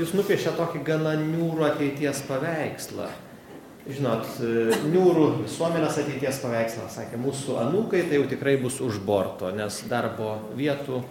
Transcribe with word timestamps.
jūs 0.00 0.12
nupiešė 0.16 0.56
tokį 0.58 0.82
gana 0.86 1.14
niūrų 1.20 1.64
ateities 1.70 2.24
paveikslą. 2.28 3.08
Žinot, 3.86 4.26
e, 4.42 4.80
niūrų 4.90 5.26
visuomenės 5.44 6.00
ateities 6.02 6.40
paveikslą, 6.42 6.88
sakė, 6.90 7.20
mūsų 7.22 7.60
anūkai 7.62 8.02
tai 8.08 8.18
jau 8.18 8.26
tikrai 8.26 8.56
bus 8.58 8.80
už 8.82 8.98
borto, 9.06 9.52
nes 9.54 9.78
darbo 9.86 10.40
vietų 10.58 11.04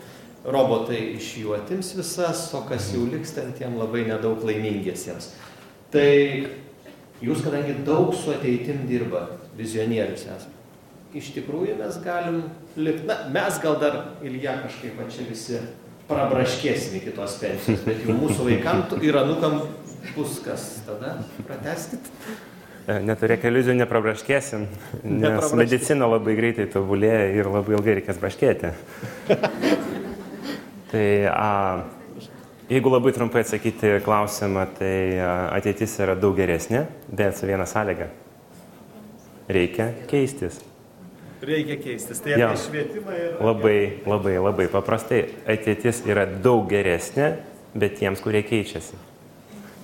robotai 0.44 1.00
iš 1.16 1.30
jų 1.40 1.56
atims 1.56 1.94
visas, 1.96 2.50
o 2.54 2.62
kas 2.68 2.92
jau 2.94 3.06
liks 3.08 3.32
ten 3.38 3.54
tiem 3.56 3.78
labai 3.80 4.04
nedaug 4.10 4.44
laimingiesiems. 4.46 5.32
Tai 5.94 6.12
jūs, 7.24 7.46
kadangi 7.46 7.80
daug 7.88 8.12
su 8.14 8.36
ateitim 8.36 8.84
dirba, 8.90 9.24
vizionierius 9.56 10.28
esate, 10.28 10.52
iš 11.16 11.32
tikrųjų 11.38 11.78
mes 11.80 11.98
galim 12.04 12.44
likti, 12.76 13.08
na, 13.08 13.22
mes 13.32 13.60
gal 13.64 13.80
dar 13.80 14.00
Ilja 14.26 14.60
kažkaip 14.66 15.00
čia 15.08 15.28
visi 15.30 15.62
prabraškėsim 16.10 17.00
iki 17.00 17.14
tos 17.16 17.38
pensijos, 17.42 17.82
bet 17.86 18.04
jau 18.06 18.16
mūsų 18.18 18.50
vaikam 18.50 18.84
ir 19.02 19.18
anukam 19.20 19.62
bus 20.16 20.38
kas 20.46 20.68
tada, 20.86 21.18
prateskit. 21.48 22.12
E, 22.86 23.00
neturėk 23.02 23.48
iliuzijų, 23.50 23.80
neprabraškėsim, 23.80 24.68
nes 25.10 25.56
medicina 25.58 26.06
labai 26.10 26.36
greitai 26.38 26.68
tobulėja 26.70 27.32
ir 27.34 27.50
labai 27.50 27.80
ilgai 27.80 27.98
reikės 28.00 28.20
braškėti. 28.22 28.72
tai 30.92 31.08
a, 31.32 31.50
jeigu 32.70 32.94
labai 32.94 33.16
trumpai 33.16 33.42
atsakyti 33.42 33.96
klausimą, 34.06 34.68
tai 34.78 34.94
a, 35.18 35.34
ateitis 35.58 35.98
yra 36.06 36.14
daug 36.20 36.38
geresnė, 36.38 36.86
bet 37.10 37.40
su 37.40 37.50
viena 37.50 37.66
sąlyga. 37.70 38.12
Reikia 39.50 39.92
keistis. 40.10 40.62
Reikia 41.44 41.76
keistis. 41.82 42.22
Tai 42.24 42.36
apie 42.38 42.60
švietimą 42.62 43.16
ir... 43.18 43.34
Labai, 43.44 43.80
labai, 44.08 44.36
labai 44.40 44.68
paprastai. 44.72 45.26
Ateitis 45.50 46.02
yra 46.08 46.24
daug 46.26 46.70
geresnė, 46.72 47.34
bet 47.76 47.98
tiems, 48.00 48.22
kurie 48.24 48.44
keičiasi. 48.46 48.98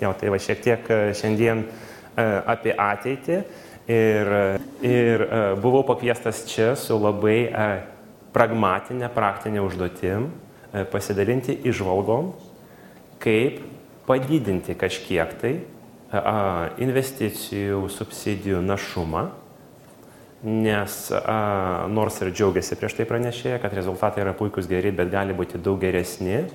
Jau, 0.02 0.14
tai 0.18 0.32
va 0.34 0.40
šiek 0.42 0.62
tiek 0.64 0.88
e, 0.90 1.00
šiandien 1.18 1.66
e, 1.66 2.24
apie 2.24 2.74
ateitį. 2.74 3.42
Ir, 3.92 4.32
ir 4.86 5.26
e, 5.26 5.42
buvau 5.62 5.84
pakviestas 5.86 6.46
čia 6.50 6.72
su 6.80 6.96
labai 6.98 7.52
pragmatinė, 8.32 9.10
praktinė 9.12 9.60
užduotim 9.66 10.30
pasidalinti 10.94 11.58
išvalgom, 11.68 12.30
kaip 13.20 13.60
padidinti 14.08 14.72
kažkiek 14.80 15.34
tai 15.42 15.52
investicijų, 16.80 17.84
subsidijų 17.92 18.62
našumą 18.64 19.26
nes 20.44 21.12
a, 21.12 21.86
nors 21.90 22.18
ir 22.22 22.32
džiaugiasi 22.34 22.78
prieš 22.80 22.98
tai 22.98 23.06
pranešėja, 23.10 23.60
kad 23.62 23.74
rezultatai 23.78 24.24
yra 24.24 24.34
puikus 24.38 24.70
geri, 24.70 24.94
bet 24.96 25.12
gali 25.14 25.36
būti 25.38 25.62
daug 25.62 25.82
geresni. 25.82 26.46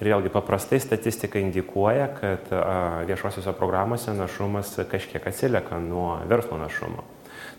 Ir 0.00 0.08
vėlgi 0.08 0.32
paprastai 0.32 0.78
statistika 0.80 1.40
indikuoja, 1.40 2.08
kad 2.16 2.52
a, 2.52 2.60
viešosiuose 3.08 3.54
programuose 3.56 4.12
našumas 4.16 4.74
kažkiek 4.90 5.26
atsilieka 5.28 5.80
nuo 5.80 6.18
verslo 6.28 6.60
našumo. 6.60 7.04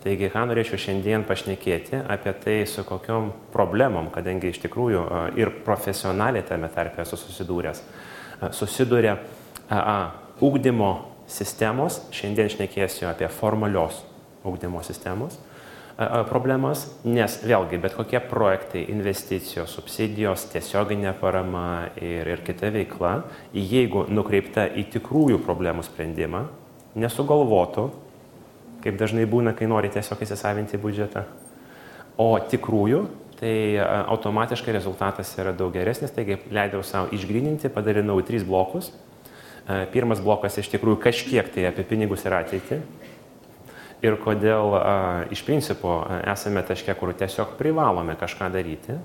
Taigi, 0.01 0.31
ką 0.33 0.47
norėčiau 0.49 0.79
šiandien 0.81 1.25
pašnekėti 1.29 1.99
apie 2.09 2.33
tai, 2.41 2.55
su 2.69 2.81
kokiom 2.85 3.29
problemom, 3.53 4.09
kadangi 4.13 4.49
iš 4.49 4.61
tikrųjų 4.65 5.03
a, 5.05 5.21
ir 5.37 5.53
profesionaliai 5.65 6.45
tame 6.45 6.69
tarpe 6.73 7.01
esu 7.05 7.17
susidūręs, 7.17 7.81
a, 8.39 8.51
susiduria 8.53 9.17
ugdymo 10.41 10.91
sistemos, 11.29 12.01
šiandien 12.13 12.49
šnekėsiu 12.51 13.07
apie 13.09 13.29
formalios 13.31 14.01
ugdymo 14.43 14.81
sistemos, 14.83 15.37
problemas, 16.29 16.85
nes 17.03 17.37
vėlgi 17.45 17.79
bet 17.81 17.95
kokie 17.97 18.19
projektai, 18.23 18.85
investicijos, 18.93 19.73
subsidijos, 19.75 20.47
tiesioginė 20.53 21.13
parama 21.19 21.91
ir, 21.99 22.27
ir 22.27 22.43
kita 22.45 22.71
veikla, 22.73 23.21
jeigu 23.53 24.05
nukreipta 24.09 24.67
į 24.67 24.87
tikrųjų 24.95 25.41
problemų 25.45 25.85
sprendimą, 25.85 26.45
nesugalvotų, 26.95 27.89
kaip 28.81 28.97
dažnai 28.97 29.27
būna, 29.29 29.53
kai 29.57 29.69
nori 29.69 29.91
tiesiog 29.93 30.23
įsisavinti 30.25 30.79
biudžetą, 30.81 31.25
o 32.21 32.31
tikrųjų, 32.51 33.05
tai 33.41 33.53
automatiškai 33.81 34.73
rezultatas 34.75 35.31
yra 35.41 35.53
daug 35.57 35.73
geresnis, 35.73 36.13
taigi 36.13 36.37
leidau 36.53 36.83
savo 36.85 37.09
išgrininti, 37.15 37.71
padarinau 37.73 38.19
tris 38.25 38.45
blokus. 38.45 38.91
Pirmas 39.93 40.21
blokas 40.21 40.57
iš 40.57 40.69
tikrųjų 40.73 40.99
kažkiek 41.01 41.49
tai 41.53 41.67
apie 41.69 41.85
pinigus 41.87 42.25
ir 42.25 42.35
ateitį, 42.37 42.79
ir 44.01 44.17
kodėl 44.21 44.75
a, 44.77 44.93
iš 45.33 45.43
principo 45.47 46.01
esame 46.25 46.63
taške, 46.65 46.93
kur 46.99 47.13
tiesiog 47.17 47.55
privalome 47.59 48.17
kažką 48.19 48.51
daryti. 48.53 48.97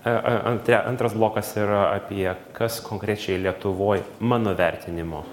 Antre, 0.00 0.78
antras 0.80 1.12
blokas 1.12 1.50
yra 1.60 1.90
apie 1.92 2.24
kas 2.56 2.78
konkrečiai 2.80 3.36
Lietuvoje 3.42 4.06
mano 4.24 4.54
vertinimo 4.56 5.26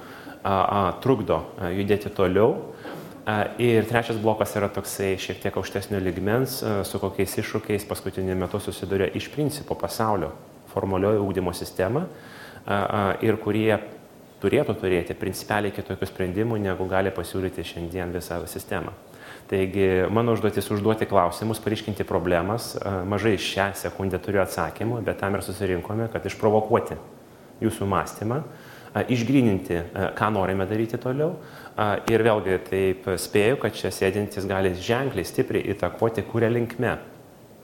a, 0.43 0.51
a, 0.51 0.81
trukdo 1.03 1.43
judėti 1.71 2.11
toliau. 2.11 2.73
Ir 3.59 3.83
trečias 3.83 4.19
blokas 4.23 4.53
yra 4.55 4.69
toksai 4.71 5.17
šiek 5.19 5.41
tiek 5.43 5.55
aukštesnio 5.59 5.99
ligmens, 5.99 6.61
su 6.87 6.99
kokiais 6.99 7.33
iššūkiais 7.41 7.83
paskutiniu 7.89 8.37
metu 8.39 8.59
susiduria 8.63 9.09
iš 9.19 9.27
principo 9.33 9.75
pasaulio 9.75 10.29
formaliojo 10.71 11.25
ūkdymo 11.25 11.51
sistema 11.55 12.05
ir 13.23 13.35
kurie 13.43 13.75
turėtų 14.41 14.75
turėti 14.77 15.15
principaliai 15.17 15.73
kitokių 15.73 16.07
sprendimų, 16.09 16.59
negu 16.61 16.85
gali 16.89 17.13
pasiūlyti 17.13 17.65
šiandien 17.65 18.13
visą 18.13 18.43
sistemą. 18.49 18.93
Taigi 19.47 20.05
mano 20.11 20.33
užduotis 20.35 20.67
užduoti 20.75 21.07
klausimus, 21.07 21.61
pareiškinti 21.63 22.03
problemas, 22.07 22.73
mažai 23.07 23.37
šią 23.39 23.69
sekundę 23.79 24.19
turiu 24.19 24.41
atsakymų, 24.43 24.99
bet 25.07 25.21
tam 25.21 25.37
ir 25.37 25.45
susirinkome, 25.45 26.09
kad 26.11 26.25
išprovokuoti 26.27 26.97
jūsų 27.63 27.87
mąstymą, 27.87 28.41
išgrininti, 29.07 29.79
ką 30.19 30.29
norime 30.35 30.67
daryti 30.67 30.99
toliau. 30.99 31.37
Ir 32.11 32.23
vėlgi 32.27 32.59
taip 32.67 33.07
spėju, 33.23 33.61
kad 33.61 33.75
čia 33.77 33.93
sėdintis 33.93 34.47
gali 34.49 34.73
ženkliai 34.75 35.27
stipriai 35.27 35.71
įtakoti, 35.71 36.25
kuria 36.27 36.51
linkme 36.51 36.97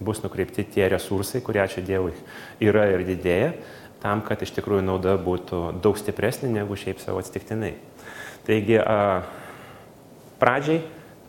bus 0.03 0.23
nukreipti 0.23 0.65
tie 0.67 0.87
resursai, 0.91 1.43
kurie, 1.43 1.61
ačiū 1.63 1.83
Dievui, 1.85 2.13
yra 2.63 2.87
ir 2.91 3.03
didėja 3.07 3.53
tam, 4.03 4.21
kad 4.25 4.41
iš 4.43 4.51
tikrųjų 4.57 4.83
nauda 4.83 5.15
būtų 5.21 5.79
daug 5.83 5.97
stipresnė 5.97 6.51
negu 6.51 6.75
šiaip 6.75 6.99
savo 6.99 7.21
atsitiktinai. 7.23 7.71
Taigi, 8.43 8.75
pradžiai 10.41 10.81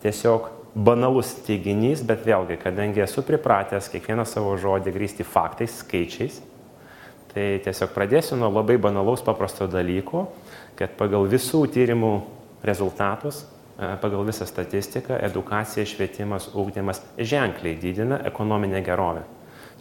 tiesiog 0.03 0.51
banalus 0.75 1.31
teiginys, 1.47 2.03
bet 2.03 2.27
vėlgi, 2.27 2.59
kadangi 2.59 3.05
esu 3.05 3.23
pripratęs 3.23 3.87
kiekvieną 3.93 4.27
savo 4.27 4.57
žodį 4.59 4.91
grįsti 4.97 5.27
faktais, 5.27 5.79
skaičiais, 5.85 6.41
tai 7.31 7.47
tiesiog 7.63 7.95
pradėsiu 7.95 8.39
nuo 8.41 8.51
labai 8.51 8.77
banalaus 8.83 9.23
paprasto 9.23 9.71
dalyko, 9.71 10.27
kad 10.75 10.99
pagal 10.99 11.29
visų 11.31 11.65
tyrimų 11.71 12.13
rezultatus, 12.67 13.45
pagal 14.03 14.27
visą 14.27 14.47
statistiką, 14.51 15.17
edukacija, 15.23 15.87
švietimas, 15.87 16.51
ūkdymas 16.55 17.03
ženkliai 17.19 17.79
didina 17.79 18.21
ekonominę 18.27 18.83
gerovę. 18.87 19.23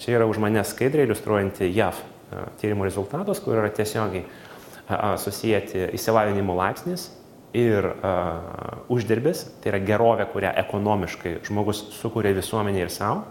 Čia 0.01 0.19
yra 0.19 0.29
už 0.29 0.41
mane 0.41 0.61
skaidriai 0.65 1.05
iliustruojanti 1.05 1.69
JAV 1.73 2.12
tyrimų 2.61 2.87
rezultatus, 2.87 3.41
kur 3.43 3.57
yra 3.59 3.71
tiesiogiai 3.73 4.25
susijęti 5.23 5.89
įsilavinimo 5.95 6.55
laipsnis 6.57 7.07
ir 7.53 7.85
uh, 7.85 8.89
uždirbis, 8.91 9.45
tai 9.61 9.73
yra 9.73 9.79
gerovė, 9.85 10.25
kurią 10.33 10.51
ekonomiškai 10.63 11.37
žmogus 11.45 11.83
sukuria 11.99 12.33
visuomenė 12.35 12.83
ir 12.83 12.91
savo, 12.93 13.23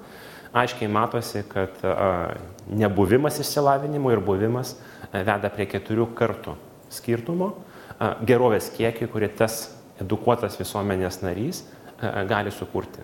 aiškiai 0.57 0.91
matosi, 0.93 1.43
kad 1.51 1.83
uh, 1.83 2.31
nebuvimas 2.71 3.41
išsilavinimo 3.43 4.12
ir 4.15 4.23
buvimas 4.25 4.77
uh, 4.77 5.19
veda 5.27 5.51
prie 5.53 5.67
keturių 5.75 6.12
kartų 6.19 6.55
skirtumo 6.93 7.51
uh, 7.53 8.15
gerovės 8.29 8.71
kiekį, 8.77 9.11
kurį 9.11 9.33
tas 9.43 9.65
edukuotas 10.01 10.57
visuomenės 10.61 11.21
narys 11.27 11.65
uh, 11.67 12.23
gali 12.31 12.55
sukurti. 12.55 13.03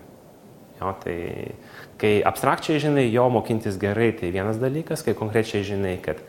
Jo, 0.79 0.93
tai 1.03 1.55
kai 1.99 2.19
abstrakčiai 2.23 2.79
žinai, 2.79 3.09
jo 3.11 3.25
mokintis 3.33 3.75
gerai, 3.79 4.13
tai 4.15 4.31
vienas 4.31 4.59
dalykas, 4.61 5.03
kai 5.03 5.15
konkrečiai 5.17 5.65
žinai, 5.67 5.97
kad 6.03 6.21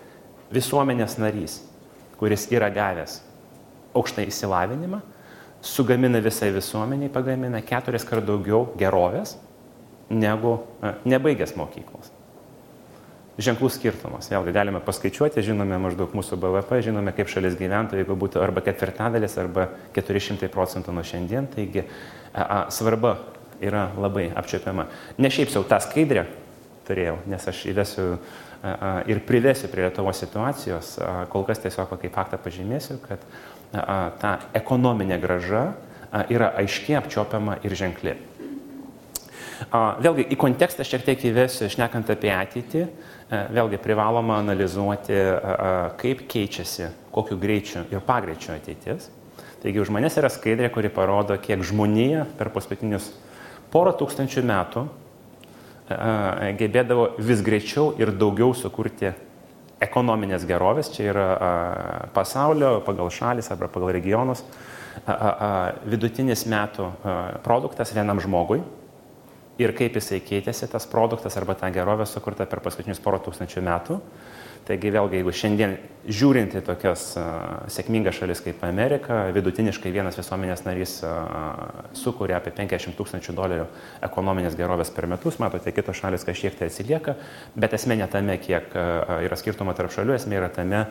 visuomenės 0.51 1.19
narys, 1.23 1.61
kuris 2.19 2.49
yra 2.51 2.71
gavęs 2.75 3.21
aukštą 3.95 4.27
įsilavinimą, 4.27 5.01
sugamina 5.63 6.19
visai 6.23 6.51
visuomeniai, 6.55 7.13
pagamina 7.13 7.63
keturis 7.63 8.07
kart 8.07 8.27
daugiau 8.27 8.69
gerovės 8.81 9.37
negu 10.11 10.59
nebaigęs 11.07 11.55
mokyklos. 11.59 12.11
Ženklus 13.41 13.79
skirtumas. 13.79 14.29
Vėlgi 14.29 14.53
galime 14.53 14.83
paskaičiuoti, 14.85 15.41
žinome 15.45 15.79
maždaug 15.81 16.13
mūsų 16.17 16.37
BVP, 16.43 16.83
žinome, 16.91 17.15
kaip 17.17 17.31
šalis 17.31 17.55
gyventų, 17.57 18.03
jeigu 18.03 18.17
būtų 18.19 18.43
arba 18.43 18.61
ketvirtadalis, 18.67 19.39
arba 19.41 19.71
400 19.97 20.51
procentų 20.53 20.93
nuo 20.93 21.05
šiandien. 21.07 21.49
Taigi 21.55 21.87
a, 21.87 22.43
a, 22.43 22.59
svarba 22.75 23.15
yra 23.61 23.91
labai 24.01 24.31
apčiopiama. 24.37 24.89
Ne 25.19 25.31
šiaip 25.33 25.53
jau 25.55 25.65
tą 25.69 25.81
skaidrę 25.85 26.27
turėjau, 26.89 27.19
nes 27.31 27.47
aš 27.53 27.67
įvesiu 27.71 28.07
ir 29.09 29.23
privesiu 29.29 29.71
prie 29.73 29.87
Lietuvos 29.87 30.19
situacijos, 30.21 30.97
kol 31.33 31.47
kas 31.49 31.63
tiesiog 31.63 31.95
kaip 31.95 32.13
faktą 32.17 32.41
pažymėsiu, 32.41 32.99
kad 33.05 33.23
ta 34.21 34.33
ekonominė 34.59 35.21
graža 35.23 35.71
yra 36.33 36.51
aiškiai 36.59 36.99
apčiopiama 36.99 37.61
ir 37.65 37.77
ženkli. 37.79 38.17
Vėlgi 39.71 40.25
į 40.33 40.37
kontekstą 40.41 40.85
šiek 40.89 41.05
tiek 41.05 41.25
įvesiu, 41.31 41.69
šnekant 41.71 42.11
apie 42.13 42.33
ateitį, 42.33 42.85
vėlgi 43.55 43.79
privaloma 43.81 44.41
analizuoti, 44.41 45.19
kaip 46.01 46.25
keičiasi, 46.33 46.89
kokiu 47.15 47.37
greičiu 47.39 47.85
ir 47.93 48.01
pagreičiu 48.05 48.55
ateitis. 48.57 49.11
Taigi 49.61 49.83
už 49.83 49.93
manęs 49.93 50.17
yra 50.17 50.31
skaidrė, 50.33 50.71
kuri 50.73 50.89
parodo, 50.89 51.37
kiek 51.37 51.61
žmonija 51.61 52.25
per 52.39 52.49
paskutinius 52.55 53.11
porą 53.73 53.93
tūkstančių 53.99 54.45
metų 54.51 54.87
gebėdavo 56.61 57.07
vis 57.19 57.43
greičiau 57.43 57.95
ir 57.99 58.13
daugiau 58.15 58.55
sukurti 58.55 59.11
ekonominės 59.83 60.45
gerovės. 60.47 60.93
Čia 60.95 61.07
yra 61.11 61.29
pasaulio 62.15 62.79
pagal 62.87 63.11
šalis 63.15 63.51
arba 63.51 63.71
pagal 63.73 63.95
regionus 63.97 64.45
vidutinis 65.89 66.45
metų 66.51 66.91
produktas 67.47 67.95
vienam 67.97 68.21
žmogui 68.23 68.61
ir 69.61 69.75
kaip 69.77 69.97
jisai 69.99 70.21
keitėsi 70.25 70.69
tas 70.73 70.87
produktas 70.89 71.37
arba 71.37 71.55
ta 71.59 71.71
gerovė 71.73 72.07
sukurta 72.09 72.47
per 72.49 72.63
paskutinius 72.65 73.03
porą 73.03 73.21
tūkstančių 73.25 73.65
metų. 73.67 73.99
Taigi 74.69 74.91
vėlgi, 74.93 75.19
jeigu 75.19 75.33
šiandien 75.35 75.73
žiūrint 76.11 76.55
į 76.57 76.61
tokias 76.65 77.03
sėkmingas 77.73 78.17
šalis 78.21 78.41
kaip 78.45 78.63
Amerika, 78.65 79.23
vidutiniškai 79.35 79.91
vienas 79.93 80.17
visuomenės 80.21 80.63
narys 80.67 80.93
sukuria 81.97 82.39
apie 82.39 82.53
50 82.57 82.97
tūkstančių 82.99 83.35
dolerių 83.37 83.67
ekonominės 84.07 84.57
gerovės 84.59 84.93
per 84.95 85.09
metus, 85.11 85.41
matote, 85.43 85.73
kitos 85.75 85.99
šalis 85.99 86.25
kažkiek 86.29 86.57
tai 86.59 86.71
atsilieka, 86.71 87.17
bet 87.57 87.77
esmė 87.77 87.99
ne 88.01 88.09
tame, 88.13 88.39
kiek 88.41 88.73
yra 88.73 89.41
skirtumo 89.41 89.75
tarp 89.77 89.93
šalių, 89.97 90.17
esmė 90.17 90.41
yra 90.41 90.51
tame, 90.55 90.85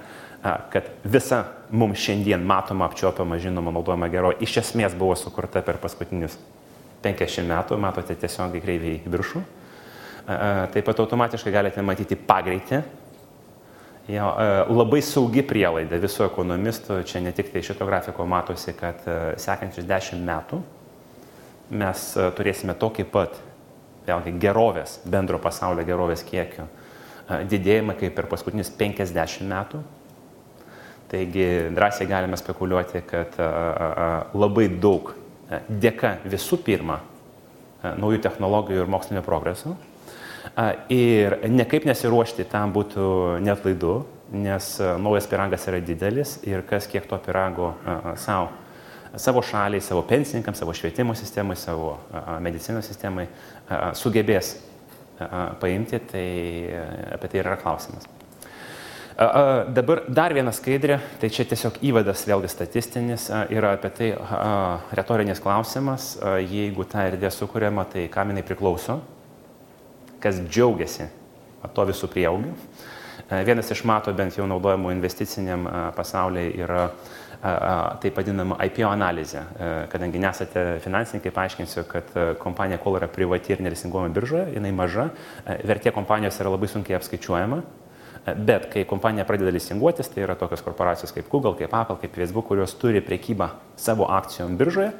kad 0.73 0.91
visa 1.03 1.43
mums 1.71 2.01
šiandien 2.03 2.45
matoma, 2.45 2.89
apčiuopiama, 2.89 3.39
žinoma, 3.41 3.73
naudojama 3.75 4.11
gerovė 4.11 4.41
iš 4.45 4.59
esmės 4.65 4.97
buvo 4.97 5.17
sukurta 5.19 5.63
per 5.65 5.81
paskutinius 5.81 6.37
50 7.03 7.47
metų, 7.49 7.79
matote 7.79 8.17
tiesiogiai 8.19 8.63
kreiviai 8.63 9.01
viršų. 9.07 9.43
Taip 10.29 10.85
pat 10.85 10.99
automatiškai 11.01 11.51
galite 11.53 11.81
matyti 11.81 12.17
pagreitį 12.19 12.83
Jo, 14.09 14.29
e, 14.41 14.45
labai 14.73 15.03
saugi 15.05 15.43
prielaida 15.45 15.99
visų 16.01 16.23
ekonomistų, 16.25 17.03
čia 17.05 17.19
ne 17.21 17.29
tik 17.35 17.51
tai 17.53 17.61
šito 17.61 17.85
grafiko 17.85 18.25
matosi, 18.25 18.73
kad 18.73 19.03
e, 19.05 19.17
sekančius 19.37 19.85
dešimt 19.85 20.23
metų 20.25 20.57
mes 21.77 22.05
e, 22.17 22.25
turėsime 22.33 22.73
tokį 22.81 23.05
pat, 23.13 23.37
vėlgi, 24.07 24.33
gerovės, 24.41 24.95
bendro 25.05 25.37
pasaulio 25.43 25.85
gerovės 25.85 26.25
kiekio 26.25 26.65
didėjimą 27.29 27.93
kaip 27.99 28.15
per 28.17 28.25
paskutinius 28.31 28.71
50 28.73 29.45
metų. 29.45 29.83
Taigi 31.11 31.45
drąsiai 31.77 32.07
galime 32.09 32.37
spekuliuoti, 32.41 33.03
kad 33.05 33.37
labai 34.33 34.65
daug 34.81 35.11
dėka 35.69 36.15
visų 36.25 36.57
pirma 36.65 36.97
naujų 37.83 38.23
technologijų 38.25 38.81
ir 38.81 38.89
mokslinio 38.89 39.21
progreso 39.25 39.75
Ir 40.89 41.35
nekaip 41.47 41.85
nesiruošti 41.87 42.47
tam 42.51 42.73
būtų 42.75 43.39
net 43.45 43.65
laidu, 43.67 44.05
nes 44.29 44.71
naujas 45.01 45.27
piragas 45.29 45.67
yra 45.69 45.79
didelis 45.81 46.37
ir 46.45 46.61
kas 46.67 46.87
kiek 46.89 47.07
to 47.09 47.17
pirago 47.23 47.73
savo, 48.19 48.49
savo 49.15 49.41
šaliai, 49.41 49.81
savo 49.81 50.03
pensininkams, 50.05 50.59
savo 50.61 50.75
švietimo 50.75 51.15
sistemai, 51.17 51.55
savo 51.57 51.97
medicinos 52.43 52.89
sistemai 52.91 53.27
sugebės 53.97 54.57
paimti, 55.59 55.99
tai 56.11 56.27
apie 57.15 57.27
tai 57.31 57.41
yra 57.41 57.57
klausimas. 57.59 58.05
Dabar 59.19 60.05
dar 60.07 60.31
viena 60.31 60.53
skaidrė, 60.55 60.95
tai 61.19 61.27
čia 61.27 61.43
tiesiog 61.49 61.81
įvadas 61.83 62.21
vėlgi 62.23 62.47
statistinis, 62.53 63.25
yra 63.51 63.73
apie 63.75 63.89
tai 63.97 64.11
retorinis 64.95 65.41
klausimas, 65.43 66.13
jeigu 66.39 66.85
ta 66.87 67.09
erdvė 67.09 67.31
sukūriama, 67.35 67.83
tai 67.91 68.05
kam 68.13 68.31
jinai 68.31 68.45
priklauso, 68.47 69.01
kas 70.23 70.41
džiaugiasi 70.47 71.09
to 71.75 71.85
visų 71.89 72.09
prieaugiu. 72.11 72.53
E, 73.29 73.43
vienas 73.45 73.69
iš 73.71 73.83
mato 73.85 74.13
bent 74.15 74.37
jau 74.37 74.47
naudojamų 74.49 74.93
investiciniam 74.95 75.67
e, 75.67 75.81
pasaulyje 75.97 76.53
yra 76.63 76.85
e, 76.87 77.51
taip 78.03 78.17
vadinama 78.17 78.57
IPO 78.65 78.87
analizė. 78.89 79.43
Kadangi 79.91 80.21
nesate 80.21 80.63
finansininkai, 80.83 81.33
paaiškinsiu, 81.35 81.83
kad 81.89 82.15
kompanija, 82.41 82.79
kol 82.81 82.97
yra 82.99 83.09
privati 83.11 83.53
ir 83.53 83.61
nelisinguojama 83.65 84.15
biržoje, 84.15 84.47
jinai 84.55 84.73
maža, 84.75 85.09
vertė 85.67 85.93
kompanijos 85.95 86.39
yra 86.41 86.55
labai 86.55 86.71
sunkiai 86.71 86.97
apskaičiuojama. 86.99 87.61
Bet 88.35 88.67
kai 88.69 88.83
kompanija 88.85 89.23
pradeda 89.25 89.53
lisinguotis, 89.55 90.09
tai 90.11 90.25
yra 90.25 90.35
tokios 90.37 90.61
korporacijos 90.61 91.13
kaip 91.15 91.29
Google, 91.31 91.55
kaip 91.57 91.71
Apple, 91.73 91.95
kaip 92.01 92.17
Facebook, 92.17 92.49
kurios 92.49 92.75
turi 92.77 92.99
priekybą 93.01 93.47
savo 93.79 94.09
akcijom 94.11 94.57
biržoje, 94.59 94.91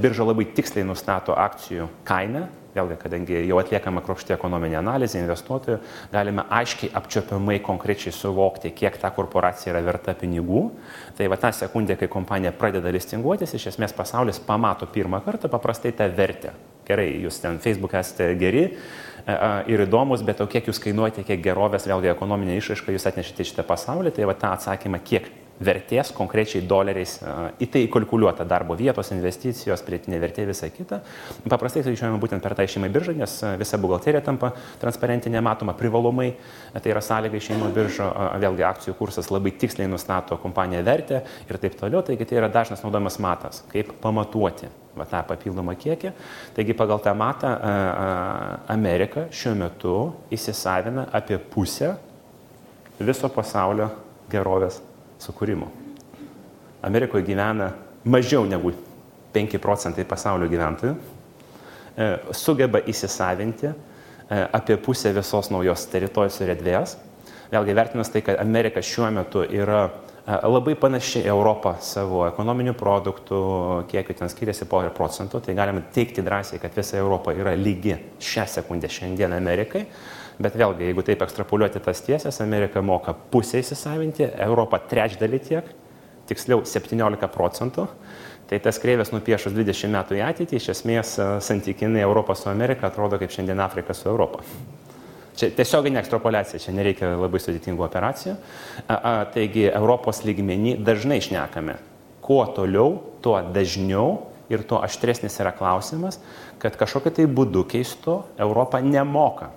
birža 0.00 0.26
labai 0.26 0.46
tiksliai 0.56 0.86
nustato 0.88 1.36
akcijų 1.38 1.90
kainą, 2.08 2.46
vėlgi, 2.74 2.98
kadangi 3.00 3.38
jau 3.46 3.58
atliekama 3.60 4.02
kruopšti 4.04 4.34
ekonominė 4.34 4.78
analizė 4.80 5.20
investuotojų, 5.22 5.78
galime 6.12 6.44
aiškiai 6.52 6.92
apčiopiamai 6.98 7.60
konkrečiai 7.64 8.12
suvokti, 8.14 8.72
kiek 8.74 8.98
ta 9.00 9.12
korporacija 9.14 9.72
yra 9.74 9.82
verta 9.86 10.14
pinigų. 10.18 10.66
Tai 11.18 11.30
va 11.30 11.38
tą 11.40 11.52
sekundę, 11.54 11.96
kai 12.00 12.10
kompanija 12.10 12.54
pradeda 12.56 12.92
listinguotis, 12.94 13.54
iš 13.54 13.70
esmės 13.74 13.94
pasaulis 13.96 14.42
pamato 14.42 14.88
pirmą 14.90 15.22
kartą 15.24 15.50
paprastai 15.52 15.94
tą 15.96 16.10
vertę. 16.14 16.54
Gerai, 16.84 17.14
jūs 17.24 17.40
ten 17.40 17.60
Facebook 17.64 17.94
esate 17.96 18.34
geri 18.36 18.66
ir 19.72 19.84
įdomus, 19.86 20.20
bet 20.26 20.42
o 20.44 20.48
kiek 20.50 20.66
jūs 20.68 20.82
kainuojate, 20.84 21.24
kiek 21.24 21.40
gerovės, 21.46 21.86
vėlgi 21.88 22.10
ekonominė 22.12 22.58
išraiška 22.58 22.92
jūs 22.92 23.08
atnešite 23.08 23.46
šitą 23.48 23.64
pasaulį, 23.64 24.12
tai 24.12 24.28
va 24.28 24.34
tą 24.36 24.52
atsakymą, 24.52 25.00
kiek 25.00 25.30
vertės 25.62 26.10
konkrečiai 26.14 26.64
doleriais 26.66 27.16
į 27.62 27.68
tai 27.70 27.84
kalkuliuota 27.92 28.46
darbo 28.48 28.74
vietos, 28.78 29.12
investicijos, 29.14 29.82
prietinė 29.86 30.18
vertė, 30.22 30.46
visa 30.48 30.68
kita. 30.72 31.00
Paprastai 31.46 31.84
skaičiuojama 31.84 32.18
būtent 32.22 32.42
per 32.42 32.56
tą 32.58 32.66
išėjimą 32.66 32.90
biržą, 32.94 33.14
nes 33.18 33.36
visa 33.60 33.78
buhalterija 33.78 34.24
tampa 34.26 34.50
transparentinė, 34.82 35.40
matoma 35.44 35.76
privalomai, 35.78 36.32
tai 36.74 36.94
yra 36.94 37.02
sąlyga 37.04 37.38
išėjimo 37.38 37.70
biržo, 37.74 38.08
vėlgi 38.42 38.66
akcijų 38.66 38.96
kursas 38.98 39.30
labai 39.30 39.54
tiksliai 39.58 39.90
nustato 39.90 40.38
kompaniją 40.42 40.82
vertę 40.86 41.22
ir 41.48 41.60
taip 41.62 41.76
toliau, 41.78 42.02
taigi 42.06 42.26
tai 42.26 42.40
yra 42.40 42.50
dažnas 42.52 42.82
naudojamas 42.82 43.20
matas, 43.22 43.62
kaip 43.70 43.92
pamatuoti 44.02 44.70
va, 44.98 45.06
tą 45.06 45.20
papildomą 45.28 45.76
kiekį. 45.78 46.10
Taigi 46.56 46.74
pagal 46.78 47.02
tą 47.04 47.14
matą 47.18 47.52
Amerika 48.74 49.28
šiuo 49.34 49.54
metu 49.58 49.94
įsisavina 50.34 51.06
apie 51.14 51.38
pusę 51.38 51.94
viso 52.98 53.30
pasaulio 53.30 53.90
gerovės 54.30 54.80
sukūrimo. 55.24 55.70
Amerikoje 56.84 57.24
gyvena 57.24 57.72
mažiau 58.04 58.44
negu 58.44 58.74
5 59.34 59.58
procentai 59.58 60.04
pasaulio 60.06 60.48
gyventojų, 60.50 60.94
e, 60.94 62.08
sugeba 62.36 62.80
įsisavinti 62.84 63.70
e, 63.70 63.74
apie 64.52 64.76
pusę 64.76 65.12
visos 65.16 65.50
naujos 65.50 65.86
teritorijos 65.90 66.40
ir 66.44 66.54
erdvės. 66.54 66.96
Vėlgi 67.52 67.76
vertinus 67.76 68.10
tai, 68.12 68.22
kad 68.26 68.40
Amerika 68.42 68.82
šiuo 68.82 69.10
metu 69.14 69.42
yra 69.44 69.86
e, 69.88 70.36
labai 70.46 70.76
panaši 70.78 71.24
į 71.24 71.32
Europą 71.32 71.76
savo 71.82 72.24
ekonominių 72.28 72.76
produktų, 72.78 73.40
kiek 73.90 74.12
ten 74.14 74.30
skiriasi 74.30 74.68
porą 74.70 74.92
procentų, 74.94 75.42
tai 75.44 75.56
galime 75.56 75.86
teikti 75.94 76.24
drąsiai, 76.24 76.60
kad 76.62 76.76
visa 76.76 77.00
Europa 77.00 77.34
yra 77.34 77.56
lygi 77.58 77.96
šią 78.22 78.46
sekundę 78.58 78.92
šiandien 78.92 79.34
Amerikai. 79.34 79.86
Bet 80.42 80.56
vėlgi, 80.58 80.88
jeigu 80.88 81.04
taip 81.06 81.22
ekstrapoliuoti 81.22 81.82
tas 81.84 82.00
tiesės, 82.02 82.40
Amerika 82.42 82.82
moka 82.82 83.14
pusę 83.14 83.60
įsisavinti, 83.62 84.26
Europa 84.42 84.80
trečdalį 84.90 85.40
tiek, 85.46 85.68
tiksliau 86.26 86.64
17 86.66 87.28
procentų. 87.30 87.86
Tai 88.50 88.58
tas 88.60 88.76
kreivės 88.82 89.12
nupiešus 89.14 89.54
20 89.56 89.94
metų 89.94 90.18
į 90.18 90.24
ateitį, 90.26 90.58
iš 90.58 90.72
esmės 90.74 91.14
e, 91.16 91.28
santykinai 91.40 92.02
Europą 92.04 92.34
su 92.36 92.50
Amerika 92.50 92.90
atrodo 92.90 93.16
kaip 93.20 93.32
šiandien 93.32 93.62
Afrika 93.64 93.96
su 93.96 94.10
Europą. 94.10 94.42
Čia 95.38 95.48
tiesioginė 95.56 96.02
ekstrapolacija, 96.02 96.60
čia 96.60 96.74
nereikia 96.76 97.14
labai 97.16 97.40
sudėtingų 97.40 97.86
operacijų. 97.86 98.36
A, 98.84 98.94
a, 98.94 99.14
taigi 99.32 99.64
Europos 99.70 100.20
lygmenį 100.26 100.76
dažnai 100.84 101.22
šnekame. 101.24 101.78
Kuo 102.24 102.44
toliau, 102.54 102.98
tuo 103.24 103.38
dažniau 103.54 104.26
ir 104.52 104.66
tuo 104.68 104.82
aštresnis 104.84 105.40
yra 105.40 105.54
klausimas, 105.56 106.20
kad 106.60 106.76
kažkokiu 106.78 107.14
tai 107.16 107.26
būdu 107.30 107.64
keistu 107.70 108.20
Europą 108.36 108.82
nemoka 108.84 109.54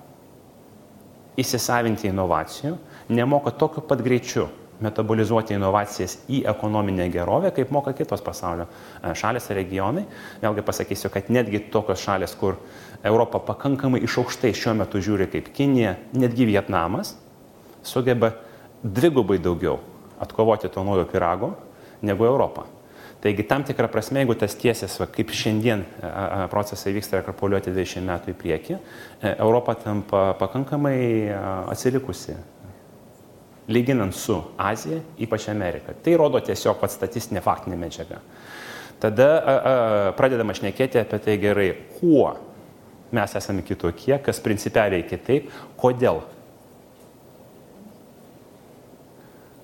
įsisavinti 1.38 2.10
inovacijų, 2.10 2.78
nemoka 3.14 3.54
tokiu 3.54 3.84
pat 3.86 4.02
greičiu 4.06 4.48
metabolizuoti 4.84 5.56
inovacijas 5.58 6.20
į 6.30 6.44
ekonominę 6.52 7.08
gerovę, 7.14 7.52
kaip 7.56 7.72
moka 7.74 7.94
kitos 7.98 8.22
pasaulio 8.22 8.68
e, 8.68 9.14
šalės 9.18 9.50
ir 9.50 9.58
regionai. 9.62 10.04
Vėlgi 10.44 10.66
pasakysiu, 10.66 11.10
kad 11.14 11.32
netgi 11.34 11.64
tokios 11.74 12.04
šalės, 12.04 12.36
kur 12.38 12.60
Europa 13.06 13.42
pakankamai 13.52 14.04
iš 14.06 14.20
aukštai 14.22 14.54
šiuo 14.58 14.76
metu 14.78 15.02
žiūri 15.02 15.30
kaip 15.34 15.50
Kinija, 15.56 15.96
netgi 16.18 16.50
Vietnamas, 16.50 17.16
sugeba 17.86 18.36
dvigubai 18.84 19.40
daugiau 19.42 19.80
atkovoti 20.22 20.70
to 20.74 20.84
naujo 20.86 21.06
pirago 21.10 21.56
negu 22.02 22.26
Europa. 22.26 22.66
Taigi 23.22 23.48
tam 23.50 23.64
tikrą 23.66 23.88
prasme, 23.90 24.22
jeigu 24.22 24.36
tas 24.38 24.54
tiesės, 24.60 25.00
va, 25.02 25.08
kaip 25.10 25.32
šiandien 25.34 25.82
procesai 26.52 26.94
vyksta 26.94 27.18
rekrapoliuoti 27.18 27.74
20 27.74 28.06
metų 28.06 28.34
į 28.34 28.38
priekį, 28.38 28.78
e, 28.78 29.32
Europa 29.34 29.74
tampa 29.82 30.28
pakankamai 30.38 31.00
atsilikusi 31.74 32.38
lyginant 33.68 34.16
su 34.16 34.38
Azija, 34.58 35.02
ypač 35.20 35.50
Amerika. 35.50 35.94
Tai 36.04 36.16
rodo 36.20 36.40
tiesiog 36.40 36.80
pats 36.80 36.96
statistinė 36.96 37.44
faktinė 37.44 37.80
medžiaga. 37.80 38.22
Tada 39.02 39.28
a, 39.38 39.40
a, 39.40 39.74
pradedama 40.18 40.56
šnekėti 40.58 41.02
apie 41.02 41.20
tai 41.22 41.36
gerai, 41.42 41.68
kuo 42.00 42.32
mes 43.14 43.36
esame 43.40 43.64
kitokie, 43.68 44.16
kas 44.24 44.40
principialiai 44.44 45.06
kitaip. 45.08 45.52
Kodėl? 45.80 46.22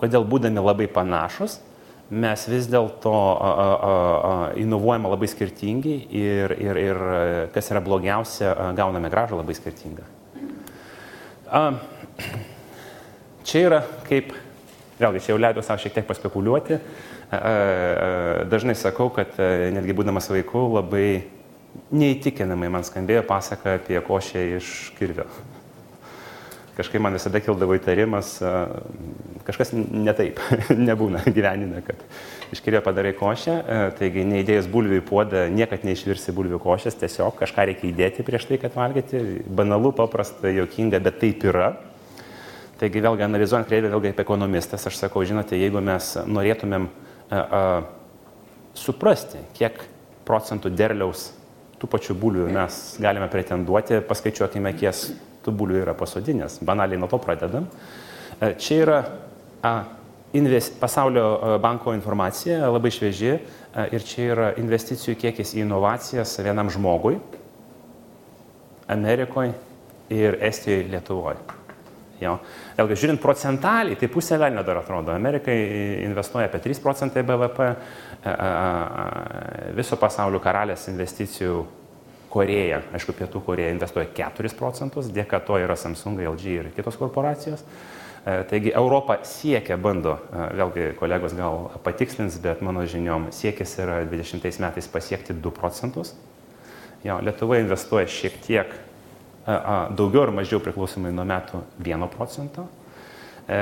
Kodėl 0.02 0.28
būdami 0.28 0.64
labai 0.64 0.90
panašus, 0.92 1.58
mes 2.12 2.48
vis 2.50 2.68
dėlto 2.72 3.14
inovuojame 4.60 5.12
labai 5.12 5.30
skirtingai 5.32 5.98
ir, 6.20 6.56
ir, 6.60 6.80
ir 6.82 7.02
kas 7.56 7.72
yra 7.72 7.82
blogiausia, 7.84 8.54
gauname 8.78 9.12
gražą 9.14 9.40
labai 9.40 9.56
skirtingą. 9.58 10.06
Čia 13.44 13.64
yra 13.68 13.82
kaip, 14.08 14.34
vėlgi, 15.00 15.24
čia 15.24 15.34
jau 15.34 15.40
leidau 15.42 15.64
savo 15.66 15.84
šiek 15.84 15.96
tiek 15.98 16.08
paspekuliuoti, 16.10 16.80
dažnai 18.52 18.76
sakau, 18.80 19.10
kad 19.14 19.38
netgi 19.38 19.96
būdamas 19.98 20.30
vaiku 20.32 20.68
labai 20.76 21.08
neįtikinamai 21.94 22.70
man 22.74 22.86
skambėjo 22.86 23.26
pasaka 23.30 23.78
apie 23.80 24.00
košę 24.06 24.46
iš 24.60 24.70
kirvio. 25.00 25.28
Kažkaip 26.74 27.04
man 27.06 27.14
visada 27.14 27.38
kildavo 27.38 27.76
įtarimas, 27.78 28.32
kažkas 29.46 29.76
ne 29.76 30.14
taip, 30.18 30.40
nebūna 30.88 31.22
gyvenime, 31.28 31.84
kad 31.86 32.00
iš 32.54 32.64
kirvio 32.66 32.82
padarai 32.86 33.12
košę, 33.18 33.58
taigi 34.00 34.24
neįdėjus 34.26 34.70
bulvių 34.74 34.98
į 34.98 35.04
puodą, 35.06 35.44
niekad 35.54 35.86
neišvirsi 35.86 36.34
bulvių 36.34 36.58
košės, 36.64 36.98
tiesiog 36.98 37.38
kažką 37.38 37.68
reikia 37.70 37.92
įdėti 37.92 38.26
prieš 38.26 38.48
tai, 38.50 38.58
kad 38.62 38.74
valgyti. 38.78 39.22
Banalu, 39.46 39.92
paprasta, 39.98 40.50
jokinga, 40.50 41.02
bet 41.04 41.20
taip 41.22 41.46
yra. 41.46 41.76
Taigi 42.82 43.04
vėlgi 43.06 43.28
analizuojant 43.28 43.70
kreivę, 43.70 43.92
vėlgi 43.94 44.10
kaip 44.12 44.24
ekonomistas, 44.26 44.88
aš 44.90 44.98
sakau, 44.98 45.22
žinote, 45.30 45.54
jeigu 45.60 45.82
mes 45.84 46.08
norėtumėm 46.26 46.90
a, 46.90 47.38
a, 47.38 47.62
suprasti, 48.74 49.44
kiek 49.56 49.78
procentų 50.26 50.74
derliaus 50.74 51.30
tų 51.78 51.90
pačių 51.92 52.16
bulvių 52.18 52.48
mes 52.56 52.80
galime 53.04 53.30
pretenduoti, 53.32 54.02
paskaičiuokime, 54.08 54.74
kiek 54.80 55.06
tų 55.44 55.54
bulvių 55.58 55.84
yra 55.84 55.96
pasodinės. 55.98 56.60
Banaliai 56.66 57.00
nuo 57.00 57.10
to 57.12 57.20
pradedam. 57.22 57.68
E, 58.40 58.54
čia 58.60 58.80
yra 58.84 59.00
a, 59.64 59.74
invest, 60.38 60.78
pasaulio 60.82 61.26
e, 61.36 61.58
banko 61.64 61.94
informacija, 61.96 62.62
labai 62.74 62.92
švieži, 62.94 63.34
a, 63.74 63.88
ir 63.94 64.06
čia 64.08 64.30
yra 64.34 64.52
investicijų 64.62 65.18
kiekis 65.22 65.56
į 65.58 65.66
inovacijas 65.66 66.38
vienam 66.44 66.72
žmogui 66.74 67.20
Amerikoje 68.94 69.54
ir 70.14 70.40
Estijoje, 70.44 70.88
Lietuvoje. 70.92 71.60
Jo. 72.22 72.38
Vėlgi, 72.78 72.98
žiūrint 73.02 73.20
procentaliai, 73.20 73.98
tai 74.00 74.08
pusė 74.12 74.38
velnio 74.40 74.62
dar 74.64 74.80
atrodo. 74.80 75.12
Amerikai 75.12 75.56
investuoja 76.06 76.48
apie 76.48 76.62
3 76.64 76.80
procentai 76.84 77.24
BVP, 77.28 77.70
viso 79.76 79.98
pasaulio 80.00 80.40
karalės 80.44 80.86
investicijų 80.92 81.64
Koreja, 82.34 82.82
aišku, 82.98 83.14
Pietų 83.18 83.44
Koreja 83.46 83.74
investuoja 83.76 84.10
4 84.18 84.56
procentus, 84.58 85.12
dėka 85.14 85.38
to 85.46 85.60
yra 85.62 85.78
Samsung, 85.78 86.18
LG 86.34 86.56
ir 86.58 86.72
kitos 86.74 86.98
korporacijos. 86.98 87.62
Taigi 88.24 88.72
Europa 88.72 89.18
siekia, 89.28 89.76
bando, 89.78 90.16
vėlgi 90.32 90.94
kolegos 90.96 91.34
gal 91.36 91.68
patikslins, 91.84 92.38
bet 92.42 92.62
mano 92.64 92.86
žiniom 92.88 93.28
siekis 93.36 93.76
yra 93.84 94.00
20 94.08 94.64
metais 94.64 94.88
pasiekti 94.88 95.36
2 95.36 95.52
procentus. 95.58 96.14
Jo, 97.04 97.18
Lietuva 97.20 97.60
investuoja 97.60 98.08
šiek 98.08 98.38
tiek 98.46 98.72
daugiau 99.44 100.24
ar 100.24 100.32
mažiau 100.32 100.64
priklausomai 100.64 101.12
nuo 101.12 101.26
metų 101.28 101.60
1 101.84 102.08
procento. 102.16 102.70
E, 103.44 103.56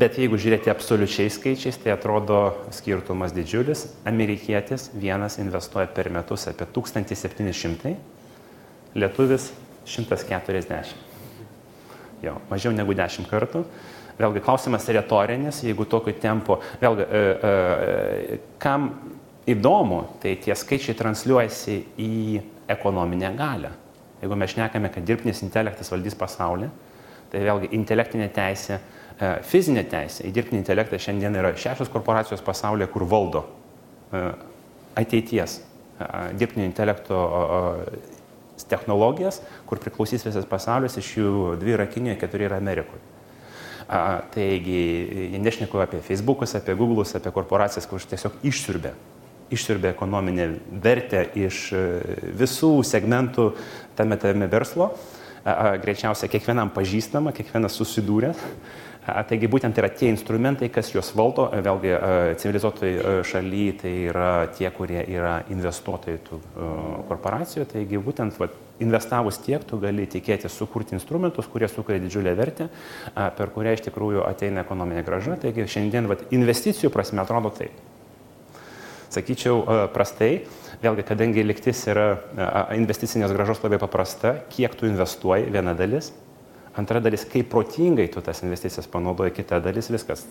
bet 0.00 0.16
jeigu 0.16 0.38
žiūrėti 0.40 0.72
absoliučiai 0.72 1.28
skaičiais, 1.32 1.76
tai 1.82 1.92
atrodo 1.92 2.38
skirtumas 2.72 3.34
didžiulis. 3.36 3.84
Amerikietis 4.08 4.88
vienas 4.96 5.36
investuoja 5.42 5.90
per 5.92 6.08
metus 6.14 6.46
apie 6.48 6.64
1700, 6.78 7.92
lietuvis 8.96 9.50
140. 9.84 10.94
Jo, 12.24 12.38
mažiau 12.48 12.72
negu 12.72 12.96
10 12.96 13.28
kartų. 13.28 13.66
Vėlgi 14.16 14.40
klausimas 14.40 14.88
retorinis, 14.88 15.60
jeigu 15.60 15.84
tokiu 15.84 16.14
tempu, 16.16 16.56
vėlgi, 16.80 17.04
e, 17.04 17.20
e, 17.20 18.38
kam 18.62 18.88
įdomu, 19.46 20.06
tai 20.22 20.38
tie 20.40 20.56
skaičiai 20.56 20.96
transliuojasi 20.96 21.76
į 22.00 22.14
ekonominę 22.72 23.34
galę. 23.36 23.74
Jeigu 24.22 24.38
mes 24.40 24.54
šnekame, 24.54 24.88
kad 24.94 25.04
dirbtinis 25.04 25.44
intelektas 25.44 25.92
valdys 25.92 26.16
pasaulį, 26.16 26.70
Tai 27.32 27.42
vėlgi 27.42 27.70
intelektinė 27.74 28.28
teisė, 28.34 28.78
e, 29.18 29.30
fizinė 29.46 29.86
teisė 29.90 30.26
į 30.28 30.32
dirbtinį 30.36 30.62
intelektą 30.62 31.00
šiandien 31.02 31.38
yra 31.40 31.54
šešios 31.58 31.90
korporacijos 31.92 32.44
pasaulyje, 32.46 32.88
kur 32.92 33.06
valdo 33.10 33.42
e, 34.12 34.22
ateities 35.02 35.58
e, 35.58 36.06
dirbtinio 36.38 36.68
intelekto 36.68 37.18
technologijas, 38.70 39.42
kur 39.68 39.82
priklausys 39.82 40.24
visas 40.26 40.46
pasaulis, 40.48 40.96
iš 40.98 41.10
jų 41.18 41.34
dvi 41.60 41.76
yra 41.76 41.86
Kinijoje, 41.90 42.20
keturi 42.22 42.46
yra 42.48 42.60
Amerikoje. 42.62 43.02
A, 43.86 44.22
taigi, 44.34 45.36
nešneku 45.38 45.78
apie 45.78 46.00
Facebookus, 46.02 46.56
apie 46.58 46.74
Google'us, 46.74 47.12
apie 47.18 47.30
korporacijas, 47.34 47.86
kur 47.86 48.02
tiesiog 48.02 48.40
išsiurbė, 48.48 48.94
išsiurbė 49.54 49.92
ekonominę 49.92 50.48
vertę 50.82 51.20
iš 51.38 51.68
visų 52.40 52.72
segmentų 52.88 53.52
tame 53.98 54.18
tame 54.18 54.48
verslo 54.50 54.90
greičiausiai 55.46 56.32
kiekvienam 56.32 56.72
pažįstama, 56.74 57.34
kiekvienas 57.36 57.78
susidūręs. 57.78 58.42
Taigi 59.06 59.46
būtent 59.46 59.76
yra 59.78 59.86
tie 59.94 60.08
instrumentai, 60.10 60.66
kas 60.74 60.88
juos 60.90 61.12
valdo, 61.14 61.44
vėlgi 61.62 61.92
civilizuotojai 62.42 63.20
šaly, 63.22 63.66
tai 63.78 63.92
yra 64.08 64.30
tie, 64.50 64.66
kurie 64.74 64.98
yra 65.06 65.36
investuotojai 65.54 66.18
tų 66.26 66.40
korporacijų. 67.06 67.68
Taigi 67.70 68.00
būtent 68.02 68.34
va, 68.42 68.50
investavus 68.82 69.38
tiek, 69.44 69.62
tu 69.62 69.78
gali 69.78 70.08
tikėti 70.10 70.50
sukurti 70.50 70.98
instrumentus, 70.98 71.46
kurie 71.46 71.70
sukuria 71.70 72.02
didžiulę 72.02 72.34
vertę, 72.34 72.66
per 73.14 73.54
kurią 73.54 73.76
iš 73.78 73.86
tikrųjų 73.86 74.26
ateina 74.26 74.66
ekonominė 74.66 75.06
graža. 75.06 75.38
Taigi 75.46 75.70
šiandien 75.70 76.10
va, 76.10 76.18
investicijų 76.34 76.90
prasme 76.90 77.22
atrodo 77.22 77.54
taip. 77.54 77.78
Sakyčiau 79.14 79.62
prastai, 79.94 80.32
Vėlgi, 80.82 81.04
kadangi 81.08 81.44
liktis 81.46 81.78
yra 81.88 82.08
investicinės 82.76 83.32
gražos 83.32 83.62
labai 83.64 83.78
paprasta, 83.80 84.34
kiek 84.52 84.74
tu 84.76 84.88
investuoji, 84.88 85.48
viena 85.52 85.72
dalis, 85.76 86.10
antra 86.76 87.00
dalis, 87.00 87.24
kaip 87.28 87.48
protingai 87.52 88.10
tu 88.12 88.20
tas 88.24 88.42
investicijas 88.44 88.88
panaudoji, 88.92 89.32
kita 89.38 89.60
dalis, 89.64 89.88
viskas. 89.92 90.26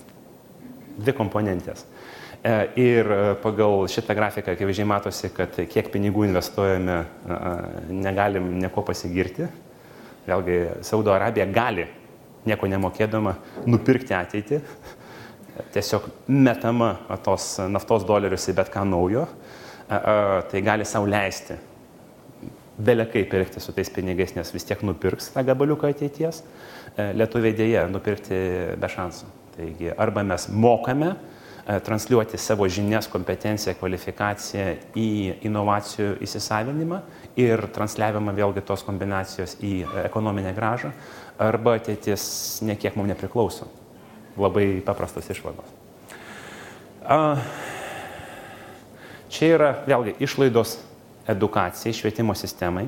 Dvi 0.95 1.15
komponentės. 1.17 1.83
E, 2.45 2.53
ir 2.77 3.09
pagal 3.41 3.87
šitą 3.91 4.13
grafiką 4.15 4.53
akivaizdžiai 4.53 4.87
matosi, 4.87 5.31
kad 5.33 5.57
kiek 5.71 5.89
pinigų 5.91 6.27
investuojame, 6.29 6.99
negalim 7.89 8.53
nieko 8.61 8.85
pasigirti. 8.85 9.49
Vėlgi, 10.29 10.59
Saudo 10.85 11.13
Arabija 11.13 11.49
gali, 11.49 11.87
nieko 12.45 12.69
nemokėdama, 12.69 13.35
nupirkti 13.65 14.13
ateitį. 14.17 14.61
Tiesiog 15.73 16.05
metama 16.29 16.93
tos 17.25 17.55
naftos 17.71 18.05
dolerius 18.05 18.45
į 18.51 18.57
bet 18.57 18.69
ką 18.73 18.85
naujo 18.87 19.25
tai 19.87 20.61
gali 20.65 20.85
sau 20.85 21.05
leisti 21.05 21.59
belekai 22.77 23.23
pirkti 23.23 23.59
su 23.59 23.73
tais 23.73 23.89
pinigais, 23.89 24.35
nes 24.35 24.51
vis 24.53 24.65
tiek 24.67 24.81
nupirks 24.83 25.31
tą 25.33 25.43
gabaliuką 25.47 25.89
ateities. 25.93 26.41
E, 26.95 27.11
Lietuviai 27.15 27.55
dėje 27.55 27.85
nupirkti 27.91 28.39
be 28.79 28.89
šansų. 28.91 29.29
Taigi 29.55 29.93
arba 29.95 30.25
mes 30.27 30.49
mokame 30.51 31.13
e, 31.13 31.77
transliuoti 31.85 32.39
savo 32.41 32.67
žinias, 32.67 33.07
kompetenciją, 33.11 33.77
kvalifikaciją 33.79 34.67
į 34.99 35.07
inovacijų 35.47 36.17
įsisavinimą 36.25 36.99
ir 37.39 37.63
transliavimą 37.75 38.35
vėlgi 38.35 38.65
tos 38.67 38.83
kombinacijos 38.87 39.55
į 39.63 39.77
ekonominę 40.03 40.51
gražą, 40.55 40.91
arba 41.39 41.77
ateitis 41.79 42.59
nekiek 42.63 42.95
mums 42.99 43.13
nepriklauso. 43.13 43.71
Labai 44.35 44.81
paprastas 44.83 45.31
išvados. 45.31 45.71
Uh, 47.05 47.39
Čia 49.35 49.49
yra 49.51 49.71
vėlgi 49.83 50.13
išlaidos 50.23 50.77
edukacijai, 51.27 51.91
švietimo 51.91 52.31
sistemai. 52.39 52.85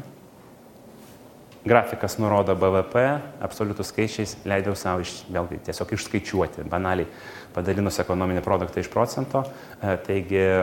Grafikas 1.67 2.15
nurodo 2.21 2.53
BVP, 2.55 3.01
absoliutus 3.43 3.89
skaičiais 3.91 4.37
leidau 4.47 4.71
savo 4.79 5.03
iš, 5.03 5.25
vėlgi 5.27 5.59
tiesiog 5.67 5.91
išskaičiuoti, 5.97 6.63
banaliai 6.71 7.09
padalinus 7.51 7.99
ekonominį 7.99 8.45
produktą 8.45 8.79
iš 8.79 8.87
procento. 8.93 9.41
E, 9.81 9.97
taigi 10.05 10.39
e, 10.39 10.61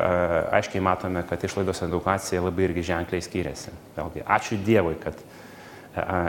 aiškiai 0.57 0.81
matome, 0.87 1.27
kad 1.29 1.45
išlaidos 1.45 1.85
edukacija 1.85 2.41
labai 2.47 2.71
irgi 2.71 2.87
ženkliai 2.89 3.27
skiriasi. 3.27 3.75
Vėlgi, 3.99 4.25
ačiū 4.25 4.57
Dievui, 4.65 4.97
kad 5.03 5.21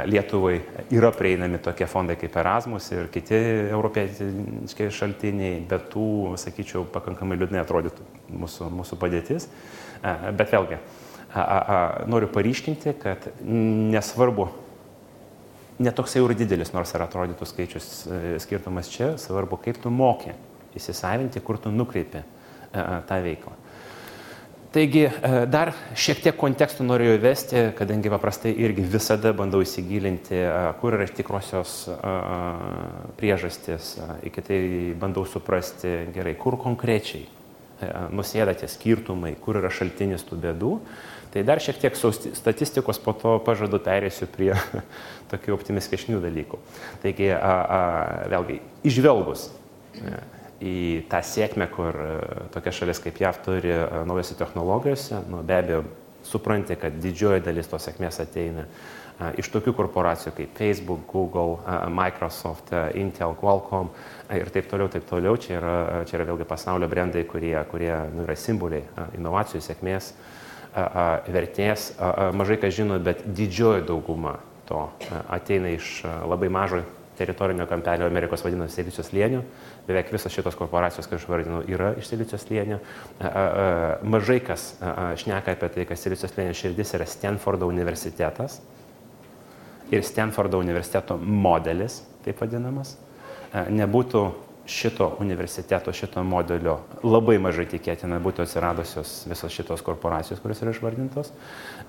Lietuvai 0.05 0.59
yra 0.93 1.09
prieinami 1.09 1.57
tokie 1.57 1.87
fondai 1.89 2.13
kaip 2.21 2.35
Erasmus 2.37 2.91
ir 2.93 3.07
kiti 3.13 3.39
europietiški 3.73 4.91
šaltiniai, 4.93 5.63
bet 5.65 5.87
tų, 5.89 6.35
sakyčiau, 6.37 6.83
pakankamai 6.93 7.39
liūdnai 7.39 7.63
atrodytų 7.63 8.05
mūsų, 8.29 8.69
mūsų 8.77 8.99
padėtis. 9.01 9.47
Bet 10.05 10.53
vėlgi, 10.53 10.77
noriu 12.13 12.29
paryškinti, 12.29 12.93
kad 13.01 13.25
nesvarbu, 13.41 14.51
netoks 15.81 16.13
jau 16.19 16.27
ir 16.29 16.37
didelis, 16.37 16.69
nors 16.75 16.93
ir 16.93 17.03
atrodytų 17.07 17.49
skaičius 17.49 17.89
e, 18.05 18.21
skirtumas 18.45 18.87
čia, 18.93 19.15
svarbu, 19.19 19.57
kaip 19.65 19.81
tu 19.81 19.89
moki 19.89 20.35
įsisavinti, 20.77 21.41
kur 21.41 21.57
tu 21.57 21.73
nukreipi 21.73 22.21
tą 23.09 23.17
veiklą. 23.23 23.57
Taigi 24.75 25.05
dar 25.47 25.69
šiek 25.95 26.19
tiek 26.19 26.35
kontekstų 26.35 26.83
norėjau 26.83 27.15
įvesti, 27.15 27.61
kadangi 27.77 28.11
paprastai 28.11 28.51
irgi 28.59 28.83
visada 28.83 29.31
bandau 29.31 29.61
įsigilinti, 29.63 30.41
kur 30.81 30.97
yra 30.97 31.05
tikrosios 31.07 31.77
priežastis, 33.15 33.93
iki 34.27 34.43
tai 34.43 34.59
bandau 34.99 35.23
suprasti 35.31 35.93
gerai, 36.11 36.35
kur 36.35 36.59
konkrečiai 36.59 37.23
nusėda 38.11 38.51
tie 38.59 38.67
skirtumai, 38.71 39.37
kur 39.39 39.61
yra 39.61 39.71
šaltinis 39.71 40.27
tų 40.27 40.41
bėdų. 40.43 40.73
Tai 41.31 41.43
dar 41.47 41.59
šiek 41.63 41.79
tiek 41.79 41.95
statistikos 41.95 42.99
po 43.03 43.11
to 43.15 43.37
pažadu 43.43 43.79
perėsiu 43.83 44.27
prie 44.31 44.53
tokių 45.31 45.55
optimistiškesnių 45.55 46.19
dalykų. 46.23 46.59
Taigi, 47.03 47.31
a, 47.35 47.55
a, 47.63 47.79
vėlgi, 48.31 48.61
išvelgus 48.87 49.49
e, 49.99 50.19
į 50.63 51.05
tą 51.11 51.21
sėkmę, 51.25 51.67
kur 51.73 51.97
e, 51.99 52.11
tokia 52.53 52.73
šalis 52.75 53.01
kaip 53.03 53.19
JAV 53.21 53.39
turi 53.45 53.71
e, 53.73 53.79
naujose 54.07 54.37
technologijose, 54.39 55.21
nu, 55.31 55.41
be 55.45 55.57
abejo, 55.59 55.81
supranti, 56.25 56.77
kad 56.79 56.95
didžioji 57.01 57.43
dalis 57.45 57.69
tos 57.69 57.85
sėkmės 57.85 58.17
ateina 58.23 58.65
iš 59.39 59.47
tokių 59.53 59.71
korporacijų 59.77 60.33
kaip 60.35 60.57
Facebook, 60.57 61.05
Google, 61.07 61.59
Microsoft, 61.93 62.73
Intel, 62.99 63.35
Qualcomm 63.39 63.93
ir 64.35 64.49
taip 64.51 64.67
toliau, 64.67 64.89
taip 64.91 65.05
toliau. 65.07 65.37
Čia 65.39 65.53
yra, 65.59 65.75
čia 66.09 66.17
yra 66.17 66.25
vėlgi 66.31 66.47
pasaulio 66.49 66.89
brandai, 66.91 67.23
kurie, 67.29 67.55
kurie 67.71 67.93
nu, 68.11 68.25
yra 68.25 68.35
simboliai 68.35 68.83
inovacijų 69.15 69.63
sėkmės 69.63 70.11
vertės. 71.31 71.93
Mažai 72.35 72.59
kas 72.59 72.75
žino, 72.75 72.99
bet 72.99 73.23
didžioji 73.23 73.85
dauguma 73.87 74.39
to 74.67 74.83
ateina 75.31 75.71
iš 75.71 76.01
labai 76.27 76.51
mažo 76.51 76.83
teritorinio 77.15 77.67
kampelio 77.67 78.09
Amerikos 78.09 78.43
vadinamo 78.43 78.67
silicijos 78.71 79.09
slėnių. 79.11 79.41
Beveik 79.85 80.09
visos 80.13 80.33
šitos 80.33 80.55
korporacijos, 80.57 81.05
kaip 81.05 81.19
aš 81.19 81.27
vardinu, 81.29 81.59
yra 81.69 81.91
iš 81.99 82.07
silicijos 82.09 82.41
slėnio. 82.47 82.79
Mažai 84.01 84.39
kas 84.45 84.71
šneka 85.21 85.53
apie 85.53 85.69
tai, 85.75 85.85
kad 85.89 86.01
silicijos 86.01 86.33
slėnio 86.33 86.55
širdis 86.57 86.95
yra 86.97 87.05
Stanfordo 87.09 87.69
universitetas 87.69 88.61
ir 89.93 90.01
Stanfordo 90.01 90.57
universiteto 90.57 91.19
modelis, 91.21 92.01
taip 92.25 92.41
vadinamas. 92.41 92.95
Nebūtų 93.53 94.25
šito 94.65 95.11
universiteto, 95.21 95.93
šito 95.93 96.23
modelio 96.25 96.79
labai 97.05 97.37
mažai 97.37 97.67
tikėtina 97.69 98.17
būtų 98.17 98.47
atsiradusios 98.47 99.11
visos 99.29 99.53
šitos 99.53 99.85
korporacijos, 99.85 100.41
kurios 100.41 100.63
yra 100.65 100.73
išvardintos. 100.73 101.29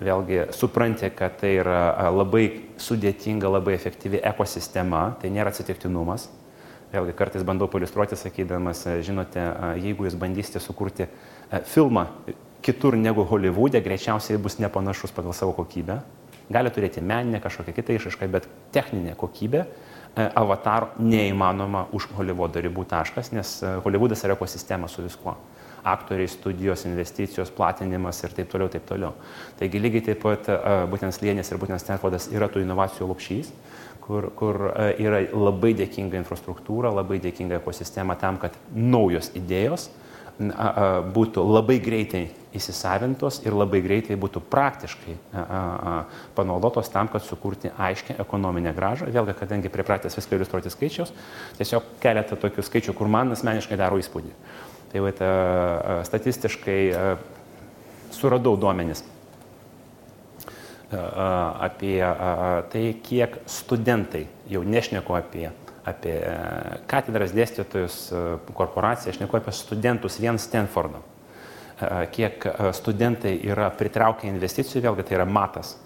Vėlgi 0.04 0.52
supranti, 0.52 1.08
kad 1.16 1.40
tai 1.40 1.54
yra 1.62 2.10
labai 2.12 2.50
sudėtinga, 2.76 3.48
labai 3.48 3.78
efektyvi 3.78 4.20
ekosistema, 4.20 5.14
tai 5.22 5.32
nėra 5.32 5.54
atsitiktinumas. 5.54 6.28
Vėlgi 6.92 7.14
kartais 7.18 7.44
bandau 7.46 7.66
palistruoti, 7.70 8.16
sakydamas, 8.18 8.84
žinote, 9.04 9.42
jeigu 9.82 10.06
jūs 10.06 10.14
bandysite 10.18 10.62
sukurti 10.62 11.08
filmą 11.66 12.06
kitur 12.64 12.96
negu 12.98 13.24
Hollywoodė, 13.26 13.82
greičiausiai 13.82 14.38
bus 14.42 14.60
nepanašus 14.62 15.14
pagal 15.14 15.34
savo 15.36 15.52
kokybę. 15.58 15.98
Gali 16.50 16.70
turėti 16.70 17.02
meninę 17.02 17.40
kažkokią 17.42 17.74
kitą 17.74 17.98
išaišką, 17.98 18.30
bet 18.30 18.46
techninė 18.74 19.16
kokybė 19.18 19.64
E, 20.16 20.24
avataro 20.32 20.94
neįmanoma 21.04 21.82
už 21.92 22.06
Hollywoodo 22.16 22.62
ribų 22.64 22.86
taškas, 22.88 23.34
nes 23.36 23.50
e, 23.60 23.74
Hollywoodas 23.84 24.22
yra 24.24 24.32
ekosistema 24.32 24.88
su 24.88 25.02
viskuo. 25.04 25.34
Aktoriai, 25.86 26.30
studijos, 26.32 26.86
investicijos, 26.88 27.50
platinimas 27.52 28.22
ir 28.24 28.32
taip 28.38 28.48
toliau, 28.50 28.70
taip 28.72 28.86
toliau. 28.88 29.12
Taigi 29.60 29.82
lygiai 29.82 30.06
taip 30.06 30.22
pat 30.22 30.48
e, 30.48 30.56
būtent 30.88 31.12
Slėnės 31.12 31.52
ir 31.52 31.60
būtent 31.60 31.84
Stanfordas 31.84 32.30
yra 32.32 32.48
tų 32.48 32.64
inovacijų 32.64 33.10
lopšys, 33.10 33.52
kur, 34.06 34.30
kur 34.38 34.70
yra 35.02 35.20
labai 35.34 35.74
dėkinga 35.76 36.18
infrastruktūra, 36.22 36.94
labai 36.94 37.18
dėkinga 37.22 37.58
ekosistema 37.60 38.16
tam, 38.20 38.38
kad 38.42 38.56
naujos 38.72 39.32
idėjos 39.36 39.90
būtų 40.36 41.42
labai 41.48 41.78
greitai 41.80 42.26
įsisavintos 42.56 43.38
ir 43.46 43.56
labai 43.56 43.80
greitai 43.84 44.18
būtų 44.20 44.42
praktiškai 44.52 45.14
panaudotos 46.36 46.92
tam, 46.92 47.08
kad 47.08 47.24
sukurti 47.24 47.70
aiškę 47.72 48.18
ekonominę 48.20 48.74
gražą. 48.76 49.08
Vėlgi, 49.12 49.32
kadangi 49.40 49.72
pripratęs 49.72 50.16
viską 50.20 50.36
iliustruoti 50.36 50.72
skaičius, 50.72 51.14
tiesiog 51.56 51.88
keletą 52.04 52.36
tokių 52.40 52.64
skaičių, 52.68 52.92
kur 52.96 53.08
man 53.08 53.32
asmeniškai 53.32 53.80
daro 53.80 53.96
įspūdį. 54.02 54.36
Tai 54.92 55.04
va, 55.06 55.12
statistiškai 56.06 56.80
suradau 58.12 58.54
duomenis 58.60 59.02
apie 60.86 61.98
tai, 62.70 62.82
kiek 63.02 63.40
studentai, 63.50 64.26
jau 64.46 64.60
nešneku 64.62 65.16
apie 65.18 65.48
apie 65.86 66.14
e, 66.18 66.36
katedras 66.90 67.34
dėstytojus, 67.34 67.98
e, 68.10 68.22
korporaciją, 68.56 69.14
aš 69.14 69.20
neku 69.22 69.38
apie 69.38 69.54
studentus 69.54 70.18
vien 70.22 70.38
Stanfordo. 70.42 71.02
E, 71.78 71.90
kiek 72.12 72.46
studentai 72.76 73.36
yra 73.46 73.68
pritraukę 73.74 74.28
investicijų, 74.30 74.82
vėlgi 74.88 75.06
tai 75.06 75.20
yra 75.20 75.28
matas 75.28 75.76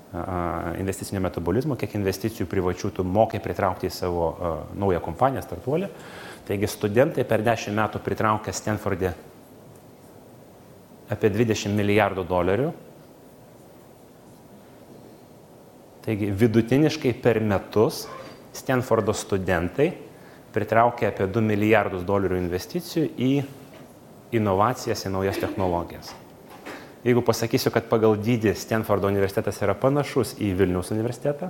investicinio 0.80 1.20
metabolizmo, 1.22 1.76
kiek 1.78 1.92
investicijų 1.94 2.48
privačių 2.50 2.88
tu 2.96 3.04
mokai 3.06 3.38
pritraukti 3.38 3.86
į 3.86 3.92
savo 3.94 4.24
naują 4.74 4.98
kompaniją, 5.04 5.44
startuolį. 5.44 5.86
Taigi 6.48 6.66
studentai 6.66 7.22
per 7.22 7.44
10 7.46 7.76
metų 7.76 8.00
pritraukia 8.02 8.50
Stanfordė 8.50 9.12
apie 11.14 11.30
20 11.30 11.70
milijardų 11.78 12.24
dolerių. 12.26 12.72
Taigi 16.04 16.30
vidutiniškai 16.32 17.12
per 17.20 17.42
metus 17.44 18.06
Stanfordo 18.56 19.12
studentai 19.14 19.90
pritraukė 20.54 21.10
apie 21.10 21.28
2 21.30 21.42
milijardus 21.46 22.02
dolerių 22.08 22.40
investicijų 22.40 23.10
į 23.14 23.32
inovacijas, 24.34 25.04
į 25.06 25.12
naujas 25.14 25.38
technologijas. 25.42 26.10
Jeigu 27.04 27.22
pasakysiu, 27.24 27.72
kad 27.72 27.86
pagal 27.88 28.18
dydį 28.20 28.52
Stanfordo 28.58 29.08
universitetas 29.08 29.60
yra 29.64 29.76
panašus 29.78 30.34
į 30.42 30.52
Vilniaus 30.58 30.90
universitetą, 30.92 31.48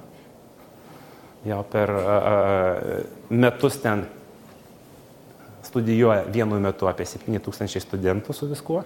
jau 1.48 1.60
per 1.72 1.90
a, 1.96 2.16
a, 2.16 2.98
metus 3.32 3.80
ten 3.82 4.04
studijuoja 5.66 6.26
vienu 6.30 6.60
metu 6.62 6.88
apie 6.90 7.06
7000 7.08 7.82
studentų 7.82 8.36
su 8.36 8.48
viskuo, 8.50 8.84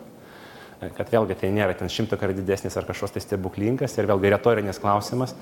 kad 0.81 1.11
vėlgi 1.13 1.37
tai 1.41 1.53
nėra 1.55 1.77
ten 1.79 1.91
šimtą 1.93 2.19
kartų 2.21 2.43
didesnis 2.43 2.77
ar 2.77 2.89
kažkoks 2.89 3.17
tai 3.17 3.23
stebuklingas 3.25 3.95
ir 3.99 4.09
vėlgi 4.11 4.33
retorinis 4.35 4.81
klausimas, 4.83 5.37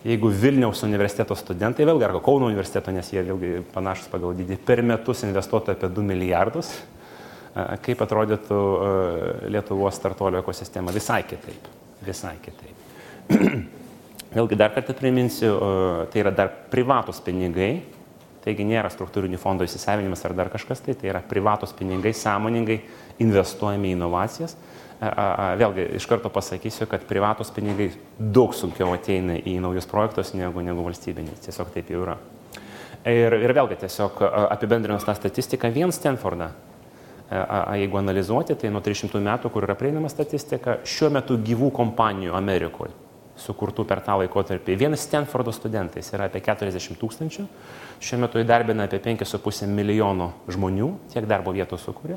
Jeigu 0.00 0.30
Vilniaus 0.32 0.80
universiteto 0.86 1.36
studentai, 1.36 1.84
vėlgi 1.84 2.06
ar 2.06 2.14
Kauno 2.24 2.46
universiteto, 2.48 2.92
nes 2.94 3.10
jie 3.12 3.20
vėlgi 3.20 3.50
panašus 3.74 4.08
pagal 4.08 4.32
dydį, 4.38 4.56
per 4.64 4.80
metus 4.80 5.26
investuotų 5.26 5.74
apie 5.74 5.90
2 5.92 6.04
milijardus, 6.08 6.70
kaip 7.84 8.00
atrodytų 8.00 8.60
Lietuvos 9.52 9.98
startuolio 10.00 10.40
ekosistema 10.40 10.94
visai 10.94 11.20
kitaip. 11.28 11.68
Visai 12.06 12.32
kitaip. 12.40 13.36
Vėlgi 14.38 14.56
dar 14.56 14.72
kartą 14.72 14.96
priminsiu, 14.96 15.52
tai 16.08 16.22
yra 16.22 16.32
dar 16.32 16.48
privatus 16.72 17.20
pinigai, 17.20 17.82
taigi 18.40 18.64
nėra 18.64 18.88
struktūrinių 18.94 19.36
fondų 19.42 19.68
įsisavinimas 19.68 20.24
ar 20.24 20.32
dar 20.38 20.48
kažkas 20.48 20.80
tai, 20.86 20.96
tai 20.96 21.12
yra 21.12 21.20
privatus 21.20 21.76
pinigai 21.76 22.14
sąmoningai 22.16 22.80
investuojami 23.20 23.92
į 23.92 23.96
inovacijas 23.98 24.56
Vėlgi, 25.00 25.86
iš 25.96 26.04
karto 26.04 26.28
pasakysiu, 26.28 26.84
kad 26.88 27.06
privatus 27.08 27.48
pinigai 27.56 27.88
daug 28.20 28.52
sunkiau 28.52 28.92
ateina 28.92 29.38
į 29.38 29.56
naujus 29.64 29.88
projektus 29.88 30.34
negu, 30.36 30.60
negu 30.60 30.84
valstybiniai. 30.84 31.38
Tiesiog 31.40 31.70
taip 31.72 31.88
jau 31.88 32.02
yra. 32.04 32.18
Ir, 33.08 33.32
ir 33.40 33.54
vėlgi, 33.56 33.78
tiesiog 33.80 34.20
apibendrinus 34.52 35.06
tą 35.08 35.14
statistiką, 35.16 35.70
vien 35.72 35.88
Stanfordą, 35.96 36.50
jeigu 37.80 37.96
analizuoti, 37.96 38.58
tai 38.60 38.68
nuo 38.74 38.84
300 38.84 39.22
metų, 39.24 39.48
kur 39.54 39.64
yra 39.64 39.78
prieinama 39.78 40.10
statistika, 40.12 40.82
šiuo 40.84 41.08
metu 41.16 41.38
gyvų 41.48 41.72
kompanijų 41.80 42.36
Amerikoje 42.36 42.92
sukurtų 43.40 43.86
per 43.88 44.02
tą 44.04 44.18
laikotarpį. 44.20 44.76
Vienas 44.76 45.06
Stanfordo 45.06 45.52
studentais 45.56 46.12
yra 46.12 46.28
apie 46.28 46.42
40 46.44 47.00
tūkstančių, 47.00 47.46
šiuo 48.00 48.20
metu 48.22 48.40
įdarbina 48.40 48.86
apie 48.88 49.00
5,5 49.04 49.68
milijono 49.68 50.30
žmonių, 50.50 50.90
tiek 51.12 51.26
darbo 51.28 51.52
vietų 51.56 51.78
sukuria 51.80 52.16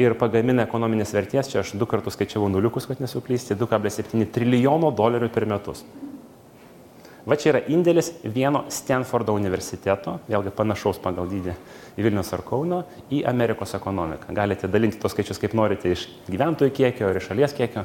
ir 0.00 0.16
pagamina 0.20 0.66
ekonominės 0.66 1.14
vertės, 1.16 1.50
čia 1.52 1.62
aš 1.62 1.74
du 1.80 1.88
kartus 1.88 2.16
skaičiavau 2.16 2.50
nuliukus, 2.52 2.88
kad 2.88 3.00
nesuklysti, 3.00 3.56
2,7 3.56 4.28
trilijono 4.32 4.92
dolerių 4.94 5.32
per 5.32 5.48
metus. 5.48 5.84
Va 7.26 7.34
čia 7.34 7.48
yra 7.50 7.60
indėlis 7.74 8.12
vieno 8.22 8.62
Stanfordo 8.70 9.34
universiteto, 9.34 10.20
vėlgi 10.30 10.52
panašaus 10.54 11.00
pagal 11.02 11.26
dydį 11.26 11.56
į 11.98 12.04
Vilnius 12.06 12.30
ar 12.36 12.44
Kauno, 12.46 12.84
į 13.10 13.24
Amerikos 13.26 13.74
ekonomiką. 13.74 14.30
Galite 14.36 14.70
dalinti 14.70 15.00
tos 15.02 15.10
skaičius 15.16 15.42
kaip 15.42 15.56
norite 15.58 15.90
iš 15.90 16.04
gyventojų 16.28 16.74
kiekio 16.76 17.08
ar 17.08 17.18
iš 17.18 17.26
šalies 17.32 17.56
kiekio. 17.56 17.82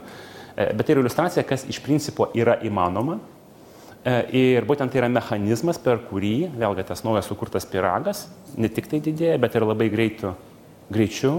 E, 0.54 0.67
bet 0.76 0.86
tai 0.86 0.94
yra 0.94 1.02
iliustracija, 1.02 1.46
kas 1.50 1.65
iš 1.74 1.82
principo 1.82 2.30
yra 2.38 2.60
įmanoma. 2.62 3.17
E, 4.01 4.13
ir 4.33 4.65
būtent 4.65 4.89
tai 4.89 5.03
yra 5.03 5.09
mechanizmas, 5.13 5.77
per 5.81 5.99
kurį, 6.07 6.49
vėlgi 6.57 6.87
tas 6.89 7.03
naujas 7.05 7.27
sukurtas 7.29 7.67
piragas, 7.69 8.25
ne 8.57 8.69
tik 8.73 8.89
tai 8.89 8.97
didėja, 9.03 9.37
bet 9.41 9.57
ir 9.57 9.65
labai 9.67 9.91
greitų, 9.93 10.31
greičiu 10.89 11.35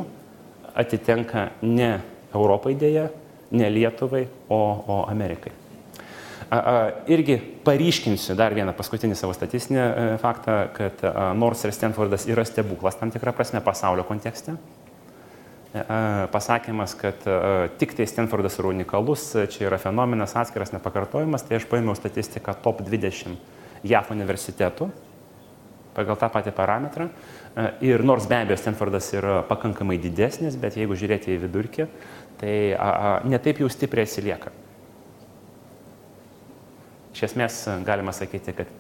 atitenka 0.79 1.48
ne 1.66 1.96
Europai 2.31 2.77
dėja, 2.79 3.09
ne 3.53 3.68
Lietuvai, 3.68 4.22
o, 4.48 4.61
o 4.87 5.01
Amerikai. 5.11 5.51
A, 6.53 6.57
a, 6.57 6.77
irgi 7.11 7.38
paryškinsiu 7.64 8.37
dar 8.38 8.55
vieną 8.55 8.77
paskutinį 8.77 9.16
savo 9.18 9.35
statistinį 9.35 9.81
e, 9.83 10.07
faktą, 10.22 10.57
kad 10.77 11.03
a, 11.09 11.33
nors 11.35 11.64
ir 11.66 11.75
Stanfordas 11.75 12.29
yra 12.31 12.44
stebuklas 12.46 13.01
tam 13.01 13.11
tikrą 13.11 13.35
prasme 13.35 13.62
pasaulio 13.64 14.07
kontekste, 14.07 14.55
pasakymas, 15.73 16.93
kad 17.01 17.25
tik 17.81 17.95
tai 17.97 18.07
Stanfordas 18.07 18.59
yra 18.61 18.69
unikalus, 18.73 19.31
čia 19.55 19.71
yra 19.71 19.79
fenomenas 19.81 20.37
atskiras, 20.37 20.75
nepakartojimas, 20.75 21.47
tai 21.49 21.57
aš 21.61 21.69
paėmiau 21.71 21.97
statistiką 21.97 22.53
top 22.61 22.83
20 22.85 23.39
JAF 23.89 24.13
universitetų 24.13 24.91
pagal 25.93 26.17
tą 26.17 26.29
patį 26.33 26.53
parametrą. 26.57 27.09
Ir 27.85 28.05
nors 28.05 28.25
be 28.29 28.39
abejo 28.41 28.57
Stanfordas 28.61 29.11
yra 29.17 29.43
pakankamai 29.49 29.99
didesnis, 30.01 30.57
bet 30.61 30.77
jeigu 30.81 30.97
žiūrėti 30.97 31.35
į 31.35 31.41
vidurkį, 31.43 31.89
tai 32.41 32.55
netaip 33.29 33.61
jau 33.61 33.69
stipriai 33.73 34.09
atsilieka. 34.09 34.53
Iš 37.13 37.27
esmės 37.29 37.59
galima 37.85 38.15
sakyti, 38.17 38.55
kad 38.57 38.73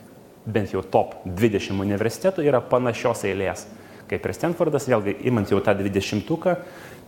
bent 0.48 0.72
jau 0.72 0.80
top 0.84 1.18
20 1.28 1.76
universitetų 1.84 2.44
yra 2.48 2.62
panašios 2.64 3.26
eilės 3.28 3.66
kaip 4.12 4.28
ir 4.28 4.34
Stanfordas, 4.36 4.88
vėlgi 4.90 5.16
imant 5.28 5.50
jau 5.50 5.60
tą 5.64 5.74
20-uką, 5.78 6.56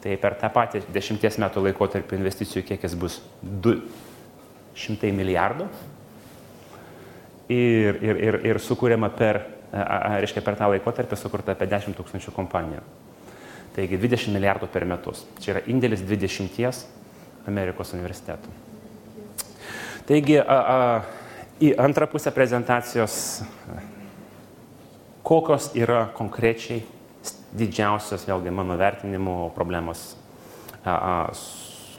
tai 0.05 0.17
per 0.21 0.37
tą 0.41 0.51
patį 0.53 0.85
10 0.95 1.41
metų 1.45 1.65
laikotarpį 1.69 2.19
investicijų 2.19 2.65
kiekis 2.71 2.97
bus 2.99 3.21
200 3.43 5.13
milijardų 5.17 5.69
ir, 7.53 8.01
ir, 8.01 8.21
ir, 8.29 8.41
ir 8.53 8.61
sukūrėma 8.63 9.11
per, 9.17 9.43
reiškia, 9.73 10.45
per 10.45 10.59
tą 10.61 10.71
laikotarpį 10.75 11.19
sukurta 11.21 11.57
apie 11.57 11.69
10 11.71 11.97
tūkstančių 11.99 12.35
kompanijų. 12.37 12.85
Taigi 13.75 13.99
20 13.99 14.37
milijardų 14.37 14.69
per 14.71 14.87
metus. 14.87 15.25
Čia 15.43 15.57
yra 15.57 15.65
indėlis 15.71 16.05
20 16.07 16.85
Amerikos 17.51 17.91
universitetų. 17.97 18.53
Taigi 20.09 20.39
a, 20.39 20.45
a, 20.45 20.77
į 21.65 21.75
antrą 21.81 22.07
pusę 22.13 22.33
prezentacijos 22.33 23.43
kokios 25.25 25.71
yra 25.79 26.07
konkrečiai 26.17 26.85
didžiausios, 27.57 28.27
vėlgi 28.29 28.53
mano 28.53 28.77
vertinimo 28.77 29.49
problemos, 29.57 30.13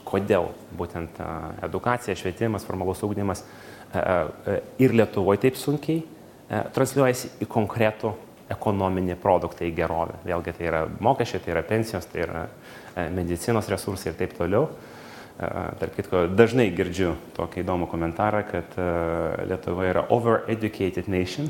kodėl 0.05 0.51
būtent 0.77 1.17
edukacija, 1.65 2.15
švietimas, 2.19 2.67
formalus 2.67 3.01
ūkdymas 3.07 3.41
ir 4.81 4.93
Lietuvoje 4.93 5.41
taip 5.47 5.57
sunkiai 5.57 6.03
transliuojasi 6.75 7.39
į 7.41 7.49
konkretų 7.49 8.13
ekonominį 8.53 9.15
produktą, 9.17 9.65
į 9.65 9.73
gerovę. 9.73 10.19
Vėlgi 10.27 10.53
tai 10.53 10.67
yra 10.69 10.83
mokesčiai, 11.01 11.41
tai 11.41 11.55
yra 11.55 11.63
pensijos, 11.65 12.05
tai 12.11 12.27
yra 12.27 12.43
medicinos 13.15 13.71
resursai 13.71 14.11
ir 14.11 14.19
taip 14.19 14.35
toliau. 14.37 14.67
Tarp 15.35 15.95
kitko, 15.97 16.27
dažnai 16.31 16.69
girdžiu 16.75 17.15
tokį 17.35 17.63
įdomų 17.65 17.89
komentarą, 17.91 18.45
kad 18.47 18.77
Lietuva 19.49 19.89
yra 19.89 20.05
over-educated 20.13 21.09
nation 21.11 21.49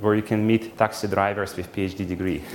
where 0.00 0.14
you 0.16 0.22
can 0.22 0.46
meet 0.46 0.76
taxi 0.76 1.08
drivers 1.08 1.56
with 1.56 1.72
PhD 1.72 2.06
degree. 2.08 2.42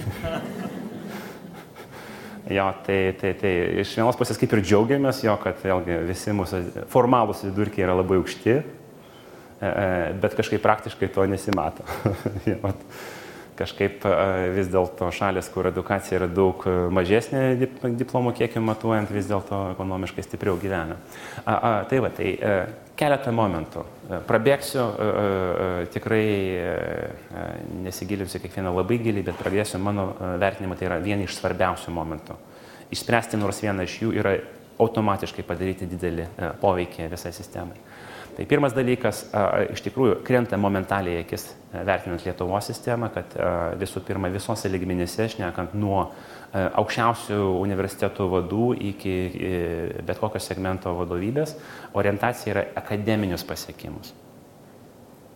jo, 2.49 2.73
tai, 2.85 3.15
tai, 3.21 3.33
tai 3.39 3.53
iš 3.81 3.95
vienos 3.97 4.17
pusės 4.19 4.39
kaip 4.41 4.53
ir 4.53 4.63
džiaugiamės 4.65 5.23
jo, 5.25 5.35
kad 5.41 5.59
vėlgi 5.63 5.99
visi 6.09 6.33
mūsų 6.35 6.61
formalūs 6.93 7.45
vidurkiai 7.47 7.85
yra 7.87 7.97
labai 7.97 8.19
aukšti, 8.21 8.55
e, 8.55 8.63
e, 9.65 9.69
bet 10.21 10.37
kažkaip 10.37 10.61
praktiškai 10.65 11.09
to 11.13 11.25
nesimato. 11.29 11.85
jo, 12.51 12.73
kažkaip 13.55 14.03
vis 14.55 14.67
dėlto 14.71 15.07
šalis, 15.15 15.47
kur 15.53 15.69
edukacija 15.69 16.19
yra 16.19 16.27
daug 16.27 16.65
mažesnė 16.91 17.55
diplomų 17.85 18.33
kiekį 18.35 18.63
matuojant, 18.67 19.13
vis 19.15 19.29
dėlto 19.29 19.61
ekonomiškai 19.71 20.25
stipriau 20.25 20.57
gyvena. 20.59 20.97
A, 21.45 21.55
a, 21.55 21.71
tai 21.89 22.01
va, 22.03 22.11
tai 22.13 22.33
e, 22.35 22.57
keletą 22.99 23.31
momentų. 23.35 23.83
E, 23.85 24.19
prabėgsiu, 24.27 24.83
e, 24.83 25.85
tikrai 25.93 26.25
nesigilinsiu 27.85 28.41
kiekvieną 28.43 28.73
labai 28.75 28.99
giliai, 29.03 29.25
bet 29.25 29.39
pradėsiu 29.39 29.79
mano 29.83 30.11
vertinimu, 30.41 30.77
tai 30.79 30.89
yra 30.89 30.99
vieni 31.03 31.27
iš 31.27 31.37
svarbiausių 31.39 31.93
momentų. 31.95 32.37
Išspręsti 32.95 33.39
nors 33.41 33.61
vieną 33.63 33.85
iš 33.87 33.99
jų 34.03 34.13
yra 34.21 34.37
automatiškai 34.81 35.45
padaryti 35.47 35.87
didelį 35.89 36.27
poveikį 36.61 37.09
visai 37.11 37.31
sistemai. 37.35 37.77
Tai 38.35 38.43
pirmas 38.43 38.73
dalykas, 38.75 39.21
iš 39.71 39.79
tikrųjų, 39.85 40.17
krenta 40.27 40.57
momentaliai 40.59 41.21
akis 41.23 41.47
vertinant 41.71 42.25
Lietuvos 42.25 42.67
sistemą, 42.67 43.07
kad 43.15 43.31
visų 43.79 44.03
pirma 44.03 44.27
visose 44.33 44.67
ligmenyse, 44.67 45.29
šnekant 45.31 45.71
nuo 45.79 46.09
aukščiausių 46.55 47.39
universitetų 47.59 48.27
vadų 48.31 48.67
iki 48.91 49.15
bet 50.07 50.21
kokio 50.21 50.39
segmento 50.39 50.93
vadovybės, 50.95 51.55
orientacija 51.97 52.53
yra 52.53 52.63
akademinius 52.79 53.43
pasiekimus. 53.47 54.13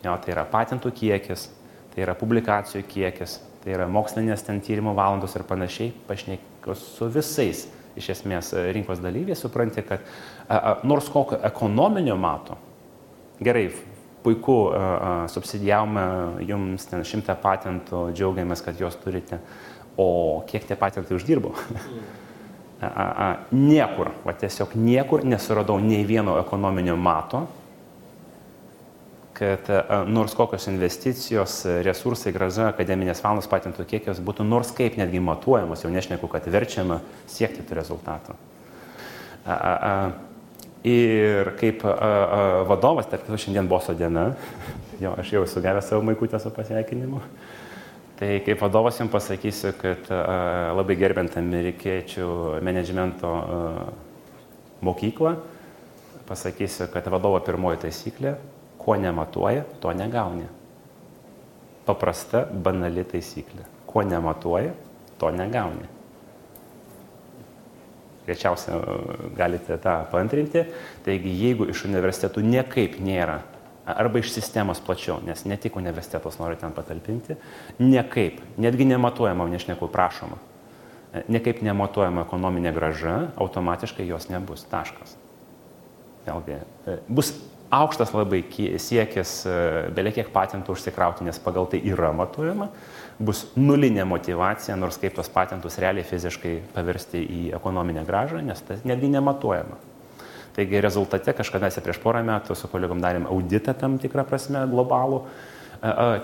Jo, 0.06 0.16
tai 0.24 0.32
yra 0.32 0.46
patentų 0.48 0.94
kiekis, 0.96 1.50
tai 1.92 2.06
yra 2.06 2.16
publikacijų 2.16 2.86
kiekis, 2.88 3.40
tai 3.64 3.76
yra 3.76 3.90
mokslinės 3.92 4.46
ten 4.48 4.62
tyrimo 4.64 4.94
valandos 4.96 5.36
ir 5.36 5.44
panašiai, 5.48 5.92
pašnekos 6.08 6.86
su 6.96 7.10
visais 7.12 7.66
iš 8.00 8.14
esmės 8.16 8.54
rinkos 8.72 9.02
dalyviais, 9.04 9.42
supranti, 9.44 9.84
kad 9.84 10.06
a, 10.48 10.56
a, 10.56 10.74
nors 10.88 11.10
kokio 11.12 11.42
ekonominio 11.44 12.16
mato, 12.20 12.56
gerai, 13.44 13.68
puiku, 14.24 14.56
subsidijavome 15.32 16.06
jums 16.48 16.88
ten 16.90 17.04
šimtą 17.08 17.38
patentų, 17.40 18.10
džiaugiamės, 18.16 18.64
kad 18.66 18.80
juos 18.80 18.98
turite, 19.00 19.40
o 20.00 20.10
kiek 20.48 20.66
tie 20.68 20.78
patentai 20.80 21.18
uždirbo? 21.18 21.54
A, 22.80 22.88
a, 22.88 23.06
a, 23.06 23.26
niekur, 23.52 24.14
va 24.24 24.32
tiesiog 24.40 24.78
niekur 24.80 25.26
nesuradau 25.28 25.82
nei 25.84 26.06
vieno 26.08 26.38
ekonominio 26.40 26.96
mato, 26.96 27.42
kad 29.36 29.68
a, 29.68 30.06
nors 30.08 30.36
kokios 30.36 30.70
investicijos, 30.72 31.58
resursai, 31.84 32.32
graža, 32.36 32.70
akademinės 32.72 33.20
valandos 33.26 33.52
patentų 33.52 33.84
kiekis 33.90 34.24
būtų 34.24 34.48
nors 34.48 34.72
kaip 34.76 34.96
netgi 35.00 35.20
matuojamos, 35.24 35.84
jau 35.84 35.92
nešneku, 35.92 36.32
kad 36.32 36.48
verčiama 36.48 37.02
siekti 37.28 37.68
tų 37.68 37.80
rezultatų. 37.82 38.40
A, 39.44 39.54
a, 39.54 39.76
a, 39.76 39.94
Ir 40.80 41.50
kaip 41.60 41.82
a, 41.84 41.92
a, 41.92 42.44
vadovas, 42.64 43.10
tarp 43.12 43.26
kitų 43.26 43.36
šiandien 43.44 43.68
boso 43.68 43.92
diena, 44.00 44.30
jo, 45.04 45.12
aš 45.20 45.34
jau 45.34 45.42
esu 45.44 45.60
gavęs 45.60 45.90
savo 45.92 46.06
maikutę 46.08 46.40
su 46.40 46.54
pasveikinimu, 46.56 47.20
tai 48.20 48.40
kaip 48.46 48.62
vadovas 48.62 49.00
jums 49.00 49.14
pasakysiu, 49.14 49.74
kad 49.80 50.10
a, 50.12 50.24
labai 50.78 50.98
gerbent 51.00 51.38
amerikiečių 51.40 52.30
menedžmento 52.66 53.32
a, 53.32 53.60
mokyklą, 54.86 55.36
pasakysiu, 56.30 56.90
kad 56.94 57.08
vadovo 57.12 57.40
pirmoji 57.44 57.84
taisyklė, 57.86 58.36
ko 58.80 58.96
nematuoja, 59.00 59.66
to 59.84 59.94
negauni. 59.96 60.48
Paprasta, 61.88 62.44
banali 62.46 63.08
taisyklė. 63.08 63.66
Ko 63.90 64.04
nematuoja, 64.06 64.76
to 65.20 65.32
negauni 65.34 65.88
greičiausia 68.30 68.78
galite 69.38 69.78
tą 69.82 69.96
paantrinti. 70.12 70.66
Taigi, 71.06 71.32
jeigu 71.44 71.70
iš 71.74 71.86
universitetų 71.90 72.44
niekaip 72.46 73.00
nėra, 73.02 73.40
arba 73.97 74.19
iš 74.19 74.34
sistemos 74.36 74.82
plačiau, 74.84 75.19
nes 75.25 75.45
ne 75.45 75.58
tik 75.58 75.78
universitetas 75.80 76.39
nori 76.39 76.58
ten 76.60 76.73
patalpinti, 76.75 77.38
niekaip, 77.80 78.41
netgi 78.58 78.88
nematuojama, 78.89 79.47
nešneku 79.49 79.89
prašoma, 79.91 80.38
niekaip 81.28 81.63
nematuojama 81.65 82.25
ekonominė 82.28 82.73
graža, 82.75 83.17
automatiškai 83.39 84.08
jos 84.08 84.30
nebus. 84.30 84.65
Taškas. 84.69 85.15
Vėlgi, 86.28 86.60
e, 86.86 86.99
bus 87.08 87.34
aukštas 87.73 88.13
labai 88.13 88.43
siekis 88.82 89.34
e, 89.47 89.58
beliekiek 89.95 90.32
patentų 90.34 90.75
užsikrauti, 90.75 91.25
nes 91.28 91.39
pagal 91.41 91.69
tai 91.71 91.82
yra 91.86 92.12
matuojama, 92.15 92.69
bus 93.19 93.45
nulinė 93.60 94.06
motivacija, 94.10 94.78
nors 94.80 94.99
kaip 95.02 95.15
tos 95.17 95.30
patentus 95.34 95.80
realiai 95.82 96.08
fiziškai 96.08 96.56
paversti 96.75 97.21
į 97.23 97.43
ekonominę 97.58 98.06
gražą, 98.08 98.43
nes 98.45 98.62
tai 98.65 98.80
netgi 98.88 99.12
nematuojama. 99.15 99.88
Taigi 100.56 100.82
rezultate 100.82 101.34
kažkada 101.38 101.70
prieš 101.70 102.02
porą 102.04 102.24
metų 102.26 102.58
su 102.58 102.68
kolegom 102.72 103.02
darėm 103.04 103.28
auditą 103.30 103.76
tam 103.78 103.98
tikrą 104.02 104.26
prasme 104.28 104.66
globalų, 104.72 105.24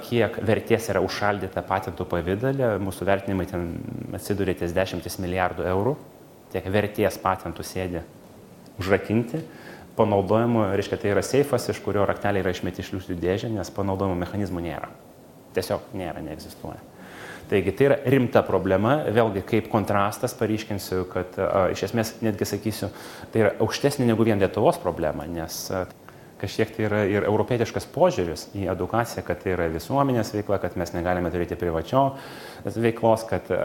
kiek 0.10 0.40
vertės 0.44 0.90
yra 0.92 1.04
užšaldyta 1.06 1.64
patentų 1.64 2.08
pavydalė, 2.12 2.74
mūsų 2.84 3.08
vertinimai 3.08 3.46
ten 3.48 3.70
atsidūrė 4.18 4.58
ties 4.60 4.74
dešimtis 4.76 5.20
milijardų 5.24 5.68
eurų, 5.72 5.96
tiek 6.52 6.68
vertės 6.74 7.20
patentų 7.22 7.64
sėdė 7.64 8.04
užrakinti 8.82 9.44
panaudojimo, 9.96 10.66
reiškia, 10.76 11.00
tai 11.00 11.14
yra 11.14 11.24
seifas, 11.24 11.70
iš 11.72 11.80
kurio 11.84 12.04
rakteliai 12.08 12.44
yra 12.44 12.52
išmeti 12.52 12.84
iš 12.84 12.92
liūtų 12.96 13.16
dėžę, 13.22 13.52
nes 13.54 13.72
panaudojimo 13.72 14.18
mechanizmų 14.26 14.64
nėra. 14.66 14.90
Tiesiog 15.56 15.94
nėra, 15.96 16.20
neegzistuoja. 16.26 16.82
Taigi 17.50 17.76
tai 17.78 17.90
yra 17.90 17.98
rimta 18.10 18.42
problema, 18.46 18.98
vėlgi 19.14 19.44
kaip 19.46 19.68
kontrastas 19.70 20.34
paryškinsiu, 20.38 21.04
kad 21.12 21.38
a, 21.38 21.68
iš 21.76 21.86
esmės 21.90 22.16
netgi 22.26 22.48
sakysiu, 22.50 22.90
tai 23.34 23.46
yra 23.46 23.54
aukštesnė 23.62 24.08
negu 24.10 24.26
vien 24.26 24.42
Lietuvos 24.42 24.80
problema, 24.82 25.28
nes 25.30 25.60
a, 25.70 25.84
kažkiek 26.42 26.72
tai 26.76 26.86
yra 26.88 27.02
ir 27.08 27.26
europietiškas 27.28 27.88
požiūris 27.94 28.50
į 28.58 28.68
edukaciją, 28.74 29.24
kad 29.26 29.40
tai 29.44 29.54
yra 29.56 29.68
visuomenės 29.72 30.34
veikla, 30.36 30.60
kad 30.64 30.76
mes 30.80 30.92
negalime 30.96 31.32
turėti 31.34 31.58
privačio 31.60 32.04
veiklos, 32.66 33.26
kad 33.30 33.50
e, 33.54 33.60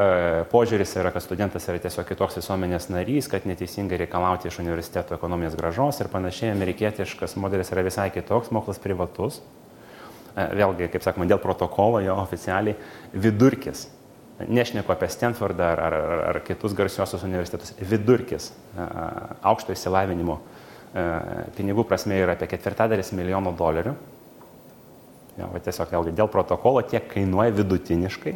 požiūris 0.53 0.95
yra, 1.01 1.12
kad 1.14 1.25
studentas 1.25 1.66
yra 1.71 1.81
tiesiog 1.83 2.07
kitoks 2.09 2.38
visuomenės 2.40 2.90
narys, 2.93 3.31
kad 3.33 3.49
neteisingai 3.49 3.99
reikalauti 4.05 4.51
iš 4.51 4.61
universiteto 4.62 5.16
ekonominės 5.19 5.59
gražos 5.59 6.01
ir 6.03 6.12
panašiai. 6.12 6.53
Amerikietiškas 6.55 7.37
modelis 7.40 7.73
yra 7.75 7.87
visai 7.87 8.11
kitoks, 8.14 8.53
mokslas 8.55 8.83
privatus. 8.83 9.40
E, 10.37 10.47
vėlgi, 10.61 10.90
kaip 10.93 11.05
sakoma, 11.05 11.27
dėl 11.31 11.40
protokolo 11.43 12.03
jo 12.05 12.14
oficialiai 12.23 12.77
vidurkis 13.12 13.88
nešneku 14.49 14.93
apie 14.93 15.09
Stanfordą 15.12 15.73
ar, 15.75 15.83
ar, 15.85 15.95
ar, 15.95 16.23
ar 16.31 16.38
kitus 16.45 16.75
garsiosius 16.77 17.25
universitetus, 17.27 17.75
vidurkis 17.85 18.51
aukšto 19.45 19.75
įsilavinimo 19.77 20.38
pinigų 21.59 21.85
prasme 21.87 22.16
yra 22.19 22.35
apie 22.38 22.49
ketvirtadalis 22.51 23.12
milijono 23.14 23.53
dolerių. 23.59 23.93
Ja, 25.37 25.47
va, 25.53 25.61
tiesiog 25.62 25.93
vėlgi 25.93 26.16
dėl 26.16 26.31
protokolo 26.33 26.83
tiek 26.88 27.05
kainuoja 27.12 27.53
vidutiniškai 27.59 28.35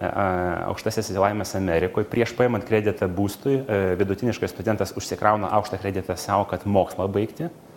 aukštasis 0.00 1.10
įsilavinimas 1.10 1.54
Amerikoje. 1.58 2.08
Prieš 2.08 2.32
paimant 2.38 2.64
kreditą 2.66 3.08
būstui, 3.10 3.60
vidutiniškai 4.00 4.48
studentas 4.50 4.94
užsikrauna 4.98 5.52
aukštą 5.58 5.80
kreditą 5.82 6.16
savo, 6.18 6.48
kad 6.50 6.66
mokslą 6.66 7.08
baigti 7.12 7.50
E, 7.50 7.67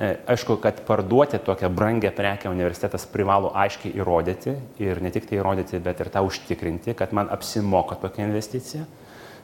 aišku, 0.00 0.56
kad 0.56 0.80
parduoti 0.86 1.38
tokią 1.38 1.68
brangę 1.68 2.10
prekę 2.10 2.50
universitetas 2.50 3.06
privalo 3.06 3.52
aiškiai 3.54 3.94
įrodyti 3.98 4.56
ir 4.82 5.02
ne 5.02 5.12
tik 5.12 5.28
tai 5.28 5.38
įrodyti, 5.38 5.80
bet 5.82 6.00
ir 6.00 6.10
tą 6.12 6.24
užtikrinti, 6.26 6.94
kad 6.98 7.12
man 7.12 7.30
apsimoka 7.30 7.98
tokia 8.00 8.26
investicija. 8.26 8.86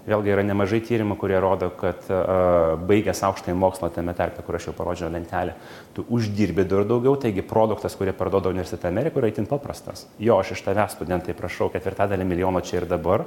Vėlgi 0.08 0.32
yra 0.32 0.42
nemažai 0.46 0.78
tyrimų, 0.80 1.18
kurie 1.20 1.36
rodo, 1.42 1.68
kad 1.76 2.06
uh, 2.08 2.78
baigęs 2.88 3.20
aukštąjį 3.28 3.56
mokslą 3.60 3.90
tame 3.92 4.14
tarpe, 4.16 4.40
kur 4.46 4.56
aš 4.56 4.70
jau 4.70 4.72
parodžiau 4.78 5.10
lentelę, 5.12 5.52
tu 5.92 6.06
uždirbi 6.08 6.64
dar 6.64 6.86
daugiau, 6.88 7.12
taigi 7.20 7.44
produktas, 7.44 7.96
kurį 7.98 8.14
parduoda 8.16 8.48
universitete 8.48 8.88
Amerikoje, 8.88 9.26
yra 9.26 9.32
itin 9.34 9.48
paprastas. 9.50 10.06
Jo, 10.16 10.38
aš 10.40 10.54
iš 10.54 10.64
tavęs 10.64 10.96
studentai 10.96 11.36
prašau 11.36 11.68
ketvirtadalį 11.74 12.24
milijono 12.24 12.62
čia 12.64 12.78
ir 12.80 12.88
dabar, 12.88 13.26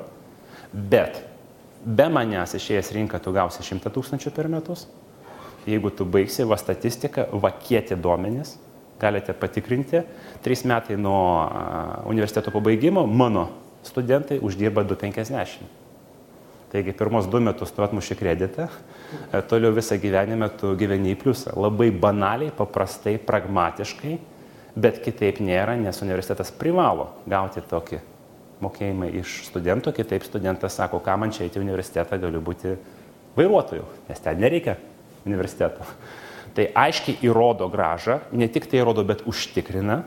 bet 0.73 1.21
be 1.85 2.09
manęs 2.09 2.57
išėjęs 2.57 2.91
rinką 2.97 3.21
tu 3.21 3.35
gausi 3.35 3.61
100 3.67 3.93
tūkstančių 3.93 4.33
per 4.33 4.49
metus, 4.49 4.87
jeigu 5.67 5.91
tu 5.93 6.05
baigsi 6.05 6.45
va 6.47 6.57
statistiką, 6.57 7.27
va 7.41 7.51
kieti 7.51 7.95
duomenis, 7.95 8.55
galite 9.01 9.33
patikrinti. 9.33 10.03
Trys 10.41 10.65
metai 10.69 10.97
nuo 10.97 11.49
universiteto 12.09 12.53
pabaigimo 12.53 13.05
mano 13.07 13.49
studentai 13.83 14.39
uždirba 14.41 14.83
250. 14.83 15.79
Taigi 16.71 16.93
pirmos 16.95 17.27
du 17.27 17.41
metus 17.43 17.73
tu 17.75 17.83
atmuši 17.83 18.15
kreditą, 18.15 18.69
e, 19.33 19.41
toliau 19.41 19.73
visą 19.75 19.97
gyvenimą 19.99 20.47
tu 20.55 20.71
gyveni 20.79 21.11
į 21.11 21.17
pliusą. 21.19 21.51
Labai 21.59 21.89
banaliai, 21.91 22.53
paprastai, 22.55 23.17
pragmatiškai, 23.19 24.13
bet 24.79 25.01
kitaip 25.03 25.41
nėra, 25.43 25.75
nes 25.75 25.99
universitetas 26.01 26.53
privalo 26.55 27.09
gauti 27.27 27.59
tokį 27.59 27.99
mokėjimą 28.63 29.09
iš 29.19 29.41
studento, 29.49 29.91
kitaip 29.91 30.23
studentas 30.23 30.77
sako, 30.77 31.01
ką 31.03 31.17
man 31.19 31.33
čia 31.35 31.43
eiti 31.43 31.59
į 31.59 31.65
universitetą, 31.65 32.21
galiu 32.21 32.39
būti 32.39 32.77
vairuotoju, 33.35 33.83
nes 34.07 34.23
ten 34.23 34.39
nereikia 34.39 34.77
universiteto. 35.25 35.85
Tai 36.55 36.67
aiškiai 36.75 37.21
įrodo 37.23 37.69
gražą, 37.71 38.19
ne 38.35 38.47
tik 38.51 38.67
tai 38.67 38.81
įrodo, 38.81 39.05
bet 39.07 39.23
užtikrina, 39.29 40.01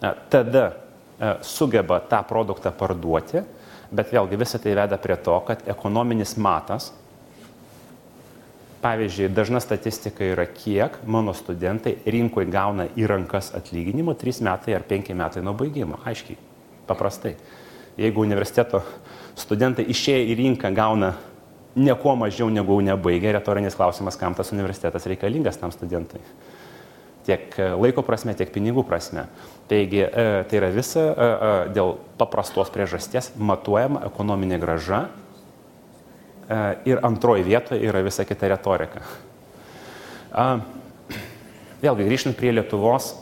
e, 0.00 0.12
tada 0.32 0.64
e, 0.68 1.34
sugeba 1.46 2.00
tą 2.04 2.20
produktą 2.28 2.72
parduoti, 2.76 3.44
bet 3.90 4.12
vėlgi 4.12 4.38
visą 4.40 4.60
tai 4.62 4.74
veda 4.76 4.98
prie 5.00 5.16
to, 5.16 5.38
kad 5.46 5.64
ekonominis 5.68 6.36
matas, 6.36 6.90
pavyzdžiui, 8.80 9.28
dažna 9.36 9.60
statistika 9.60 10.24
yra, 10.24 10.46
kiek 10.46 11.00
mano 11.04 11.34
studentai 11.36 11.98
rinkoje 12.08 12.48
gauna 12.52 12.88
į 12.96 13.08
rankas 13.10 13.52
atlyginimo 13.56 14.14
3 14.16 14.40
metai 14.46 14.76
ar 14.76 14.84
5 14.88 15.12
metai 15.16 15.42
nuo 15.44 15.52
baigimo. 15.56 16.00
Aiškiai, 16.04 16.38
paprastai. 16.88 17.34
Jeigu 18.00 18.22
universiteto 18.24 18.80
studentai 19.36 19.84
išėję 19.92 20.22
į 20.32 20.36
rinką 20.38 20.70
gauna 20.76 21.12
nieko 21.78 22.14
mažiau 22.18 22.50
negu 22.50 22.78
nebaigė, 22.82 23.34
retorinis 23.36 23.76
klausimas, 23.78 24.18
kam 24.18 24.34
tas 24.34 24.50
universitetas 24.54 25.06
reikalingas 25.10 25.60
tam 25.60 25.72
studentui. 25.74 26.22
Tiek 27.26 27.54
e, 27.60 27.68
laiko 27.76 28.02
prasme, 28.02 28.34
tiek 28.34 28.50
pinigų 28.52 28.84
prasme. 28.88 29.26
Taigi 29.70 30.02
e, 30.02 30.28
tai 30.48 30.58
yra 30.58 30.70
visa 30.74 31.02
e, 31.04 31.50
dėl 31.76 31.94
paprastos 32.20 32.72
priežasties 32.74 33.34
matuojama 33.38 34.06
ekonominė 34.08 34.60
graža 34.62 35.08
ir 36.82 36.98
antroji 37.06 37.44
vietoje 37.46 37.84
yra 37.86 38.00
visa 38.02 38.24
kita 38.26 38.48
retorika. 38.50 39.04
Vėlgi 41.78 42.06
grįžtant 42.08 42.34
prie 42.34 42.50
Lietuvos, 42.50 43.12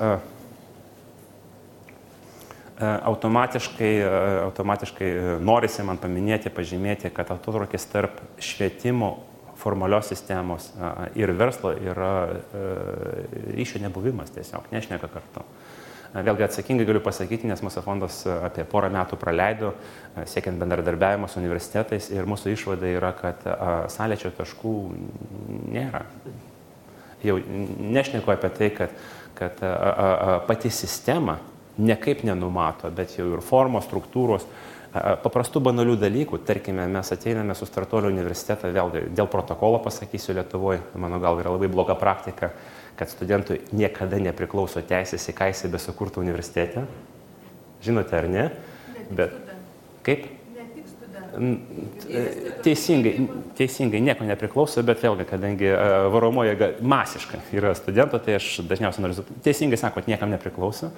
automatiškai, 2.80 3.94
e, 3.98 4.40
automatiškai 4.42 5.08
e, 5.08 5.38
norisi 5.42 5.82
man 5.82 5.98
paminėti, 5.98 6.52
pažymėti, 6.54 7.10
kad 7.14 7.30
atotrukis 7.34 7.86
tarp 7.90 8.20
švietimo 8.38 9.16
formalios 9.58 10.06
sistemos 10.06 10.68
ir 11.18 11.32
verslo 11.34 11.72
yra 11.74 12.12
ryšio 13.56 13.80
nebuvimas 13.82 14.30
tiesiog, 14.30 14.68
nešneka 14.70 15.10
kartu. 15.10 15.42
Vėlgi 16.14 16.44
atsakingai 16.46 16.86
galiu 16.86 17.02
pasakyti, 17.02 17.50
nes 17.50 17.60
mūsų 17.66 17.82
fondas 17.82 18.20
apie 18.30 18.62
porą 18.70 18.86
metų 18.94 19.18
praleido, 19.18 19.72
siekiant 20.30 20.62
bendradarbiavimo 20.62 21.26
su 21.28 21.40
universitetais 21.42 22.06
ir 22.14 22.30
mūsų 22.30 22.54
išvada 22.54 22.94
yra, 22.94 23.10
kad 23.18 23.42
sąlečio 23.90 24.30
taškų 24.38 24.76
nėra. 25.74 26.04
Jau 27.26 27.40
nešneku 27.42 28.30
apie 28.30 28.54
tai, 28.54 28.70
kad, 28.78 28.94
kad 29.42 29.58
pati 30.46 30.70
sistema 30.70 31.40
nekaip 31.78 32.24
nenumato, 32.26 32.90
bet 32.94 33.16
jau 33.18 33.28
ir 33.32 33.42
formos, 33.44 33.86
struktūros, 33.88 34.46
paprastų 35.22 35.62
banalių 35.62 35.96
dalykų. 36.00 36.40
Tarkime, 36.48 36.86
mes 36.90 37.12
ateiname 37.14 37.54
su 37.54 37.68
Startuolio 37.68 38.10
universitetą, 38.12 38.72
vėl 38.74 38.92
dėl 39.14 39.28
protokolo 39.30 39.80
pasakysiu 39.84 40.36
Lietuvoje, 40.38 40.80
mano 40.98 41.20
gal 41.22 41.40
yra 41.42 41.52
labai 41.54 41.68
bloga 41.72 41.96
praktika, 41.98 42.52
kad 42.98 43.10
studentui 43.12 43.60
niekada 43.72 44.18
nepriklauso 44.22 44.82
teisės 44.82 45.28
į 45.30 45.36
ką 45.38 45.52
jisai 45.52 45.70
besukurtų 45.70 46.24
universitete. 46.24 46.86
Žinote 47.84 48.18
ar 48.18 48.26
ne? 48.32 48.48
Bet 49.14 49.36
kaip? 50.06 50.37
Teisingai, 52.64 53.12
teisingai, 53.58 54.00
nieko 54.04 54.26
nepriklauso, 54.26 54.82
bet 54.86 55.02
vėlgi, 55.04 55.26
kadangi 55.28 55.68
e, 55.70 55.76
varomoje 56.12 56.70
masiška 56.80 57.40
yra 57.56 57.74
studentų, 57.78 58.20
tai 58.24 58.36
aš 58.38 58.48
dažniausiai 58.68 59.04
noriu, 59.04 59.24
teisingai 59.44 59.78
sakot, 59.80 60.08
niekam 60.10 60.32
nepriklauso. 60.34 60.90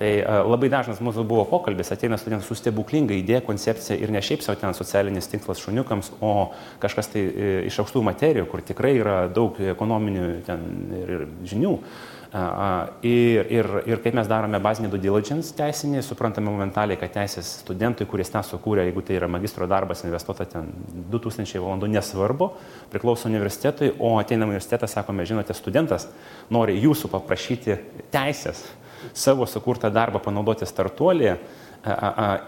Tai 0.00 0.10
labai 0.46 0.68
dažnas 0.72 1.00
mūsų 1.04 1.24
buvo 1.28 1.46
pokalbis, 1.48 1.92
ateina 1.94 2.18
studentas 2.20 2.50
su 2.50 2.58
stebuklinga 2.58 3.16
idėja, 3.16 3.44
koncepcija 3.46 3.96
ir 4.00 4.12
ne 4.12 4.20
šiaip 4.24 4.44
savo 4.44 4.60
ten 4.60 4.76
socialinis 4.76 5.30
tinklas 5.32 5.62
šuniukams, 5.64 6.12
o 6.20 6.50
kažkas 6.82 7.12
tai 7.14 7.24
iš 7.70 7.80
aukštų 7.84 8.04
materijų, 8.10 8.50
kur 8.50 8.64
tikrai 8.66 8.96
yra 9.00 9.22
daug 9.32 9.56
ekonominių 9.72 10.28
ten 10.46 10.68
ir 11.00 11.26
žinių. 11.48 11.78
Ir, 12.36 13.46
ir, 13.48 13.66
ir 13.88 14.00
kaip 14.04 14.16
mes 14.18 14.28
darome 14.28 14.58
bazinį 14.60 14.90
due 14.92 14.98
diligence 15.00 15.54
teisinį, 15.56 16.02
suprantame 16.04 16.50
momentaliai, 16.50 16.98
kad 17.00 17.14
teisės 17.14 17.48
studentui, 17.62 18.04
kuris 18.10 18.32
tą 18.32 18.42
sukūrė, 18.44 18.82
jeigu 18.88 19.04
tai 19.06 19.14
yra 19.16 19.28
magistro 19.30 19.68
darbas, 19.70 20.02
investuota 20.04 20.44
ten 20.50 20.68
2000 21.12 21.62
valandų, 21.62 21.88
nesvarbu, 21.94 22.48
priklauso 22.92 23.30
universitetui, 23.30 23.94
o 23.96 24.16
ateinam 24.20 24.52
universitetą, 24.52 24.88
sakome, 24.90 25.24
žinote, 25.28 25.56
studentas 25.56 26.08
nori 26.52 26.74
jūsų 26.82 27.08
paprašyti 27.14 27.78
teisės 28.12 28.64
savo 29.16 29.46
sukurtą 29.48 29.88
darbą 29.94 30.20
panaudoti 30.20 30.68
startuolį. 30.68 31.30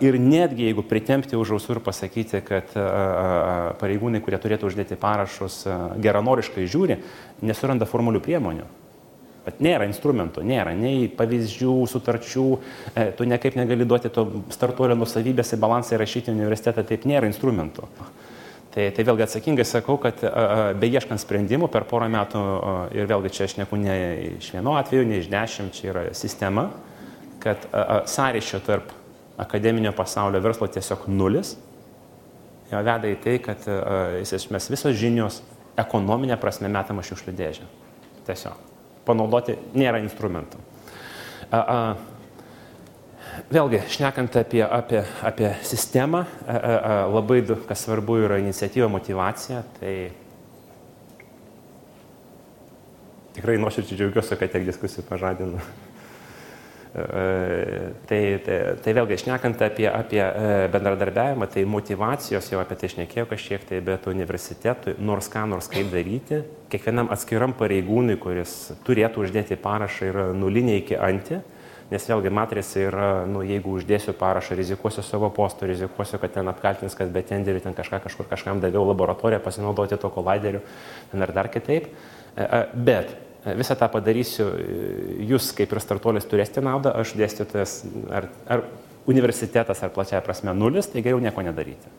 Ir 0.02 0.18
netgi 0.18 0.66
jeigu 0.66 0.82
pritempti 0.82 1.38
už 1.38 1.54
ausų 1.56 1.76
ir 1.76 1.80
pasakyti, 1.86 2.42
kad 2.44 2.74
pareigūnai, 3.78 4.20
kurie 4.24 4.40
turėtų 4.42 4.68
uždėti 4.68 4.98
parašus, 4.98 5.62
geranoriškai 6.02 6.66
žiūri, 6.66 6.98
nesuranda 7.46 7.86
formulių 7.88 8.24
priemonių. 8.26 8.66
Bet 9.48 9.62
nėra 9.64 9.86
instrumento, 9.88 10.42
nėra 10.44 10.74
nei 10.76 11.06
pavyzdžių, 11.16 11.74
sutarčių, 11.88 12.46
e, 12.92 13.06
tu 13.16 13.24
niekaip 13.24 13.54
negali 13.56 13.86
duoti 13.88 14.10
to 14.12 14.26
startuolio 14.52 14.98
nusavybės 14.98 15.54
į 15.56 15.58
balansą 15.62 15.96
įrašyti 15.96 16.34
universitetą, 16.34 16.84
taip 16.84 17.06
nėra 17.08 17.30
instrumentų. 17.30 17.88
Tai, 18.74 18.84
tai 18.92 19.06
vėlgi 19.08 19.24
atsakingai 19.24 19.64
sakau, 19.64 19.96
kad 20.02 20.20
beieškant 20.78 21.22
sprendimų 21.22 21.70
per 21.72 21.86
porą 21.88 22.10
metų, 22.12 22.42
ir 22.94 23.08
vėlgi 23.08 23.32
čia 23.38 23.46
aš 23.48 23.56
neku 23.62 23.80
ne 23.80 23.96
iš 24.36 24.52
vieno 24.52 24.76
atveju, 24.76 25.08
ne 25.08 25.22
iš 25.22 25.32
dešimt, 25.32 25.74
čia 25.74 25.88
yra 25.94 26.04
sistema, 26.12 26.68
kad 27.40 27.64
sąryšio 28.04 28.60
tarp 28.68 28.92
akademinio 29.40 29.94
pasaulio 29.96 30.44
verslo 30.44 30.68
tiesiog 30.68 31.08
nulis, 31.08 31.56
jo 32.68 32.84
veda 32.84 33.08
į 33.08 33.18
tai, 33.24 33.40
kad 33.48 33.64
iš 34.20 34.36
esmės 34.42 34.68
visos 34.68 35.00
žinios 35.00 35.40
ekonominė 35.80 36.36
prasme 36.36 36.68
metama 36.68 37.06
šiukšlių 37.06 37.38
dėžė. 37.40 37.70
Tiesiog 38.28 38.67
panaudoti 39.08 39.56
nėra 39.78 40.02
instrumentų. 40.04 40.60
A, 41.48 41.58
a, 41.58 41.80
Vėlgi, 43.48 43.78
šnekant 43.86 44.34
apie, 44.40 44.64
apie, 44.64 45.02
apie 45.24 45.50
sistemą, 45.64 46.24
a, 46.42 46.56
a, 46.58 46.94
labai, 47.12 47.38
kas 47.68 47.84
svarbu, 47.86 48.18
yra 48.26 48.40
iniciatyva, 48.42 48.88
motivacija. 48.90 49.62
Tai 49.78 49.92
tikrai 53.38 53.60
nuoširdžiai 53.62 54.00
džiaugiuosi, 54.00 54.38
kad 54.40 54.52
tiek 54.56 54.66
diskusijų 54.66 55.06
pažadinu. 55.06 55.62
Tai, 58.08 58.20
tai, 58.44 58.56
tai 58.84 58.92
vėlgi, 58.96 59.18
šnekant 59.22 59.60
apie, 59.66 59.86
apie 59.90 60.22
e, 60.22 60.54
bendradarbiavimą, 60.72 61.48
tai 61.52 61.64
motivacijos 61.68 62.48
jau 62.52 62.62
apie 62.62 62.78
tai 62.80 62.90
šnekėjau 62.94 63.28
kažkiek, 63.30 63.66
tai 63.68 63.82
bet 63.84 64.08
universitetui, 64.10 64.96
nors 65.04 65.28
ką, 65.32 65.44
nors 65.50 65.68
kaip 65.72 65.92
daryti, 65.92 66.40
kiekvienam 66.72 67.12
atskiram 67.14 67.54
pareigūnui, 67.58 68.16
kuris 68.22 68.56
turėtų 68.88 69.26
uždėti 69.26 69.60
parašą, 69.60 70.10
yra 70.12 70.26
nulinė 70.36 70.80
iki 70.80 70.98
anti, 70.98 71.42
Nes 71.88 72.04
vėlgi 72.04 72.28
matrica 72.28 72.80
yra, 72.82 73.04
nu, 73.24 73.40
jeigu 73.48 73.72
uždėsiu 73.78 74.12
parašą, 74.20 74.58
rizikuosiu 74.58 75.00
savo 75.06 75.30
postų, 75.32 75.70
rizikuosiu, 75.70 76.18
kad 76.20 76.34
ten 76.34 76.50
apkaltins, 76.50 76.92
kad 76.96 77.08
be 77.14 77.22
tenderių 77.24 77.62
ten 77.64 77.76
kažką 77.76 78.02
kažkur 78.04 78.28
kažkam 78.28 78.60
daviau 78.60 78.82
laboratoriją 78.90 79.40
pasinaudoti 79.40 79.96
to 79.96 80.10
kolaideriu, 80.12 80.60
ten 81.08 81.24
ar 81.24 81.32
dar 81.32 81.48
kitaip. 81.48 81.88
E, 81.88 82.44
e, 82.44 82.60
bet 82.76 83.14
visą 83.44 83.76
tą 83.78 83.88
padarysiu, 83.92 84.48
jūs 85.30 85.52
kaip 85.56 85.72
ir 85.72 85.80
startuolis 85.82 86.26
turėsite 86.28 86.62
naudą, 86.64 86.92
aš 86.98 87.14
dėstytojas 87.18 87.74
ar, 88.12 88.28
ar 88.50 88.64
universitetas 89.08 89.82
ar 89.82 89.92
plačiaja 89.94 90.22
prasme 90.24 90.54
nulis, 90.56 90.90
tai 90.90 91.04
geriau 91.04 91.20
nieko 91.22 91.44
nedaryti. 91.46 91.92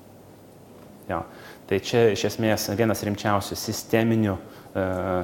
Jo. 1.10 1.23
Tai 1.69 1.78
čia 1.86 2.08
iš 2.13 2.25
esmės 2.32 2.67
vienas 2.78 3.02
rimčiausių 3.06 3.56
sisteminių, 3.58 4.36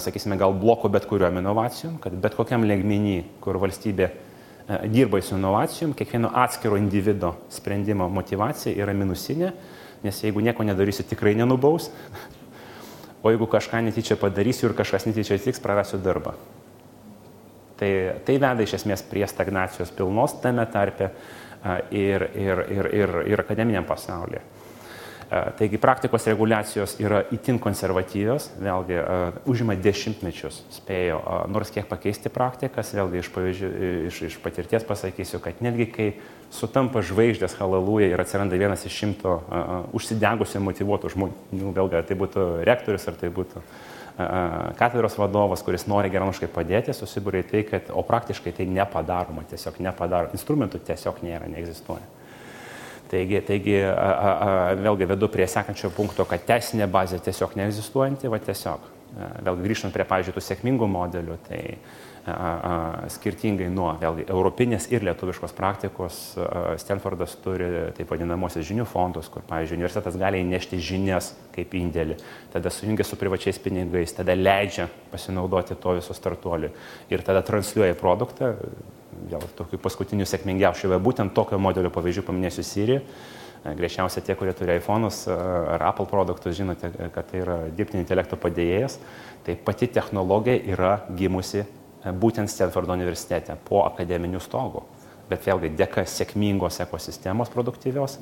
sakysime, 0.01 0.37
gal 0.37 0.53
blokų 0.57 0.89
bet 0.93 1.05
kuriuom 1.09 1.41
inovacijom, 1.41 1.97
kad 2.01 2.13
bet 2.21 2.37
kokiam 2.37 2.65
lygmenį, 2.65 3.17
kur 3.41 3.57
valstybė 3.61 4.09
E, 4.67 4.87
dirbai 4.89 5.21
su 5.21 5.35
inovacijom, 5.37 5.93
kiekvieno 5.93 6.31
atskiro 6.33 6.77
individo 6.77 7.35
sprendimo 7.53 8.07
motivacija 8.09 8.73
yra 8.81 8.95
minusinė, 8.97 9.51
nes 10.01 10.21
jeigu 10.23 10.41
nieko 10.41 10.65
nedarysi, 10.65 11.05
tikrai 11.05 11.35
nenubaus, 11.37 11.91
o 13.25 13.33
jeigu 13.33 13.47
kažką 13.49 13.81
netyčia 13.87 14.19
padarysiu 14.21 14.69
ir 14.69 14.75
kažkas 14.77 15.07
netyčia 15.09 15.39
atsitiks, 15.39 15.61
prarasiu 15.63 15.97
darbą. 15.97 16.35
Tai, 17.79 17.89
tai 18.23 18.35
veda 18.37 18.63
iš 18.63 18.77
esmės 18.77 19.01
prie 19.09 19.25
stagnacijos 19.27 19.89
pilnos 19.97 20.37
tame 20.43 20.63
tarpe 20.71 21.09
ir, 21.89 22.29
ir, 22.37 22.61
ir, 22.71 22.91
ir, 22.93 23.15
ir 23.33 23.41
akademiniam 23.41 23.87
pasaulyje. 23.89 24.43
E, 25.35 25.51
taigi 25.57 25.77
praktikos 25.81 26.27
reguliacijos 26.29 26.93
yra 27.03 27.19
itin 27.35 27.57
konservatyvios, 27.59 28.47
vėlgi 28.61 28.95
e, 28.95 29.15
užima 29.51 29.75
dešimtmečius, 29.75 30.61
spėjo 30.77 31.17
nors 31.51 31.73
kiek 31.75 31.89
pakeisti 31.89 32.31
praktikas, 32.31 32.93
vėlgi 32.95 33.19
iš, 33.19 33.29
pavyzdžių, 33.35 33.71
iš, 34.11 34.21
iš 34.29 34.37
patirties 34.43 34.87
pasakysiu, 34.87 35.41
kad 35.43 35.59
netgi 35.65 35.89
kai 35.91 36.07
sutampa 36.55 37.03
žvaigždės 37.03 37.57
halalūje 37.59 38.13
ir 38.13 38.23
atsiranda 38.23 38.55
vienas 38.59 38.85
iš 38.87 38.95
šimto 39.01 39.35
užsidegusių 39.97 40.63
motivuotų 40.69 41.11
žmonių, 41.17 41.75
vėlgi 41.75 41.99
ar 41.99 42.07
tai 42.07 42.19
būtų 42.21 42.47
rektorius, 42.69 43.09
ar 43.11 43.19
tai 43.19 43.33
būtų 43.33 43.63
katedros 44.79 45.17
vadovas, 45.19 45.65
kuris 45.65 45.83
nori 45.91 46.07
geranoriškai 46.13 46.47
padėti, 46.47 46.95
susibūrė 46.95 47.41
į 47.43 47.47
tai, 47.49 47.63
kad, 47.67 47.89
o 47.91 48.05
praktiškai 48.07 48.53
tai 48.55 48.69
nepadaroma, 48.71 49.43
tiesiog 49.49 49.81
nepadaro, 49.83 50.31
instrumentų 50.37 50.79
tiesiog 50.87 51.19
nėra, 51.25 51.49
neegzistuoja. 51.51 52.05
Taigi, 53.09 53.41
taigi 53.45 53.77
a, 53.85 53.93
a, 53.93 54.31
a, 54.31 54.73
vėlgi 54.79 55.07
vedu 55.11 55.29
prie 55.29 55.45
sekančio 55.49 55.91
punkto, 55.93 56.25
kad 56.29 56.45
teisinė 56.47 56.87
bazė 56.91 57.21
tiesiog 57.25 57.53
neegzistuojanti, 57.59 58.31
va 58.31 58.41
tiesiog. 58.41 58.91
Vėlgi 59.15 59.63
grįžtant 59.63 59.93
prie, 59.95 60.03
pavyzdžiui, 60.09 60.33
tų 60.35 60.41
sėkmingų 60.43 60.87
modelių, 60.91 61.37
tai 61.45 61.59
a, 62.25 62.33
a, 62.33 62.73
skirtingai 63.13 63.67
nuo 63.71 63.91
vėlgi 64.01 64.25
europinės 64.25 64.89
ir 64.91 65.05
lietuviškos 65.05 65.53
praktikos, 65.55 66.17
a, 66.41 66.73
Stanfordas 66.81 67.37
turi 67.43 67.69
taip 67.95 68.09
vadinamosios 68.11 68.65
žinių 68.67 68.87
fondus, 68.89 69.29
kur, 69.31 69.45
pavyzdžiui, 69.47 69.77
universitetas 69.79 70.17
gali 70.19 70.41
įnešti 70.43 70.81
žinias 70.81 71.31
kaip 71.55 71.77
indėlį, 71.77 72.17
tada 72.57 72.73
sujungia 72.73 73.05
su 73.07 73.21
privačiais 73.21 73.61
pinigais, 73.61 74.17
tada 74.17 74.35
leidžia 74.35 74.89
pasinaudoti 75.13 75.77
to 75.79 75.95
viso 76.01 76.17
startuoliu 76.17 76.73
ir 77.13 77.23
tada 77.23 77.45
transliuoja 77.45 77.95
produktą, 78.01 78.55
vėl 79.31 79.45
tokių 79.57 79.79
paskutinių 79.81 80.27
sėkmingiausių, 80.29 80.91
bet 80.93 81.03
būtent 81.05 81.33
tokio 81.35 81.59
modelio 81.61 81.91
pavyzdžių 81.93 82.23
paminėsiu 82.27 82.65
Siri. 82.65 82.99
E, 82.99 83.73
Greičiausiai 83.77 84.25
tie, 84.25 84.35
kurie 84.37 84.53
turi 84.57 84.77
iPhone'us 84.79 85.23
e, 85.27 85.37
ar 85.75 85.87
Apple 85.91 86.07
produktus, 86.11 86.57
žinote, 86.57 86.91
kad 87.15 87.31
tai 87.31 87.41
yra 87.43 87.57
dirbtinio 87.69 88.03
intelekto 88.03 88.39
padėjėjas. 88.41 88.99
Tai 89.45 89.57
pati 89.65 89.89
technologija 89.93 90.61
yra 90.75 90.93
gimusi 91.17 91.63
e, 91.63 91.67
būtent 92.11 92.51
Stanfordo 92.51 92.97
universitete 92.97 93.57
po 93.67 93.85
akademinių 93.87 94.43
stogų. 94.43 94.85
Bet 95.29 95.45
vėlgi 95.47 95.73
dėka 95.73 96.05
sėkmingos 96.05 96.83
ekosistemos 96.85 97.49
produktyvios 97.49 98.19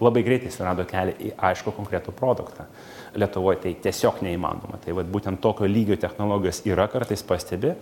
labai 0.00 0.22
greitai 0.24 0.50
surado 0.52 0.84
kelią 0.88 1.14
į 1.20 1.32
aišku 1.50 1.74
konkretų 1.76 2.14
produktą. 2.16 2.66
Lietuvoje 3.20 3.60
tai 3.64 3.74
tiesiog 3.84 4.22
neįmanoma. 4.24 4.80
Tai 4.84 4.94
vat, 4.96 5.08
būtent 5.12 5.40
tokio 5.42 5.68
lygio 5.68 5.98
technologijos 6.00 6.62
yra 6.68 6.86
kartais 6.90 7.22
pastebi, 7.26 7.74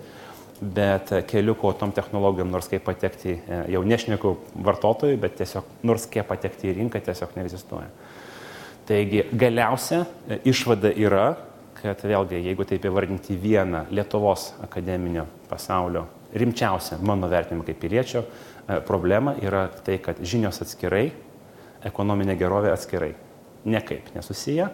bet 0.61 1.13
keliu 1.31 1.55
ko 1.59 1.73
tom 1.73 1.93
technologijom 1.95 2.51
nors 2.51 2.69
kaip 2.71 2.85
patekti, 2.87 3.39
e, 3.39 3.61
jau 3.75 3.83
nešneku 3.87 4.35
vartotojui, 4.67 5.19
bet 5.21 5.37
tiesiog 5.39 5.67
nors 5.87 6.07
kaip 6.11 6.27
patekti 6.29 6.71
į 6.71 6.79
rinką 6.81 7.03
tiesiog 7.05 7.37
neegzistuoja. 7.39 7.89
Taigi 8.89 9.25
galiausia 9.33 10.05
e, 10.05 10.41
išvada 10.51 10.91
yra, 10.97 11.31
kad 11.79 12.03
vėlgi, 12.03 12.41
jeigu 12.49 12.67
taip 12.67 12.87
įvardinti 12.89 13.37
vieną 13.39 13.85
Lietuvos 13.95 14.51
akademinio 14.65 15.29
pasaulio 15.51 16.09
rimčiausią 16.35 16.99
mano 17.07 17.29
vertinimą 17.31 17.65
kaip 17.65 17.79
piliečio 17.81 18.25
e, 18.25 18.81
problema 18.87 19.37
yra 19.43 19.69
tai, 19.85 20.01
kad 20.03 20.19
žinios 20.21 20.61
atskirai, 20.65 21.07
ekonominė 21.87 22.35
gerovė 22.39 22.75
atskirai. 22.75 23.15
Nekaip 23.65 24.15
nesusiję, 24.15 24.69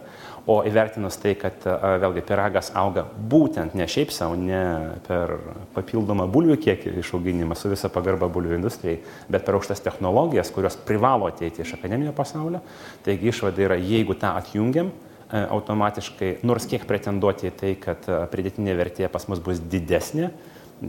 O 0.44 0.58
įvertinus 0.68 1.16
tai, 1.16 1.32
kad 1.40 1.62
vėlgi 2.02 2.20
piragas 2.28 2.68
auga 2.76 3.06
būtent 3.32 3.72
ne 3.78 3.86
šiaip 3.88 4.10
savo, 4.12 4.36
ne 4.36 4.60
per 5.06 5.38
papildomą 5.72 6.26
bulvių 6.28 6.58
kiekį 6.66 6.92
išauginimą 7.00 7.56
su 7.56 7.70
visa 7.72 7.88
pagarba 7.92 8.28
bulvių 8.32 8.58
industrijai, 8.58 8.98
bet 9.32 9.46
per 9.46 9.56
aukštas 9.56 9.80
technologijas, 9.86 10.52
kurios 10.52 10.76
privalo 10.76 11.30
ateiti 11.32 11.64
iš 11.64 11.78
akademinio 11.78 12.12
pasaulio. 12.16 12.60
Taigi 13.06 13.32
išvada 13.32 13.64
yra, 13.64 13.80
jeigu 13.80 14.18
tą 14.20 14.34
atjungiam, 14.36 14.92
automatiškai, 15.32 16.34
nors 16.44 16.68
kiek 16.68 16.84
pretenduoti 16.84 17.48
į 17.48 17.56
tai, 17.62 17.74
kad 17.80 18.04
pridėtinė 18.30 18.76
vertė 18.76 19.08
pas 19.08 19.24
mus 19.32 19.40
bus 19.40 19.64
didesnė, 19.64 20.28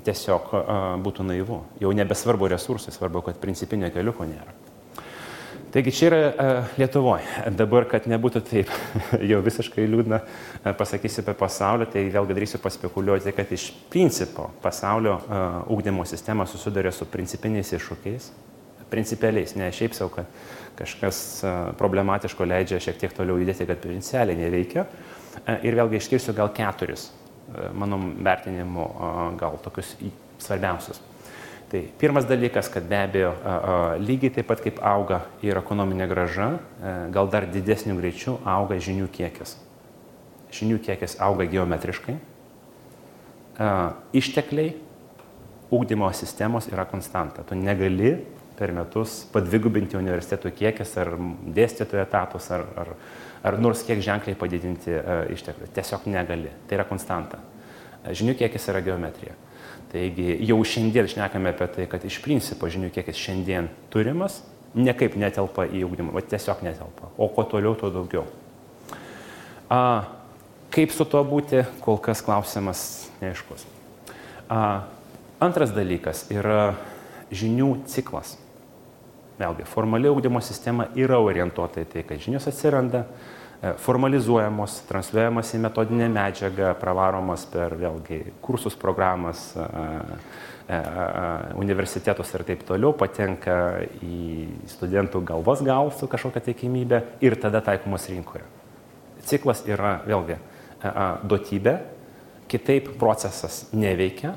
tiesiog 0.03 0.51
būtų 0.99 1.31
naivu. 1.31 1.63
Jau 1.79 1.95
nebesvarbu 1.95 2.51
resursai, 2.51 2.91
svarbu, 2.91 3.23
kad 3.29 3.39
principinio 3.39 3.87
keliuko 3.95 4.27
nėra. 4.27 4.64
Taigi 5.75 5.91
čia 5.91 6.05
yra 6.07 6.19
uh, 6.23 6.67
Lietuvoje. 6.79 7.25
Dabar, 7.51 7.83
kad 7.91 8.05
nebūtų 8.07 8.41
taip 8.47 8.69
jau 9.29 9.41
visiškai 9.43 9.83
liūdna, 9.91 10.21
uh, 10.23 10.69
pasakysiu 10.79 11.19
apie 11.19 11.33
pasaulį, 11.35 11.87
tai 11.91 12.03
vėlgi 12.13 12.37
darysiu 12.37 12.61
paspekuliuoti, 12.63 13.33
kad 13.35 13.49
iš 13.51 13.65
principo 13.91 14.45
pasaulio 14.63 15.17
ūkdymo 15.75 16.05
sistema 16.07 16.45
susiduria 16.47 16.93
su 16.95 17.03
principiniais 17.11 17.73
iššūkiais. 17.75 18.29
Principeliais, 18.87 19.57
ne 19.59 19.67
šiaip 19.75 19.97
savo, 19.97 20.13
kad 20.15 20.31
kažkas 20.79 21.19
problematiško 21.75 22.47
leidžia 22.47 22.79
šiek 22.85 23.01
tiek 23.01 23.17
toliau 23.17 23.35
judėti, 23.41 23.67
kad 23.67 23.81
principeliai 23.83 24.39
neveikia. 24.45 24.85
Ir 25.59 25.75
vėlgi 25.75 25.99
išskirsiu 25.99 26.37
gal 26.37 26.53
keturis, 26.55 27.09
mano 27.75 27.99
vertinimu, 28.23 28.87
gal 29.41 29.59
tokius 29.65 29.91
svarbiausius. 30.39 31.03
Tai 31.71 31.81
pirmas 31.99 32.27
dalykas, 32.29 32.69
kad 32.69 32.85
be 32.85 32.99
abejo 33.07 33.31
lygiai 34.03 34.33
taip 34.37 34.47
pat 34.51 34.61
kaip 34.61 34.79
auga 34.85 35.23
ir 35.41 35.57
ekonominė 35.57 36.05
graža, 36.11 36.51
e, 36.53 36.93
gal 37.15 37.29
dar 37.33 37.47
didesnių 37.49 37.97
greičių 37.97 38.37
auga 38.45 38.77
žinių 38.77 39.09
kiekis. 39.13 39.55
Žinių 40.53 40.77
kiekis 40.85 41.17
auga 41.25 41.47
geometriškai. 41.49 42.15
Ištekliai 44.15 44.75
ūkdymo 45.73 46.09
sistemos 46.13 46.67
yra 46.71 46.85
konstanta. 46.87 47.43
Tu 47.47 47.57
negali 47.57 48.13
per 48.55 48.71
metus 48.75 49.23
padvigubinti 49.33 49.97
universitetų 49.99 50.51
kiekis 50.55 50.95
ar 51.01 51.15
dėstytojų 51.55 52.03
etatus 52.03 52.49
ar, 52.55 52.65
ar, 52.79 52.93
ar 53.43 53.57
nors 53.63 53.83
kiek 53.87 54.03
ženkliai 54.03 54.37
padidinti 54.39 54.93
uh, 54.95 55.25
išteklių. 55.33 55.71
Tiesiog 55.75 56.07
negali. 56.11 56.53
Tai 56.67 56.79
yra 56.79 56.87
konstanta. 56.87 57.41
Žinių 58.05 58.37
kiekis 58.39 58.69
yra 58.71 58.83
geometrija. 58.85 59.35
Taigi 59.95 60.33
jau 60.43 60.57
šiandien 60.67 61.07
šnekame 61.07 61.53
apie 61.53 61.69
tai, 61.71 61.85
kad 61.87 62.03
iš 62.03 62.17
principo 62.19 62.67
žinių 62.67 62.89
kiekis 62.91 63.15
šiandien 63.15 63.69
turimas 63.93 64.41
nekaip 64.75 65.13
netelpa 65.15 65.63
į 65.71 65.85
ugdymą, 65.87 66.11
o 66.11 66.19
tiesiog 66.19 66.65
netelpa. 66.65 67.13
O 67.15 67.29
kuo 67.31 67.45
toliau, 67.47 67.77
tuo 67.79 67.87
daugiau. 67.95 68.25
A, 69.71 69.79
kaip 70.75 70.91
su 70.91 71.07
tuo 71.07 71.21
būti, 71.23 71.63
kol 71.85 71.95
kas 72.03 72.19
klausimas 72.25 72.81
neaiškus. 73.21 73.63
A, 74.51 74.59
antras 75.39 75.71
dalykas 75.71 76.25
yra 76.33 76.75
žinių 77.31 77.85
ciklas. 77.87 78.35
Vėlgi, 79.39 79.63
formali 79.67 80.11
ugdymo 80.11 80.43
sistema 80.43 80.89
yra 80.95 81.21
orientuota 81.23 81.83
į 81.83 81.89
tai, 81.95 82.03
kad 82.07 82.19
žinios 82.23 82.51
atsiranda, 82.51 83.05
formalizuojamos, 83.61 84.81
transliuojamos 84.89 85.53
į 85.55 85.61
metodinę 85.63 86.07
medžiagą, 86.11 86.73
pravaromos 86.79 87.45
per 87.49 87.75
vėlgi 87.79 88.19
kursus, 88.43 88.75
programas, 88.77 89.47
e, 89.55 89.65
e, 90.67 90.79
universitetus 91.61 92.33
ir 92.35 92.45
taip 92.47 92.65
toliau, 92.67 92.93
patenka 92.97 93.85
į 94.03 94.47
studentų 94.75 95.23
galvas 95.25 95.63
gal 95.65 95.91
su 95.95 96.09
kažkokia 96.11 96.43
tikimybė 96.51 97.01
ir 97.25 97.37
tada 97.41 97.63
taikomos 97.65 98.09
rinkoje. 98.11 98.45
Ciklas 99.25 99.63
yra 99.65 99.99
vėlgi 100.05 100.37
duotybė, 101.25 101.79
kitaip 102.51 102.91
procesas 103.01 103.63
neveikia, 103.73 104.35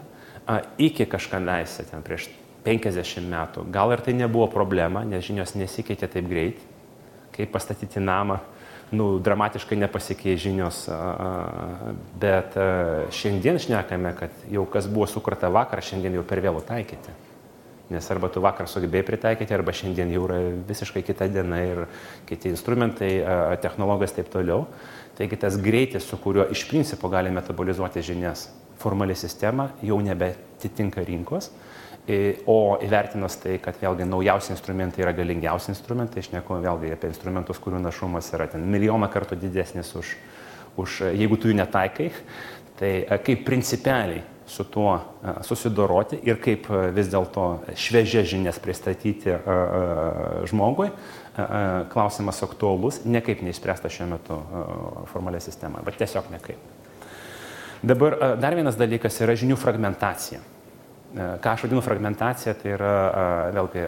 iki 0.81 1.05
kažką 1.05 1.43
leisė 1.45 1.85
ten 1.91 2.05
prieš 2.07 2.31
50 2.64 3.29
metų. 3.29 3.66
Gal 3.73 3.93
ir 3.93 4.01
tai 4.05 4.14
nebuvo 4.16 4.47
problema, 4.53 5.05
nes 5.05 5.27
žinios 5.27 5.53
nesikeitė 5.59 6.09
taip 6.09 6.31
greit, 6.31 6.62
kaip 7.37 7.53
pastatyti 7.53 8.01
namą 8.01 8.39
nu, 8.91 9.18
dramatiškai 9.20 9.76
nepasikeis 9.78 10.41
žinios, 10.41 10.82
bet 12.20 12.57
šiandien 13.14 13.61
šnekame, 13.61 14.14
kad 14.18 14.45
jau 14.51 14.64
kas 14.70 14.89
buvo 14.91 15.07
sukurta 15.11 15.51
vakar, 15.53 15.82
šiandien 15.84 16.18
jau 16.18 16.24
per 16.26 16.43
vėlų 16.45 16.62
taikyti. 16.68 17.16
Nes 17.89 18.05
arba 18.12 18.28
tu 18.28 18.43
vakar 18.45 18.68
sugebėjai 18.68 19.07
pritaikyti, 19.09 19.55
arba 19.57 19.72
šiandien 19.72 20.11
jau 20.12 20.26
yra 20.26 20.39
visiškai 20.68 21.01
kita 21.07 21.28
diena 21.32 21.62
ir 21.64 21.86
kiti 22.28 22.53
instrumentai, 22.53 23.12
technologijos 23.64 24.12
taip 24.16 24.28
toliau. 24.32 24.66
Taigi 25.16 25.39
tas 25.41 25.57
greitis, 25.57 26.05
su 26.05 26.18
kuriuo 26.20 26.45
iš 26.53 26.66
principo 26.68 27.09
gali 27.09 27.32
metabolizuoti 27.32 28.05
žinias 28.05 28.51
formali 28.78 29.16
sistema, 29.18 29.70
jau 29.82 29.97
nebetitinka 30.05 31.03
rinkos. 31.03 31.49
O 32.49 32.79
įvertinus 32.81 33.35
tai, 33.43 33.59
kad 33.61 33.77
vėlgi 33.77 34.07
naujausi 34.09 34.55
instrumentai 34.55 35.03
yra 35.05 35.13
galingiausi 35.13 35.69
instrumentai, 35.75 36.23
aš 36.23 36.31
neku 36.33 36.57
vėlgi 36.63 36.95
apie 36.95 37.11
instrumentus, 37.11 37.61
kurių 37.61 37.83
našumas 37.85 38.31
yra 38.33 38.47
ten 38.49 38.65
milijoną 38.65 39.11
kartų 39.13 39.37
didesnis 39.43 39.93
už, 39.99 40.15
už 40.81 40.97
jeigu 41.13 41.37
tu 41.37 41.51
jų 41.51 41.59
netaikai, 41.61 42.09
tai 42.81 42.93
kaip 43.27 43.45
principeliai 43.45 44.25
su 44.49 44.65
tuo 44.65 44.97
susidoroti 45.45 46.23
ir 46.25 46.41
kaip 46.41 46.71
vis 46.97 47.13
dėlto 47.13 47.47
šviežia 47.77 48.25
žinias 48.25 48.57
pristatyti 48.65 49.37
žmogui, 50.49 50.89
klausimas 51.93 52.41
aktuolus, 52.47 53.03
nekaip 53.05 53.45
neišspręsta 53.45 53.93
šiuo 53.93 54.09
metu 54.17 54.39
formalią 55.13 55.45
sistemą, 55.45 55.85
bet 55.85 56.01
tiesiog 56.01 56.33
nekaip. 56.33 56.79
Dabar 57.85 58.17
dar 58.41 58.57
vienas 58.57 58.81
dalykas 58.81 59.21
yra 59.21 59.37
žinių 59.39 59.61
fragmentacija. 59.61 60.41
Ką 61.09 61.55
aš 61.55 61.63
vadinu 61.65 61.81
fragmentacija, 61.81 62.53
tai 62.53 62.75
yra, 62.75 62.95
vėlgi, 63.57 63.85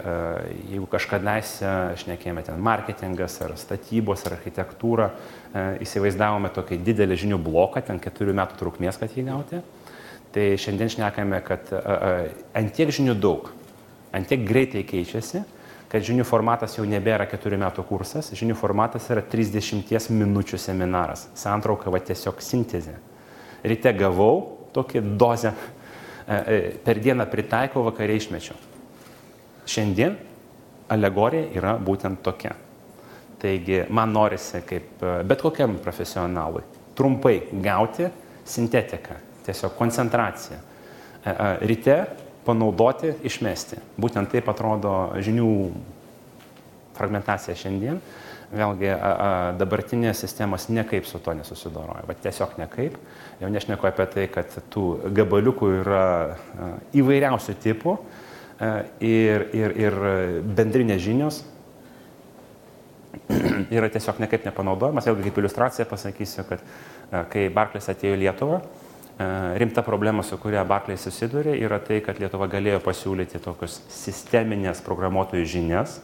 jeigu 0.73 0.87
kažkadais 0.89 1.51
šnekėjome 2.01 2.41
ten 2.47 2.63
marketingas 2.65 3.35
ar 3.45 3.53
statybos 3.61 4.25
ar 4.25 4.39
architektūra, 4.39 5.11
įsivaizdavome 5.85 6.49
tokį 6.57 6.79
didelį 6.87 7.19
žinių 7.21 7.39
bloką, 7.45 7.83
ten 7.85 8.01
keturių 8.01 8.33
metų 8.39 8.57
trukmės, 8.63 8.97
kad 8.97 9.13
jį 9.13 9.27
gauti. 9.27 9.61
Tai 10.33 10.47
šiandien 10.63 10.95
šnekame, 10.95 11.43
kad 11.45 11.69
ant 12.57 12.73
tiek 12.79 12.89
žinių 12.97 13.19
daug, 13.21 13.51
ant 14.17 14.31
tiek 14.31 14.47
greitai 14.49 14.87
keičiasi, 14.89 15.43
kad 15.93 16.07
žinių 16.07 16.25
formatas 16.25 16.79
jau 16.79 16.87
nebėra 16.89 17.27
keturių 17.29 17.59
metų 17.67 17.85
kursas, 17.85 18.31
žinių 18.39 18.57
formatas 18.57 19.11
yra 19.13 19.21
30 19.27 20.09
minučių 20.15 20.57
seminaras. 20.63 21.27
Santrauka 21.37 21.93
va 21.93 22.01
tiesiog 22.01 22.41
sintezė. 22.41 22.97
Ryte 23.67 23.93
gavau 23.99 24.57
tokį 24.73 25.05
dozę 25.21 25.53
per 26.85 27.01
dieną 27.03 27.27
pritaikau, 27.31 27.83
vakare 27.89 28.15
išmečiau. 28.15 28.57
Šiandien 29.71 30.17
alegorija 30.91 31.51
yra 31.59 31.77
būtent 31.79 32.23
tokia. 32.23 32.55
Taigi 33.41 33.85
man 33.89 34.13
norisi, 34.13 34.61
kaip 34.69 35.03
e, 35.03 35.13
bet 35.25 35.41
kokiam 35.43 35.79
profesionalui, 35.83 36.63
trumpai 36.99 37.39
gauti 37.65 38.09
sintetiką, 38.45 39.17
tiesiog 39.47 39.77
koncentraciją. 39.79 40.59
Ryte 41.61 41.97
panaudoti, 42.47 43.13
išmesti. 43.29 43.77
Būtent 44.01 44.31
taip 44.33 44.49
atrodo 44.49 44.95
žinių 45.21 45.49
fragmentacija 46.97 47.57
šiandien 47.57 48.01
vėlgi 48.51 48.91
dabartinės 49.61 50.25
sistemos 50.25 50.69
niekaip 50.73 51.07
su 51.07 51.21
to 51.23 51.35
nesusidoroja, 51.39 52.03
bet 52.09 52.23
tiesiog 52.25 52.57
niekaip. 52.59 52.97
Jau 53.41 53.51
nešneku 53.53 53.89
apie 53.89 54.07
tai, 54.11 54.27
kad 54.33 54.57
tų 54.73 55.13
gabaliukų 55.17 55.71
yra 55.83 56.05
įvairiausių 56.97 57.57
tipų 57.63 57.97
ir, 59.07 59.47
ir, 59.57 59.77
ir 59.87 59.99
bendrinės 60.59 61.03
žinios 61.07 61.41
yra 63.77 63.91
tiesiog 63.93 64.21
niekaip 64.23 64.47
nepanaudojamas. 64.49 65.07
Vėlgi 65.09 65.29
kaip 65.29 65.41
iliustracija 65.43 65.89
pasakysiu, 65.91 66.47
kad 66.51 66.63
kai 67.33 67.49
Barklės 67.55 67.91
atėjo 67.91 68.19
į 68.19 68.23
Lietuvą, 68.25 68.61
rimta 69.61 69.83
problema, 69.87 70.23
su 70.27 70.39
kuria 70.41 70.63
Barklai 70.65 70.97
susidurė, 70.99 71.55
yra 71.61 71.81
tai, 71.85 72.01
kad 72.05 72.21
Lietuva 72.23 72.49
galėjo 72.51 72.81
pasiūlyti 72.85 73.41
tokius 73.45 73.81
sisteminės 73.93 74.81
programuotojų 74.87 75.49
žinias, 75.59 75.99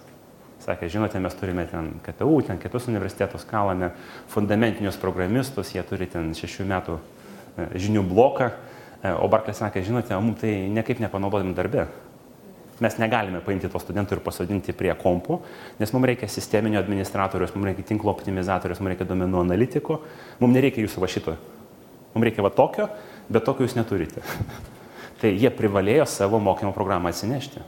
Sakė, 0.64 0.88
žinote, 0.90 1.20
mes 1.22 1.34
turime 1.36 1.66
ten 1.68 1.92
KTU, 2.02 2.40
ten 2.46 2.58
kitus 2.58 2.88
universitetus, 2.88 3.44
kalame 3.46 3.90
fundamentinius 4.32 4.96
programistus, 4.98 5.74
jie 5.74 5.82
turi 5.86 6.08
ten 6.10 6.32
šešių 6.34 6.66
metų 6.70 6.96
e, 6.96 7.66
žinių 7.84 8.02
bloką, 8.08 8.48
e, 8.50 9.12
o 9.12 9.28
Barklės 9.30 9.60
sakė, 9.60 9.84
žinote, 9.86 10.16
mums 10.16 10.40
tai 10.40 10.54
nekaip 10.72 11.02
nepanaudodami 11.04 11.54
darbe. 11.54 11.86
Mes 12.80 12.96
negalime 13.00 13.40
paimti 13.44 13.70
to 13.72 13.80
studentų 13.80 14.18
ir 14.18 14.24
pasodinti 14.24 14.74
prie 14.76 14.90
kompų, 15.00 15.38
nes 15.78 15.92
mums 15.94 16.08
reikia 16.10 16.28
sisteminio 16.28 16.80
administratorius, 16.82 17.54
mums 17.56 17.70
reikia 17.70 17.86
tinklo 17.92 18.12
optimizatorius, 18.12 18.82
mums 18.82 18.92
reikia 18.92 19.08
domenų 19.08 19.44
analitiko, 19.46 20.00
mums 20.42 20.56
nereikia 20.56 20.84
jūsų 20.84 21.04
va 21.04 21.12
šito. 21.12 21.36
Mums 22.12 22.28
reikia 22.28 22.44
va 22.44 22.52
tokio, 22.52 22.90
bet 23.32 23.46
tokio 23.48 23.64
jūs 23.64 23.78
neturite. 23.78 24.24
tai 25.20 25.32
jie 25.36 25.52
privalėjo 25.52 26.04
savo 26.10 26.40
mokymo 26.42 26.74
programą 26.76 27.12
atsinešti. 27.12 27.64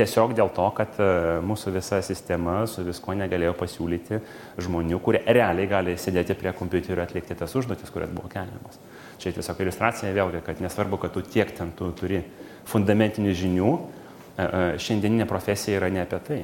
Tiesiog 0.00 0.32
dėl 0.32 0.48
to, 0.56 0.64
kad 0.72 0.96
e, 0.96 1.06
mūsų 1.44 1.74
visa 1.74 1.98
sistema 2.00 2.62
su 2.70 2.80
visko 2.86 3.12
negalėjo 3.20 3.52
pasiūlyti 3.58 4.20
žmonių, 4.64 4.96
kurie 5.04 5.20
realiai 5.26 5.68
gali 5.68 5.96
sėdėti 6.00 6.36
prie 6.40 6.54
kompiuterio 6.56 6.94
ir 6.96 7.02
atlikti 7.02 7.36
tas 7.36 7.52
užduotis, 7.58 7.90
kurias 7.92 8.08
buvo 8.14 8.30
keliamas. 8.32 8.78
Čia 9.20 9.34
tiesiog 9.36 9.58
iliustracija 9.60 10.14
vėlgi, 10.16 10.40
kad 10.46 10.62
nesvarbu, 10.64 10.96
kad 11.02 11.12
tu 11.12 11.20
tiek 11.20 11.52
ten 11.52 11.74
tu 11.76 11.90
turi 11.98 12.22
fundamentinių 12.70 13.34
žinių, 13.42 13.72
e, 13.76 14.46
e, 14.46 14.62
šiandieninė 14.80 15.26
profesija 15.28 15.82
yra 15.82 15.90
ne 15.92 16.00
apie 16.06 16.20
tai. 16.30 16.40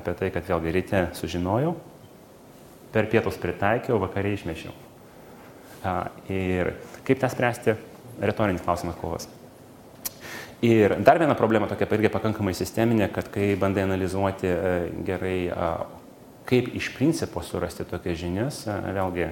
Apie 0.00 0.14
tai, 0.16 0.30
kad 0.32 0.48
vėlgi 0.48 0.72
ryte 0.78 1.02
sužinojau, 1.18 1.74
per 2.94 3.10
pietus 3.12 3.36
pritaikiau, 3.42 3.98
vakariai 4.00 4.38
išmešiau. 4.38 4.72
Ir 6.32 6.72
kaip 7.04 7.20
tą 7.20 7.28
spręsti? 7.32 7.76
Retorinis 8.20 8.64
klausimas 8.64 8.96
kovas. 9.00 9.28
Ir 10.60 10.98
dar 11.00 11.16
viena 11.16 11.32
problema 11.38 11.68
tokia 11.70 11.88
irgi 11.96 12.10
pakankamai 12.12 12.52
sisteminė, 12.52 13.08
kad 13.14 13.30
kai 13.32 13.54
bandai 13.56 13.86
analizuoti 13.86 14.50
e, 14.50 14.72
gerai, 15.06 15.38
kaip 16.48 16.68
iš 16.76 16.90
principo 16.96 17.40
surasti 17.40 17.86
tokias 17.88 18.18
žinias, 18.20 18.64
vėlgi 18.68 19.30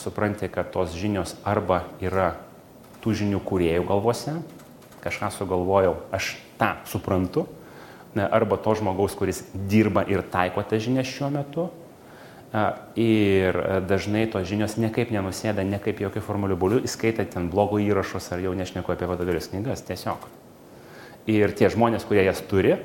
supranti, 0.00 0.48
kad 0.50 0.72
tos 0.74 0.96
žinios 0.98 1.36
arba 1.46 1.84
yra 2.02 2.32
tų 3.04 3.14
žinių 3.20 3.40
kuriejų 3.46 3.84
galvose, 3.88 4.34
kažką 5.04 5.30
sugalvojau, 5.34 5.94
aš 6.12 6.34
tą 6.60 6.72
suprantu, 6.88 7.46
arba 8.16 8.58
to 8.60 8.74
žmogaus, 8.80 9.14
kuris 9.16 9.44
dirba 9.54 10.04
ir 10.08 10.24
taiko 10.26 10.64
tą 10.66 10.80
žinią 10.82 11.04
šiuo 11.06 11.30
metu, 11.32 11.68
Ir 12.50 13.54
dažnai 13.86 14.24
tos 14.26 14.48
žinios 14.50 14.74
niekaip 14.74 15.12
nenusėda, 15.14 15.62
niekaip 15.62 16.00
jokių 16.02 16.22
formalių 16.26 16.56
būlių, 16.58 16.80
įskaitant 16.88 17.30
ten 17.30 17.46
blogo 17.52 17.78
įrašus 17.78 18.32
ar 18.34 18.42
jau 18.42 18.54
nešneku 18.58 18.90
apie 18.90 19.06
vadovėlius 19.06 19.52
knygas, 19.52 19.84
tiesiog. 19.86 20.26
Ir 21.30 21.54
tie 21.54 21.70
žmonės, 21.70 22.02
kurie 22.08 22.24
jas 22.26 22.42
turi, 22.50 22.74
e, 22.74 22.80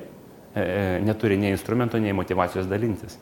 e, 0.62 1.00
neturi 1.02 1.38
nei 1.40 1.50
instrumento, 1.50 1.98
nei 1.98 2.14
motivacijos 2.14 2.70
dalintis. 2.70 3.18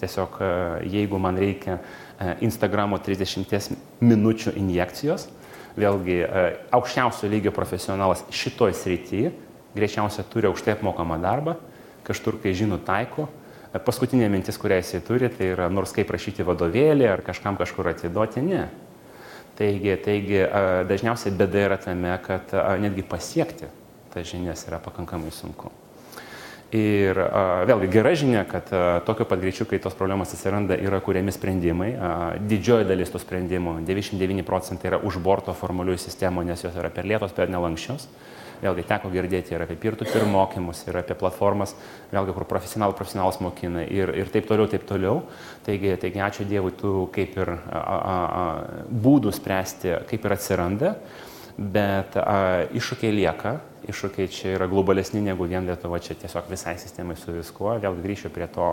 Tiesiog 0.00 0.40
e, 0.40 0.52
jeigu 0.94 1.20
man 1.20 1.36
reikia 1.36 1.82
Instagramo 2.40 2.96
30 2.96 3.76
minučių 4.00 4.54
injekcijos, 4.56 5.26
vėlgi 5.76 6.22
aukščiausio 6.72 7.28
lygio 7.28 7.52
profesionalas 7.52 8.22
šitoj 8.32 8.72
srityje 8.72 9.34
greičiausiai 9.76 10.24
turi 10.32 10.48
aukštai 10.48 10.76
apmokamą 10.76 11.18
darbą, 11.20 11.56
kažkur, 12.06 12.38
kai 12.40 12.54
žino, 12.56 12.78
taiko, 12.80 13.28
Paskutinė 13.84 14.28
mintis, 14.32 14.58
kurią 14.62 14.80
jisai 14.80 15.00
turi, 15.04 15.28
tai 15.32 15.50
yra 15.52 15.66
nors 15.72 15.92
kaip 15.96 16.10
rašyti 16.14 16.46
vadovėlį 16.46 17.08
ar 17.10 17.24
kažkam 17.26 17.58
kažkur 17.60 17.90
atiduoti, 17.92 18.44
ne. 18.46 18.68
Taigi, 19.56 19.96
taigi 20.04 20.42
dažniausiai 20.88 21.32
bėda 21.36 21.64
yra 21.64 21.80
tame, 21.80 22.12
kad 22.24 22.52
netgi 22.82 23.04
pasiekti 23.08 23.72
tas 24.16 24.28
žinias 24.28 24.64
yra 24.68 24.80
pakankamai 24.80 25.32
sunku. 25.34 25.68
Ir 26.74 27.18
a, 27.20 27.62
vėlgi 27.68 27.88
gera 27.92 28.10
žinia, 28.18 28.42
kad 28.48 28.72
a, 28.74 28.98
tokio 29.06 29.26
pat 29.28 29.38
greičiu, 29.42 29.68
kai 29.70 29.78
tos 29.82 29.94
problemos 29.94 30.32
atsiranda, 30.34 30.74
yra 30.82 30.98
kuriami 31.04 31.30
sprendimai. 31.34 31.90
A, 31.94 32.08
didžioji 32.40 32.88
dalis 32.88 33.12
tų 33.12 33.20
sprendimų, 33.22 33.76
99 33.86 34.42
procentai 34.48 34.90
yra 34.90 34.98
už 34.98 35.20
borto 35.22 35.54
formaliųjų 35.54 36.02
sistemų, 36.08 36.42
nes 36.48 36.64
jos 36.66 36.74
yra 36.74 36.90
per 36.90 37.06
lėtos, 37.06 37.36
per 37.36 37.52
nelankščios. 37.54 38.08
Vėlgi 38.62 38.84
teko 38.88 39.10
girdėti 39.12 39.54
ir 39.54 39.64
apie 39.66 39.76
peer-to-peer 39.80 40.24
mokymus, 40.30 40.80
ir 40.88 40.96
apie 41.02 41.16
platformas, 41.18 41.74
vėlgi, 42.12 42.32
kur 42.36 42.46
profesionalų 42.48 42.96
profesionalas 42.96 43.38
mokina 43.44 43.84
ir, 43.84 44.12
ir 44.16 44.32
taip 44.32 44.48
toliau, 44.48 44.68
taip 44.72 44.86
toliau. 44.88 45.20
Taigi, 45.66 45.92
taigi 46.00 46.22
ačiū 46.24 46.46
Dievui, 46.48 46.72
tų 46.78 47.06
kaip 47.14 47.36
ir 47.36 47.52
a, 47.52 47.80
a, 47.82 48.16
a, 48.16 48.44
būdų 49.06 49.34
spręsti, 49.36 49.92
kaip 50.08 50.24
ir 50.24 50.36
atsiranda, 50.38 50.94
bet 51.56 52.16
a, 52.22 52.38
iššūkiai 52.76 53.12
lieka, 53.18 53.56
iššūkiai 53.92 54.32
čia 54.32 54.56
yra 54.56 54.70
globalesni 54.70 55.20
negu 55.26 55.48
vien 55.50 55.68
Lietuva, 55.68 56.00
čia 56.00 56.16
tiesiog 56.18 56.48
visai 56.50 56.78
sistemai 56.80 57.18
su 57.20 57.36
viskuo. 57.36 57.76
Vėlgi 57.82 58.08
grįšiu 58.08 58.32
prie 58.34 58.48
to, 58.52 58.72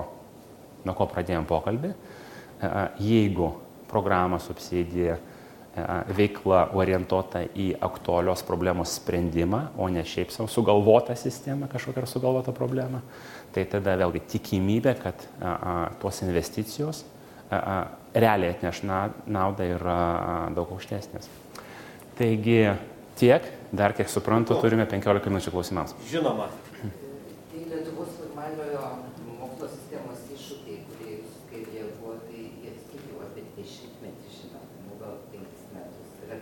nuo 0.87 0.97
ko 0.97 1.11
pradėjom 1.11 1.45
pokalbį. 1.49 1.93
A, 2.63 2.87
jeigu 3.03 3.51
programą 3.91 4.39
subsidija 4.41 5.19
veikla 6.13 6.67
orientuota 6.77 7.41
į 7.57 7.71
aktualios 7.81 8.43
problemos 8.45 8.93
sprendimą, 8.99 9.63
o 9.81 9.87
ne 9.89 10.03
šiaip 10.05 10.29
savo 10.33 10.45
sugalvotą 10.51 11.15
sistemą, 11.17 11.67
kažkokią 11.71 12.05
sugalvotą 12.09 12.53
problemą, 12.53 13.01
tai 13.55 13.65
tada 13.69 13.97
vėlgi 13.97 14.21
tikimybė, 14.35 14.93
kad 15.01 15.25
a, 15.41 15.49
a, 15.49 15.75
tos 16.01 16.21
investicijos 16.25 17.01
a, 17.49 17.57
a, 17.57 17.77
realiai 18.13 18.53
atneš 18.53 18.83
naudą 18.85 19.69
yra 19.75 19.97
a, 19.97 20.39
daug 20.53 20.75
aukštesnės. 20.77 21.29
Taigi 22.13 22.59
Tiek, 23.15 23.45
dar 23.69 23.93
kiek 23.93 24.09
suprantu, 24.09 24.55
turime 24.57 24.87
15 24.89 25.29
minučių 25.29 25.51
klausimams. 25.53 25.93
Žinoma. 26.09 26.47
Tai 26.81 27.59
Lietuvos 27.69 28.15
formaliojo 28.17 28.87
mokslo 29.37 29.69
sistemos 29.69 30.23
iššūkiai, 30.33 30.79
kurie 30.87 31.19
jūs 31.19 31.35
skaidrėje 31.43 31.91
buvo, 31.99 32.15
tai 32.25 32.47
jie 32.63 32.73
kiek 32.89 33.03
jau 33.11 33.21
apie 33.27 33.45
dešimtmetį 33.59 34.33
žinot, 34.39 34.71
nu 34.87 34.97
gal 35.03 35.19
penkis 35.29 35.67
metus 35.75 36.15
ir 36.25 36.33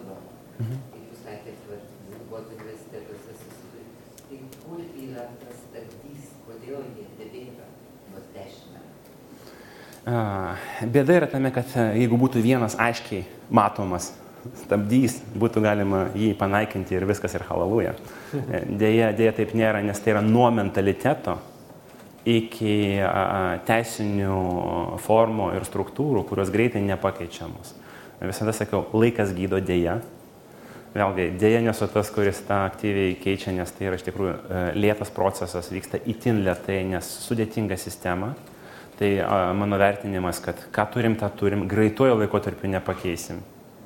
kalbama. 0.00 0.20
Mhm. 0.60 0.78
Kaip 0.92 1.10
jūs 1.10 1.24
sakėt, 1.24 1.60
vat, 1.70 1.84
buvot 2.28 2.48
universitetuose 2.54 3.34
susidūrėt. 3.40 4.22
Tai 4.30 4.38
kur 4.64 4.80
yra 5.04 5.26
tas 5.42 5.60
stabdys, 5.66 6.30
kodėl 6.46 6.80
jie 6.96 7.06
tebėra 7.18 7.68
vos 8.14 8.30
dešimt 8.34 8.72
metų? 8.76 8.96
Bėda 10.96 11.20
yra 11.20 11.30
tame, 11.30 11.52
kad 11.54 11.76
jeigu 11.76 12.18
būtų 12.20 12.42
vienas 12.44 12.76
aiškiai 12.80 13.26
matomas 13.50 14.12
stabdys, 14.62 15.18
būtų 15.36 15.60
galima 15.64 16.06
jį 16.16 16.32
panaikinti 16.40 16.96
ir 16.96 17.04
viskas 17.08 17.34
ir 17.36 17.44
halaluja. 17.48 17.94
Deja, 18.64 19.12
deja 19.12 19.34
taip 19.36 19.52
nėra, 19.54 19.82
nes 19.84 20.00
tai 20.00 20.14
yra 20.14 20.22
nuo 20.24 20.48
mentaliteto 20.54 21.36
iki 22.28 23.00
teisinių 23.68 24.40
formų 25.04 25.52
ir 25.56 25.68
struktūrų, 25.68 26.24
kurios 26.28 26.52
greitai 26.52 26.82
nepakeičiamos. 26.84 27.79
Visada 28.20 28.52
sakiau, 28.52 28.84
laikas 28.92 29.32
gydo 29.36 29.60
dėja. 29.64 30.00
Vėlgi, 30.90 31.28
dėja 31.38 31.60
nesu 31.62 31.86
tas, 31.88 32.08
kuris 32.10 32.40
tą 32.48 32.64
aktyviai 32.66 33.14
keičia, 33.20 33.54
nes 33.54 33.70
tai 33.76 33.86
yra 33.86 33.96
iš 33.96 34.04
tikrųjų 34.08 34.32
e, 34.34 34.62
lėtas 34.74 35.12
procesas, 35.14 35.70
vyksta 35.70 36.00
itin 36.10 36.42
lietai, 36.44 36.80
nes 36.90 37.06
sudėtinga 37.28 37.78
sistema. 37.78 38.32
Tai 38.98 39.10
a, 39.22 39.38
mano 39.56 39.78
vertinimas, 39.80 40.42
kad 40.44 40.58
ką 40.74 40.88
turim, 40.92 41.14
tą 41.16 41.30
turim, 41.38 41.62
greituoju 41.70 42.18
laikotarpiu 42.20 42.72
nepakeisim. 42.74 43.38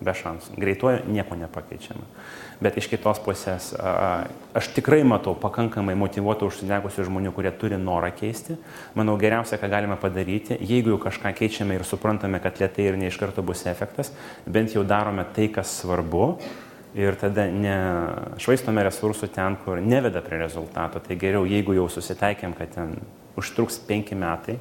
Be 0.03 0.11
šansų. 0.17 0.57
Greituoju 0.59 1.05
nieko 1.07 1.37
nepakeičiama. 1.39 2.03
Bet 2.63 2.79
iš 2.81 2.89
kitos 2.91 3.21
pusės 3.23 3.71
aš 4.55 4.69
tikrai 4.75 5.03
matau 5.07 5.37
pakankamai 5.39 5.95
motivuotų 5.99 6.49
užsidegusių 6.51 7.07
žmonių, 7.09 7.33
kurie 7.35 7.53
turi 7.55 7.79
norą 7.81 8.11
keisti. 8.15 8.59
Manau, 8.99 9.15
geriausia, 9.21 9.59
ką 9.61 9.71
galime 9.71 9.99
padaryti, 10.01 10.59
jeigu 10.59 10.95
jau 10.95 11.01
kažką 11.07 11.35
keičiame 11.39 11.79
ir 11.79 11.87
suprantame, 11.87 12.43
kad 12.43 12.59
lietai 12.61 12.89
ir 12.91 12.99
ne 13.01 13.11
iš 13.11 13.19
karto 13.23 13.43
bus 13.47 13.65
efektas, 13.71 14.13
bent 14.47 14.75
jau 14.75 14.85
darome 14.87 15.27
tai, 15.37 15.49
kas 15.55 15.79
svarbu. 15.81 16.35
Ir 16.95 17.17
tada 17.19 17.49
nešvaistome 17.51 18.85
resursų 18.87 19.27
ten, 19.35 19.57
kur 19.65 19.81
neveda 19.83 20.23
prie 20.23 20.39
rezultato. 20.39 21.03
Tai 21.03 21.17
geriau, 21.19 21.43
jeigu 21.43 21.75
jau 21.75 21.89
susitaikėm, 21.91 22.55
kad 22.55 22.71
ten 22.77 22.95
užtruks 23.39 23.81
penki 23.89 24.15
metai, 24.15 24.61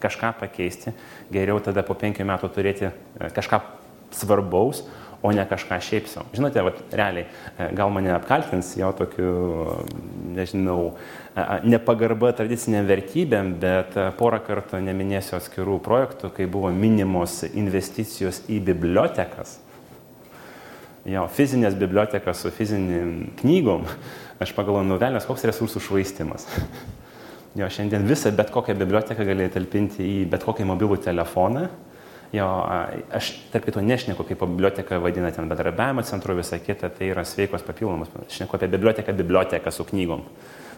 kažką 0.00 0.32
pakeisti, 0.38 0.92
geriau 1.32 1.58
tada 1.64 1.82
po 1.82 1.96
penkių 1.98 2.26
metų 2.28 2.50
turėti 2.54 2.86
e, 2.86 2.92
kažką 3.34 3.60
svarbaus, 4.16 4.84
o 5.22 5.32
ne 5.32 5.44
kažką 5.48 5.78
šiaip 5.82 6.08
savo. 6.10 6.26
Žinote, 6.36 6.62
vat, 6.62 6.80
realiai, 6.94 7.26
e, 7.56 7.68
gal 7.76 7.90
mane 7.90 8.12
apkaltins 8.14 8.74
jo 8.78 8.92
tokiu, 8.96 9.30
nežinau, 10.36 10.94
e, 11.34 11.46
nepagarba 11.66 12.32
tradiciniam 12.36 12.86
vertybėm, 12.86 13.54
bet 13.62 13.96
porą 14.20 14.40
kartų 14.44 14.82
neminėsiu 14.84 15.38
atskirų 15.40 15.80
projektų, 15.84 16.30
kai 16.36 16.48
buvo 16.50 16.70
minimos 16.74 17.42
investicijos 17.52 18.44
į 18.48 18.60
bibliotekas. 18.70 19.58
Jo, 21.06 21.28
fizinės 21.30 21.76
bibliotekas 21.78 22.40
su 22.42 22.50
fizinim 22.50 23.30
knygom, 23.38 23.84
aš 24.42 24.52
pagalvoju, 24.56 24.88
nuvelnės, 24.90 25.26
koks 25.28 25.46
resursų 25.46 25.82
švaistimas. 25.84 26.48
Jo, 27.56 27.68
šiandien 27.72 28.02
visą 28.04 28.32
bet 28.36 28.50
kokią 28.52 28.74
biblioteką 28.76 29.24
gali 29.24 29.46
talpinti 29.48 30.02
į 30.04 30.16
bet 30.28 30.42
kokį 30.44 30.66
mobilų 30.68 30.98
telefoną. 31.06 31.68
Jo, 32.34 32.46
aš 33.14 33.30
tarp 33.52 33.68
kito 33.68 33.80
nešneku, 33.84 34.24
kaip 34.26 34.42
biblioteka 34.42 34.98
vadina 35.02 35.30
ten 35.30 35.46
bendradarbiavimo 35.46 36.02
centru, 36.06 36.34
visą 36.38 36.58
kitą, 36.62 36.90
tai 36.90 37.12
yra 37.12 37.24
sveikos 37.24 37.62
papildomas. 37.66 38.10
Aš 38.24 38.40
šneku 38.40 38.58
apie 38.58 38.68
biblioteką, 38.72 39.14
biblioteką 39.16 39.72
su 39.72 39.86
knygom. 39.86 40.24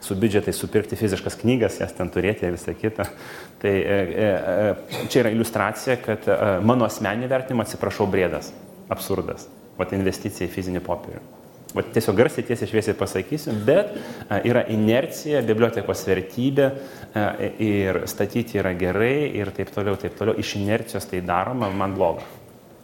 Su 0.04 0.14
biudžetai 0.14 0.52
supirkti 0.54 0.96
fiziškas 0.96 1.38
knygas, 1.40 1.80
jas 1.80 1.96
ten 1.96 2.12
turėti 2.14 2.46
ir 2.46 2.54
visą 2.54 2.74
kitą. 2.78 3.08
Tai 3.62 3.72
e, 3.72 3.96
e, 4.26 5.00
čia 5.08 5.24
yra 5.24 5.32
iliustracija, 5.34 5.98
kad 6.04 6.28
e, 6.28 6.38
mano 6.62 6.86
asmeninį 6.86 7.32
vertinimą 7.32 7.66
atsiprašau 7.66 8.06
brėdas, 8.12 8.52
absurdas. 8.92 9.48
O 9.78 9.86
tai 9.86 9.98
investicija 9.98 10.46
į 10.46 10.54
fizinį 10.54 10.84
popierių. 10.86 11.37
O 11.76 11.82
tiesiog 11.84 12.16
garsiai 12.16 12.46
tiesiai 12.48 12.70
šviesiai 12.70 12.96
pasakysiu, 12.96 13.52
bet 13.66 13.90
yra 14.48 14.62
inercija, 14.72 15.42
bibliotekos 15.44 16.06
vertybė 16.08 16.70
ir 17.60 18.00
statyti 18.08 18.56
yra 18.62 18.72
gerai 18.78 19.28
ir 19.36 19.52
taip 19.52 19.74
toliau, 19.74 19.98
taip 20.00 20.16
toliau. 20.16 20.38
Iš 20.40 20.54
inercijos 20.62 21.10
tai 21.10 21.20
daroma, 21.28 21.68
man 21.68 21.92
bloga. 21.98 22.24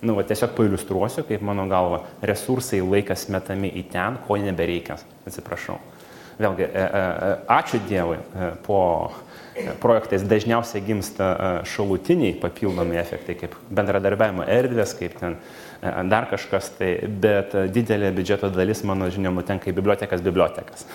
Nu, 0.04 0.18
va, 0.18 0.24
tiesiog 0.28 0.52
pailustruosiu, 0.58 1.24
kaip 1.24 1.40
mano 1.40 1.64
galva, 1.70 2.02
resursai 2.28 2.82
laikas 2.84 3.24
metami 3.32 3.70
į 3.72 3.86
ten, 3.94 4.18
ko 4.26 4.36
nebereikia. 4.36 4.98
Atsiprašau. 5.24 5.78
Vėlgi, 6.34 6.66
e, 6.66 6.82
e, 6.82 7.30
ačiū 7.54 7.80
Dievui, 7.88 8.18
e, 8.18 8.48
po 8.66 8.80
projektais 9.80 10.24
dažniausiai 10.26 10.82
gimsta 10.82 11.28
šalutiniai 11.70 12.34
papildomi 12.42 12.98
efektai, 12.98 13.36
kaip 13.38 13.54
bendradarbiavimo 13.70 14.44
erdvės, 14.50 14.96
kaip 14.98 15.14
ten 15.20 15.38
dar 16.10 16.28
kažkas, 16.30 16.70
tai, 16.78 16.94
bet 17.06 17.54
didelė 17.74 18.12
biudžeto 18.16 18.50
dalis, 18.54 18.82
mano 18.88 19.10
žiniom, 19.12 19.40
nutenka 19.40 19.70
į 19.70 19.76
bibliotekas 19.76 20.24
bibliotekas. 20.24 20.86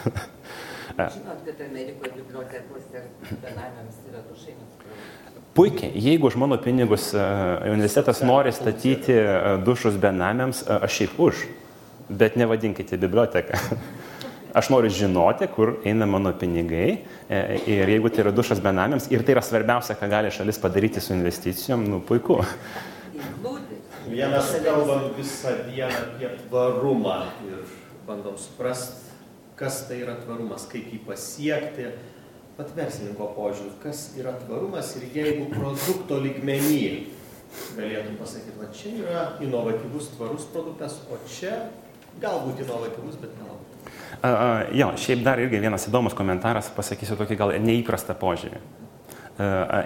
Žinot, 0.99 1.45
kad 1.45 1.61
Amerikoje 1.63 2.11
bibliotekose 2.17 3.03
benamiams 3.39 4.01
yra 4.09 4.23
dušai 4.25 4.57
Puikiai, 5.53 5.91
jeigu 5.97 6.27
už 6.29 6.35
mano 6.39 6.57
pinigus 6.61 7.09
universitetas 7.13 8.21
nori 8.23 8.51
statyti 8.53 9.15
dušus 9.65 9.97
benamiams, 9.99 10.61
aš 10.69 10.93
šiaip 10.99 11.17
už, 11.19 11.41
bet 12.09 12.37
nevadinkite 12.39 12.97
biblioteką. 12.97 13.57
Aš 14.59 14.71
noriu 14.73 14.89
žinoti, 14.89 15.45
kur 15.53 15.75
eina 15.85 16.07
mano 16.09 16.31
pinigai 16.33 17.03
ir 17.29 17.91
jeigu 17.91 18.09
tai 18.09 18.23
yra 18.23 18.31
dušas 18.33 18.61
benamiams 18.63 19.05
ir 19.13 19.21
tai 19.21 19.35
yra 19.35 19.43
svarbiausia, 19.45 19.93
ką 19.99 20.09
gali 20.09 20.31
šalis 20.33 20.57
padaryti 20.61 21.03
su 21.05 21.13
investicijom, 21.13 21.83
nu 21.85 21.99
puiku. 22.01 22.39
Vienas 24.10 24.55
kalbam 24.66 25.12
visą 25.18 25.53
dieną 25.68 26.01
apie 26.01 26.30
tvarumą 26.47 27.20
ir 27.45 27.62
bandom 28.07 28.38
suprasti, 28.38 29.12
kas 29.55 29.84
tai 29.88 30.01
yra 30.01 30.16
tvarumas, 30.24 30.66
kaip 30.72 30.89
jį 30.89 31.03
pasiekti. 31.05 31.91
Pat 32.57 32.74
verslininko 32.76 33.30
požiūrį, 33.38 33.70
kas 33.84 34.01
yra 34.20 34.34
tvarumas 34.41 34.89
ir 34.99 35.05
jeigu 35.16 35.45
produkto 35.53 36.18
lygmenį 36.20 36.82
galėtum 37.78 38.18
pasakyti, 38.20 38.57
va 38.60 38.68
čia 38.76 38.91
yra 38.99 39.22
inovatyvus 39.45 40.12
tvarus 40.16 40.49
produktas, 40.53 40.99
o 41.10 41.18
čia 41.30 41.55
galbūt 42.22 42.66
inovatyvus, 42.66 43.18
bet 43.22 43.34
nelabai. 43.39 43.66
Uh, 44.20 44.28
uh, 44.28 44.76
jo, 44.76 44.89
šiaip 44.99 45.24
dar 45.26 45.39
irgi 45.41 45.62
vienas 45.62 45.88
įdomus 45.89 46.18
komentaras, 46.18 46.70
pasakysiu 46.76 47.18
tokį 47.20 47.39
gal 47.39 47.55
neįprastą 47.64 48.18
požiūrį. 48.20 48.62
Uh, 49.39 49.45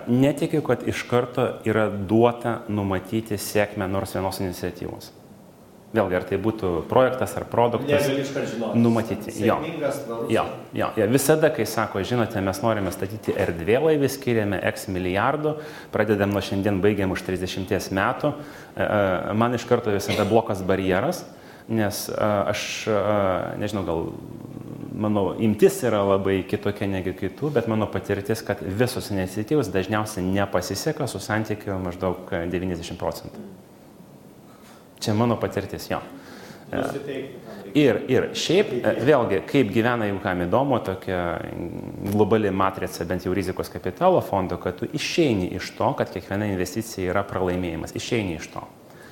netikiu, 0.10 0.64
kad 0.66 0.82
iš 0.89 1.04
karto 1.06 1.43
yra 1.70 1.86
duota 1.93 2.64
numatyti 2.74 3.38
sėkmę 3.38 3.86
nors 3.86 4.16
vienos 4.18 4.39
iniciatyvos. 4.41 5.12
Vėlgi, 5.93 6.16
ar 6.18 6.24
tai 6.26 6.39
būtų 6.41 6.72
projektas 6.89 7.36
ar 7.38 7.45
produktas. 7.51 8.08
Numatyti. 8.74 9.36
Jo. 9.45 9.60
jo, 10.26 10.45
jo, 10.74 10.88
jo. 10.97 11.06
Visada, 11.14 11.51
kai 11.54 11.68
sako, 11.70 12.01
žinote, 12.01 12.41
mes 12.41 12.64
norime 12.66 12.89
statyti 12.95 13.36
erdvėlaivį, 13.45 14.10
skiriame 14.10 14.58
X 14.72 14.88
milijardų, 14.89 15.54
pradedam 15.93 16.34
nuo 16.34 16.41
šiandien, 16.41 16.82
baigiam 16.82 17.14
už 17.14 17.22
30 17.30 17.93
metų, 17.93 18.34
man 19.38 19.54
iš 19.54 19.70
karto 19.70 19.93
visada 19.93 20.26
blokas 20.26 20.66
barjeras 20.66 21.22
nes 21.68 22.10
aš, 22.20 22.88
nežinau, 23.60 23.84
gal 23.88 24.01
mano 24.94 25.36
imtis 25.39 25.82
yra 25.84 26.04
labai 26.06 26.41
kitokia 26.48 26.88
negu 26.89 27.14
kitų, 27.18 27.52
bet 27.56 27.70
mano 27.72 27.88
patirtis, 27.91 28.44
kad 28.46 28.62
visos 28.62 29.10
iniciatyvos 29.14 29.72
dažniausiai 29.74 30.26
nepasiseka 30.26 31.08
su 31.10 31.22
santykiu 31.24 31.78
maždaug 31.82 32.30
90 32.32 33.00
procentų. 33.02 33.48
Čia 35.04 35.16
mano 35.18 35.38
patirtis, 35.41 35.89
jo. 35.91 36.00
Ir, 37.74 38.00
ir 38.10 38.30
šiaip, 38.38 38.70
vėlgi, 39.06 39.41
kaip 39.50 39.72
gyvena, 39.74 40.08
jeigu 40.08 40.22
kam 40.22 40.44
įdomu, 40.46 40.78
tokia 40.86 41.20
globali 42.14 42.52
matrica, 42.54 43.06
bent 43.10 43.26
jau 43.26 43.34
rizikos 43.34 43.70
kapitalo 43.74 44.22
fondo, 44.26 44.60
kad 44.62 44.78
tu 44.78 44.89
išeini 44.94 45.52
iš 45.58 45.74
to, 45.78 45.89
kad 45.98 46.14
kiekviena 46.14 46.52
investicija 46.54 47.14
yra 47.14 47.26
pralaimėjimas. 47.30 47.96
Išeini 47.98 48.38
iš 48.38 48.50
to 48.54 48.66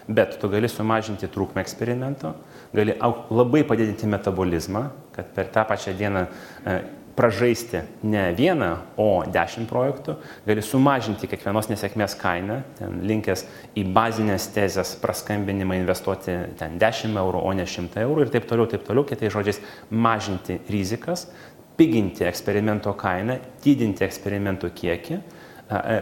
bet 0.07 0.37
tu 0.41 0.49
gali 0.49 0.69
sumažinti 0.69 1.29
trukmę 1.31 1.61
eksperimento, 1.61 2.33
gali 2.73 2.95
labai 3.29 3.63
padidinti 3.67 4.09
metabolizmą, 4.09 4.87
kad 5.15 5.29
per 5.35 5.51
tą 5.53 5.65
pačią 5.67 5.93
dieną 5.97 6.25
e, 6.65 6.81
pražaisti 7.15 7.77
ne 8.03 8.31
vieną, 8.33 8.69
o 8.97 9.23
dešimt 9.27 9.69
projektų, 9.69 10.15
gali 10.47 10.63
sumažinti 10.65 11.27
kiekvienos 11.29 11.69
nesėkmės 11.69 12.15
kainą, 12.19 12.61
ten 12.79 13.01
linkęs 13.07 13.45
į 13.77 13.85
bazinės 13.93 14.47
tezės 14.55 14.95
praskambinimą 15.01 15.77
investuoti 15.81 16.37
ten 16.59 16.79
10 16.81 17.19
eurų, 17.21 17.43
o 17.43 17.53
ne 17.57 17.67
100 17.67 18.01
eurų 18.05 18.25
ir 18.25 18.33
taip 18.33 18.47
toliau, 18.49 18.69
taip 18.71 18.87
toliau, 18.87 19.05
kitais 19.07 19.33
žodžiais, 19.35 19.61
mažinti 19.91 20.59
rizikas, 20.71 21.27
piginti 21.77 22.25
eksperimento 22.27 22.93
kainą, 22.97 23.39
didinti 23.63 24.05
eksperimentų 24.07 24.71
kiekį 24.77 25.21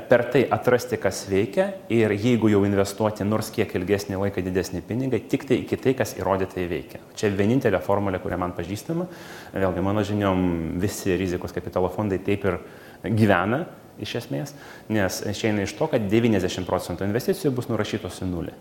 per 0.10 0.24
tai 0.34 0.42
atrasti, 0.50 0.98
kas 0.98 1.28
veikia 1.30 1.68
ir 1.94 2.16
jeigu 2.18 2.50
jau 2.50 2.64
investuoti 2.66 3.26
nors 3.28 3.52
kiek 3.54 3.76
ilgesnį 3.78 4.18
laiką 4.18 4.42
didesnį 4.42 4.82
pinigą, 4.88 5.20
tik 5.30 5.46
tai 5.46 5.60
iki 5.62 5.78
tai, 5.78 5.94
kas 6.00 6.16
įrodytai 6.18 6.66
veikia. 6.72 7.04
Čia 7.20 7.30
vienintelė 7.38 7.82
formulė, 7.86 8.22
kurią 8.24 8.40
man 8.42 8.56
pažįstama. 8.58 9.06
Vėlgi, 9.54 9.86
mano 9.86 10.02
žiniom, 10.08 10.42
visi 10.82 11.14
rizikos 11.20 11.54
kapitalo 11.54 11.92
fondai 11.94 12.18
taip 12.26 12.50
ir 12.50 12.60
gyvena 13.06 13.68
iš 14.02 14.16
esmės, 14.24 14.56
nes 14.90 15.22
išeina 15.30 15.68
iš 15.68 15.78
to, 15.78 15.92
kad 15.92 16.10
90 16.10 16.66
procentų 16.66 17.06
investicijų 17.06 17.54
bus 17.54 17.70
nurašytos 17.70 18.24
į 18.26 18.34
nulį. 18.34 18.58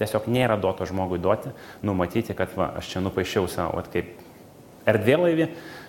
Tiesiog 0.00 0.28
nėra 0.32 0.60
duoto 0.60 0.84
žmogui 0.88 1.20
duoti, 1.20 1.54
numatyti, 1.86 2.36
kad 2.36 2.52
va, 2.56 2.74
aš 2.80 2.92
čia 2.92 3.04
nupaišiau 3.04 3.48
savo, 3.48 3.80
kaip 3.92 4.12
erdvėlaivį, 4.88 5.48
E, 5.48 5.79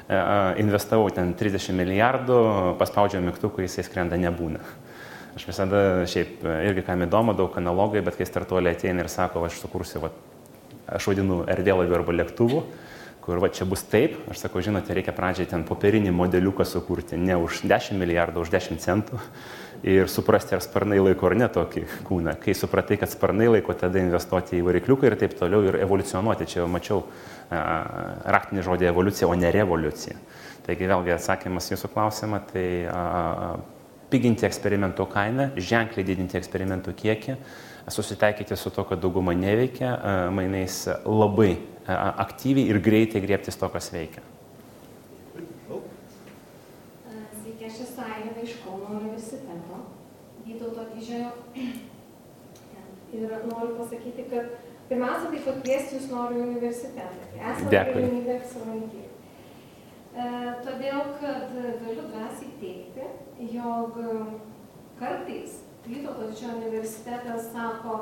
investavau 0.62 1.10
ten 1.14 1.34
30 1.38 1.76
milijardų, 1.78 2.38
paspaudžiau 2.80 3.24
mygtuką, 3.24 3.64
jisai 3.64 3.86
skrenda 3.88 4.20
nebūna. 4.20 4.60
Aš 5.38 5.46
visada 5.48 5.82
šiaip 6.12 6.42
e, 6.44 6.56
irgi 6.68 6.84
kam 6.84 7.06
įdomu, 7.06 7.32
daug 7.38 7.56
analogai, 7.56 8.02
bet 8.04 8.18
kai 8.20 8.28
startuoliai 8.28 8.76
ateina 8.76 9.06
ir 9.06 9.10
sako, 9.12 9.46
aš 9.48 9.62
sukursiu, 9.62 10.02
va, 10.04 10.10
aš 10.92 11.08
vadinu 11.08 11.46
erdvėlaiviu 11.52 11.96
arba 11.96 12.16
lėktuvu, 12.18 12.66
kur 13.24 13.40
va 13.40 13.48
čia 13.54 13.64
bus 13.70 13.86
taip, 13.88 14.18
aš 14.34 14.44
sakau, 14.44 14.64
žinote, 14.66 14.92
reikia 14.98 15.16
pradžiai 15.16 15.48
ten 15.48 15.64
popierinį 15.68 16.12
modeliuką 16.18 16.68
sukurti, 16.68 17.16
ne 17.16 17.38
už 17.40 17.64
10 17.70 17.96
milijardų, 18.02 18.44
už 18.44 18.52
10 18.58 18.84
centų 18.84 19.22
ir 19.84 20.10
suprasti, 20.12 20.56
ar 20.56 20.62
sparnai 20.62 21.00
laiko 21.02 21.30
ar 21.30 21.36
ne 21.40 21.48
tokį 21.50 21.84
kūną. 22.08 22.36
Kai 22.44 22.54
supratai, 22.58 23.00
kad 23.02 23.10
sparnai 23.10 23.48
laiko, 23.50 23.74
tada 23.78 24.02
investuoti 24.02 24.60
į 24.60 24.66
varikliuką 24.68 25.10
ir 25.10 25.18
taip 25.18 25.34
toliau 25.40 25.66
ir 25.68 25.80
evoliucionuoti. 25.82 26.48
Čia 26.50 26.62
jau 26.62 26.70
mačiau 26.70 27.04
raktinį 27.50 28.64
žodį 28.68 28.90
evoliucija, 28.92 29.28
o 29.28 29.36
ne 29.36 29.50
revoliucija. 29.52 30.16
Taigi 30.68 30.90
vėlgi 30.92 31.16
atsakymas 31.16 31.72
jūsų 31.74 31.90
klausimą, 31.92 32.44
tai 32.52 32.68
piginti 34.12 34.46
eksperimentų 34.46 35.08
kainą, 35.10 35.50
ženkliai 35.58 36.06
didinti 36.06 36.38
eksperimentų 36.38 36.94
kiekį, 37.00 37.38
susitaikyti 37.92 38.56
su 38.60 38.70
to, 38.70 38.84
kad 38.86 39.02
dauguma 39.02 39.34
neveikia, 39.34 39.96
mainais 40.36 40.84
labai 41.08 41.56
aktyviai 41.88 42.70
ir 42.70 42.78
greitai 42.84 43.24
griebtis 43.24 43.58
to, 43.58 43.70
kas 43.74 43.90
veikia. 43.92 44.22
Sveiki, 47.42 47.66
aš 47.66 47.80
esu 47.88 48.04
Ailė 48.06 48.44
iš 48.46 48.60
Kauno 48.62 49.00
universiteto, 49.00 49.80
Vytauto 50.46 50.86
didžiojo. 50.92 51.32
Ir 53.12 53.34
noriu 53.50 53.74
pasakyti, 53.80 54.28
kad 54.30 54.46
Pirmiausia, 54.92 55.32
tai 55.32 55.42
pakviesti 55.48 55.98
jūs 55.98 56.12
noriu 56.12 56.42
į 56.42 56.48
universitetą. 56.50 57.26
Esate 57.40 57.84
galimybė 57.96 58.38
apsilankyti. 58.42 59.08
E, 60.12 60.30
todėl, 60.66 61.04
kad 61.22 61.54
galiu 61.56 62.08
drąsiai 62.12 62.56
teikti, 62.60 63.12
jog 63.56 64.00
kartais 65.00 65.62
Vytauto 65.82 66.28
didžiojo 66.30 66.58
universitetas 66.60 67.48
sako, 67.50 67.94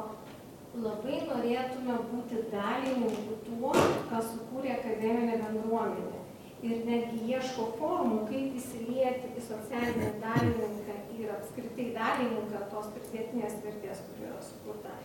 labai 0.83 1.21
norėtume 1.29 1.93
būti 2.09 2.41
dalininku 2.51 3.37
tuo, 3.45 3.71
ką 4.09 4.19
sukūrė 4.31 4.73
akademinė 4.73 5.37
bendruomenė. 5.45 6.19
Ir 6.59 6.81
netgi 6.89 7.21
ieško 7.31 7.69
formų, 7.79 8.25
kaip 8.27 8.57
įsilieti 8.59 9.31
į 9.31 9.45
socialinį 9.45 10.09
dalininką 10.25 10.97
ir 11.15 11.31
apskritai 11.37 11.85
dalininką 11.95 12.65
tos 12.73 12.91
pridėtinės 12.97 13.55
vertės, 13.63 14.03
kuri 14.09 14.27
yra 14.27 14.41
sukurta. 14.43 14.97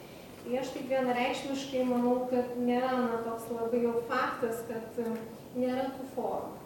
Tai 0.44 0.58
aš 0.60 0.74
taip 0.74 0.90
vienareikšmiškai 0.92 1.86
manau, 1.88 2.18
kad 2.28 2.50
nėra 2.60 2.90
na, 3.00 3.20
toks 3.24 3.46
labai 3.48 3.78
jau 3.80 3.94
faktas, 4.10 4.58
kad 4.68 4.98
e, 5.00 5.12
nėra 5.56 5.86
tų 5.94 6.08
formų. 6.12 6.58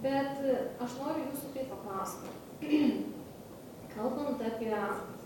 Bet 0.00 0.38
e, 0.40 0.54
aš 0.80 0.94
noriu 1.02 1.26
jūsų 1.26 1.50
taip 1.52 1.74
paklausti. 1.74 2.32
Kalbant 3.92 4.40
apie 4.48 4.72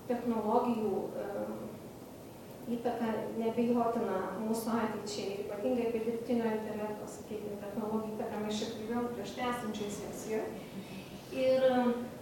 technologijų 0.08 0.90
um, 1.06 1.60
įtaką 2.74 3.12
nebejotina 3.38 4.18
mūsų 4.40 4.74
ateičiai 4.80 5.36
ypatingai 5.44 5.86
apie 5.86 6.02
dirbtinio 6.08 6.50
intelekto, 6.56 7.06
sakykime, 7.12 7.60
technologijų 7.62 8.16
įtaką 8.16 8.40
mes 8.42 8.58
čia 8.58 8.72
kalbėjom 8.72 9.06
prieš 9.12 9.36
tai 9.36 9.46
esančiai 9.52 9.92
sesijoje. 10.00 10.42
Ir 11.36 11.68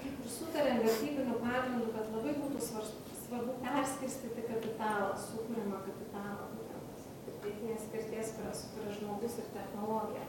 kaip 0.03 0.13
ir 0.13 0.31
sutarėm 0.37 0.85
vertybinių 0.85 1.41
pagrindų, 1.41 1.89
kad 1.97 2.13
labai 2.19 2.37
būtų 2.43 2.61
svarstu 2.69 3.04
svarbu 3.35 3.55
perskirstyti 3.65 4.43
kapitalą, 4.47 5.11
sukūrimą 5.19 5.81
kapitalą, 5.83 6.45
būtent 6.55 7.01
pridėtinės 7.25 7.89
vertės, 7.91 8.31
kurią 8.37 8.53
sukuria 8.55 8.95
žmogus 8.95 9.39
ir 9.43 9.49
technologija. 9.57 10.27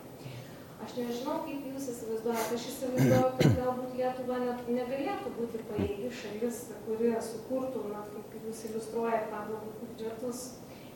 Aš 0.85 0.95
nežinau, 0.97 1.35
kaip 1.45 1.67
jūs 1.69 1.89
įsivaizduojate, 1.93 2.57
aš 2.57 2.65
įsivaizduoju, 2.71 3.29
kad 3.37 3.53
galbūt 3.59 3.93
Lietuva 3.99 4.39
net 4.41 4.65
negalėtų 4.67 5.33
būti 5.37 5.61
paėgi 5.69 6.09
šalis, 6.21 6.61
kuri 6.87 7.13
sukurtų, 7.29 7.85
na, 7.93 8.01
kaip 8.09 8.35
jūs 8.41 8.65
iliustruojate, 8.71 9.29
pagal 9.31 9.61
biudžetus 9.83 10.43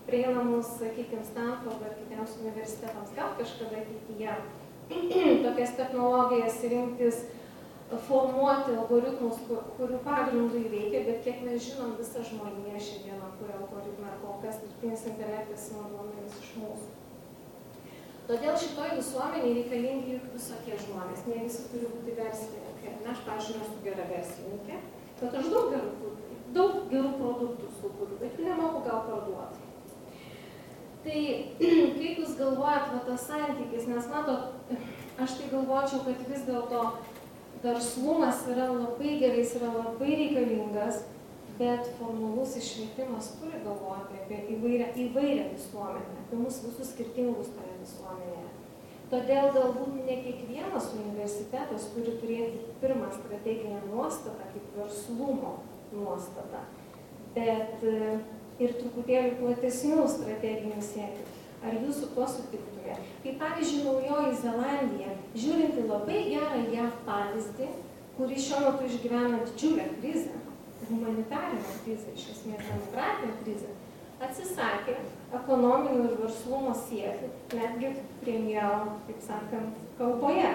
prieinamus, 0.10 0.74
sakykime, 0.82 1.24
Stanford 1.30 1.86
ar 1.86 1.96
kitiems 2.02 2.38
universitetams, 2.42 3.14
gal 3.16 3.38
kažkada 3.38 3.84
ateityje 3.86 4.40
tokias 5.46 5.78
technologijas 5.78 6.64
rinktis 6.74 7.28
formuoti 7.98 8.76
algoritmus, 8.78 9.40
kur, 9.48 9.64
kurių 9.80 9.98
pagrindų 10.06 10.62
įveikia, 10.68 11.02
bet 11.08 11.24
kiek 11.26 11.42
mes 11.46 11.64
žinom, 11.66 11.96
visa 11.98 12.22
žmonija 12.22 12.78
šiandieną 12.86 13.32
kuria 13.40 13.58
algoritmą 13.58 14.12
ir 14.12 14.20
kol 14.22 14.36
kas 14.44 14.60
dirbtinis 14.62 15.06
intelektas 15.10 15.70
ima 15.74 15.88
duomenis 15.90 16.38
iš 16.44 16.52
mūsų. 16.62 16.90
Todėl 18.30 18.60
šitoj 18.62 18.92
visuomeniai 19.00 19.56
reikalingi 19.58 20.20
juk 20.20 20.28
visokie 20.36 20.76
žmonės, 20.84 21.26
ne 21.26 21.40
visi 21.48 21.66
turi 21.72 21.90
būti 21.96 22.14
verslininkai. 22.20 22.92
Na, 23.02 23.16
aš, 23.16 23.24
pažiūrėjau, 23.26 23.66
esu 23.66 23.82
gera 23.88 24.06
verslininkė, 24.12 24.78
bet 25.24 25.40
aš 25.40 25.50
daug 25.50 25.74
gerų, 25.74 26.12
daug 26.54 26.78
gerų 26.92 27.16
produktų 27.18 27.72
sukuriu, 27.80 28.20
bet 28.22 28.38
jų 28.38 28.52
nemoku 28.52 28.84
gal 28.86 29.02
parduoti. 29.10 29.66
Tai 31.08 31.20
kaip 31.98 32.22
jūs 32.22 32.38
galvojat, 32.38 32.92
va 32.94 33.02
tas 33.08 33.26
santykis, 33.32 33.90
nes 33.90 34.14
matot, 34.14 34.78
aš 35.18 35.40
tai 35.40 35.50
galvočiau, 35.56 36.04
kad 36.06 36.22
vis 36.30 36.46
dėlto 36.46 36.84
verslumas 37.64 38.46
yra 38.48 38.70
labai 38.72 39.18
gerai, 39.22 39.44
jis 39.44 39.56
yra 39.60 39.72
labai 39.76 40.12
reikalingas, 40.22 41.04
bet 41.60 41.90
formalus 41.98 42.56
išvietimas 42.56 43.34
turi 43.40 43.60
galvoti 43.66 44.22
apie 44.22 44.40
įvairią, 44.56 44.94
įvairią 45.06 45.50
visuomenę, 45.58 46.22
apie 46.24 46.40
mūsų 46.40 46.70
visus 46.70 46.94
skirtingus 46.94 47.52
toje 47.58 47.76
visuomenėje. 47.82 48.48
Todėl 49.10 49.50
galbūt 49.56 49.96
ne 50.06 50.20
kiekvienas 50.24 50.92
universitetas 50.94 51.90
turi 51.96 52.14
turėti 52.22 52.76
pirmą 52.80 53.10
strateginę 53.16 53.82
nuostatą 53.90 54.52
kaip 54.54 54.76
verslumo 54.78 55.56
nuostatą, 55.92 56.62
bet 57.34 57.84
e, 57.90 58.20
ir 58.62 58.78
truputėlį 58.78 59.36
platesnių 59.42 60.06
strateginių 60.14 60.86
siekių. 60.92 61.39
Ar 61.60 61.76
jūs 61.76 62.00
su 62.00 62.10
tuo 62.16 62.26
sutiktumėte? 62.30 62.96
Kaip 63.24 63.40
pavyzdžiui, 63.42 63.84
Naujoji 63.84 64.38
Zelandija, 64.40 65.16
žiūrinti 65.36 65.86
labai 65.90 66.22
gerą 66.30 66.62
JAV 66.72 66.94
pavyzdį, 67.08 67.68
kuri 68.16 68.40
šiuo 68.40 68.62
metu 68.66 68.88
išgyvena 68.88 69.42
didžiulę 69.44 69.90
krizę, 70.00 70.40
humanitarinę 70.88 71.76
krizę, 71.84 72.16
iš 72.16 72.30
esmės 72.36 72.64
demokratinę 72.70 73.36
krizę, 73.44 73.76
atsisakė 74.24 74.96
ekonominių 75.36 76.08
ir 76.08 76.18
verslumo 76.24 76.74
siekių, 76.88 77.30
netgi 77.56 77.94
premjero, 78.24 78.98
kaip 79.08 79.24
sakant, 79.28 79.80
kalboje. 80.00 80.52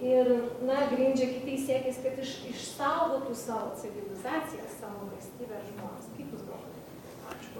Ir, 0.00 0.30
na, 0.64 0.86
grindžia 0.88 1.26
kitais 1.28 1.66
siekiais, 1.68 1.98
kad 2.00 2.16
iš, 2.22 2.38
išsaugotų 2.48 3.34
savo 3.36 3.74
civilizaciją, 3.76 4.64
savo 4.78 5.10
valstybę 5.10 5.60
žmonės. 5.66 5.79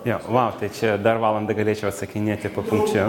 Jo, 0.04 0.16
wow, 0.32 0.54
tai 0.56 0.70
čia 0.72 0.94
dar 0.96 1.18
valandą 1.20 1.52
galėčiau 1.52 1.90
atsakinėti 1.90 2.48
po 2.54 2.62
punkčių. 2.64 3.02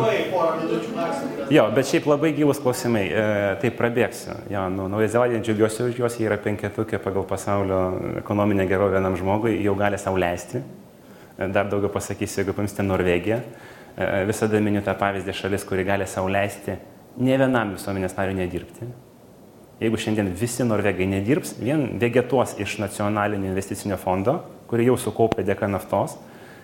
Jo, 1.56 1.70
bet 1.72 1.88
šiaip 1.88 2.08
labai 2.10 2.34
gilus 2.36 2.60
klausimai, 2.60 3.06
e, 3.08 3.24
tai 3.62 3.72
prabėgsiu. 3.76 4.36
Jo, 4.52 4.66
nu, 4.74 4.90
Nauja 4.92 5.08
Zelandija 5.14 5.40
džiaugiuosi 5.46 5.86
už 5.86 6.02
juos, 6.02 6.18
jie 6.20 6.28
yra 6.28 6.36
penketukė 6.42 7.00
pagal 7.00 7.24
pasaulio 7.30 7.80
ekonominę 8.20 8.68
gerovę 8.68 9.00
vienam 9.00 9.16
žmogui, 9.20 9.56
jau 9.64 9.76
gali 9.80 10.00
sau 10.02 10.20
leisti. 10.20 10.60
E, 10.60 11.48
dar 11.48 11.72
daugiau 11.72 11.94
pasakysiu, 11.94 12.42
jeigu 12.42 12.56
paimsite 12.58 12.84
Norvegiją, 12.84 13.40
e, 13.96 14.10
visada 14.28 14.60
miniu 14.60 14.84
tą 14.84 14.98
pavyzdį 15.00 15.38
šalis, 15.38 15.64
kuri 15.68 15.88
gali 15.88 16.10
sau 16.12 16.28
leisti 16.28 16.76
ne 17.20 17.38
vienam 17.40 17.74
visuomenės 17.76 18.16
nariui 18.18 18.38
nedirbti. 18.38 18.90
Jeigu 19.82 19.98
šiandien 19.98 20.30
visi 20.38 20.66
norvegai 20.68 21.08
nedirbs, 21.10 21.56
vien 21.60 21.88
vegetuos 22.02 22.54
iš 22.62 22.78
nacionalinio 22.84 23.50
investicinio 23.50 23.98
fondo, 23.98 24.38
kurį 24.70 24.92
jau 24.92 24.98
sukaupė 25.08 25.46
dėka 25.48 25.72
naftos, 25.72 26.20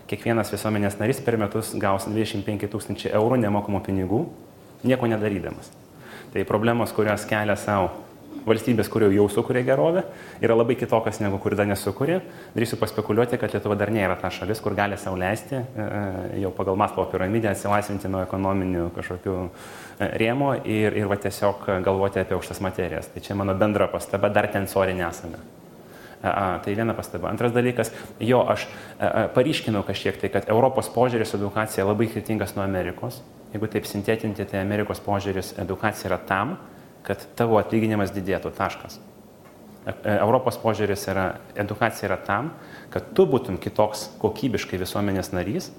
kiekvienas 0.07 0.51
visuomenės 0.53 0.99
narys 1.01 1.21
per 1.23 1.37
metus 1.39 1.73
gaus 1.79 2.07
25 2.09 2.69
tūkstančių 2.73 3.13
eurų 3.19 3.41
nemokamų 3.43 3.83
pinigų, 3.85 4.23
nieko 4.87 5.09
nedarydamas. 5.11 5.71
Tai 6.33 6.43
problemos, 6.47 6.91
kurios 6.95 7.25
kelia 7.27 7.55
savo 7.59 7.91
valstybės, 8.47 8.89
kurio 8.91 9.09
jau 9.11 9.25
sukuria 9.31 9.63
gerovę, 9.67 10.03
yra 10.43 10.55
labai 10.55 10.77
kitokios 10.79 11.19
negu 11.23 11.39
kur 11.41 11.55
dar 11.57 11.67
nesukuria. 11.67 12.21
Darysiu 12.55 12.79
paspekuliuoti, 12.79 13.39
kad 13.41 13.53
Lietuva 13.55 13.75
dar 13.79 13.91
nėra 13.93 14.17
ta 14.21 14.31
šalis, 14.33 14.61
kur 14.63 14.75
gali 14.77 14.99
sauliaisti 14.99 15.57
e, 15.57 15.65
e, 15.65 16.39
jau 16.43 16.53
pagal 16.55 16.79
Maslovo 16.79 17.09
piramidę 17.11 17.51
atsilaisvinti 17.51 18.11
nuo 18.11 18.23
ekonominių 18.23 18.89
kažkokių 18.95 19.37
e, 19.43 20.11
rėmų 20.23 20.53
ir, 20.63 20.97
ir 21.01 21.11
va 21.11 21.19
tiesiog 21.21 21.67
galvoti 21.85 22.23
apie 22.23 22.37
aukštas 22.37 22.63
materijas. 22.63 23.11
Tai 23.13 23.23
čia 23.25 23.37
mano 23.39 23.57
bendra 23.57 23.89
pastaba, 23.91 24.31
dar 24.31 24.51
ten 24.53 24.69
sori 24.71 24.95
nesame. 24.97 25.41
Tai 26.21 26.73
viena 26.73 26.95
pastaba. 26.97 27.29
Antras 27.29 27.53
dalykas, 27.53 27.91
jo, 28.23 28.39
aš 28.49 28.65
paryškinau 29.35 29.83
kažkiek 29.85 30.17
tai, 30.17 30.31
kad 30.33 30.47
Europos 30.49 30.89
požiūris 30.89 31.35
edukacija 31.37 31.85
labai 31.85 32.07
skirtingas 32.09 32.55
nuo 32.57 32.65
Amerikos. 32.65 33.19
Jeigu 33.53 33.69
taip 33.71 33.85
sintetinti, 33.85 34.47
tai 34.49 34.63
Amerikos 34.63 34.99
požiūris 35.05 35.53
edukacija 35.61 36.09
yra 36.09 36.17
tam, 36.27 36.57
kad 37.07 37.21
tavo 37.39 37.61
atlyginimas 37.61 38.11
didėtų. 38.15 38.51
Taškas. 38.57 38.97
E, 39.87 39.93
Europos 40.17 40.59
požiūris 40.59 41.07
yra, 41.11 41.27
edukacija 41.55 42.09
yra 42.09 42.19
tam, 42.19 42.51
kad 42.91 43.13
tu 43.15 43.27
būtum 43.29 43.59
kitoks 43.61 44.09
kokybiškai 44.21 44.79
visuomenės 44.81 45.31
narys, 45.35 45.69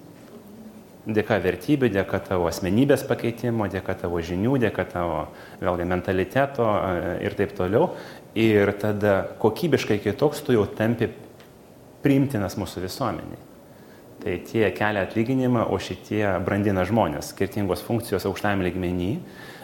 dėka 1.09 1.39
vertybių, 1.41 1.89
dėka 1.93 2.21
tavo 2.27 2.49
asmenybės 2.51 3.05
pakeitimo, 3.09 3.69
dėka 3.73 3.95
tavo 4.03 4.21
žinių, 4.25 4.59
dėka 4.65 4.85
tavo 4.93 5.21
vėlgi 5.61 5.89
mentaliteto 5.89 6.69
e, 6.69 7.13
ir 7.29 7.37
taip 7.37 7.55
toliau 7.57 7.93
ir 8.39 8.73
tada 8.79 9.21
kokybiškai 9.43 9.99
kitoks 10.05 10.45
tu 10.47 10.55
jau 10.55 10.65
tampi 10.79 11.11
priimtinas 12.05 12.57
mūsų 12.59 12.85
visuomeniai. 12.87 13.45
Tai 14.19 14.35
tie 14.49 14.67
kelia 14.75 15.05
atlyginimą, 15.07 15.69
o 15.71 15.79
šitie 15.83 16.25
brandina 16.47 16.83
žmonės, 16.87 17.33
skirtingos 17.33 17.85
funkcijos 17.87 18.27
aukštajam 18.27 18.65
lygmenį. 18.67 19.13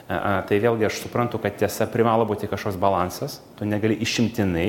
Tai 0.06 0.58
vėlgi 0.60 0.86
aš 0.86 1.00
suprantu, 1.06 1.40
kad 1.42 1.56
tiesa 1.58 1.88
privalo 1.90 2.26
būti 2.28 2.50
kažkoks 2.50 2.78
balansas, 2.78 3.38
tu 3.58 3.66
negali 3.66 3.96
išimtinai 4.04 4.68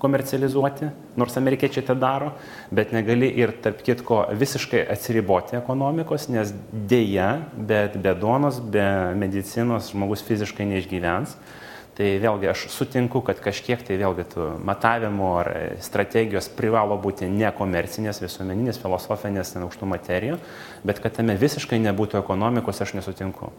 komercializuoti, 0.00 0.88
nors 1.20 1.36
amerikiečiai 1.36 1.84
tai 1.84 1.96
daro, 2.00 2.30
bet 2.72 2.94
negali 2.96 3.28
ir 3.36 3.52
tarp 3.62 3.82
kitko 3.84 4.22
visiškai 4.40 4.86
atsiriboti 4.94 5.58
ekonomikos, 5.58 6.30
nes 6.32 6.54
dėja, 6.72 7.34
bet 7.54 7.98
be 8.00 8.14
duonos, 8.16 8.62
be 8.64 8.86
medicinos 9.20 9.92
žmogus 9.92 10.24
fiziškai 10.26 10.66
neišgyvens. 10.72 11.36
Tai 12.00 12.06
vėlgi 12.16 12.48
aš 12.48 12.62
sutinku, 12.72 13.20
kad 13.20 13.42
kažkiek 13.44 13.82
tai 13.84 13.98
vėlgi 14.00 14.24
tų 14.32 14.44
matavimų 14.64 15.26
ar 15.36 15.48
strategijos 15.84 16.46
privalo 16.56 16.96
būti 16.96 17.26
nekomercinės, 17.28 18.22
visuomeninės, 18.22 18.78
filosofinės, 18.80 19.50
ten 19.52 19.66
aukštų 19.66 19.88
materijų, 19.90 20.38
bet 20.88 21.02
kad 21.04 21.18
tame 21.18 21.36
visiškai 21.36 21.76
nebūtų 21.84 22.16
ekonomikos, 22.22 22.80
aš 22.80 22.94
nesutinku. 22.96 23.50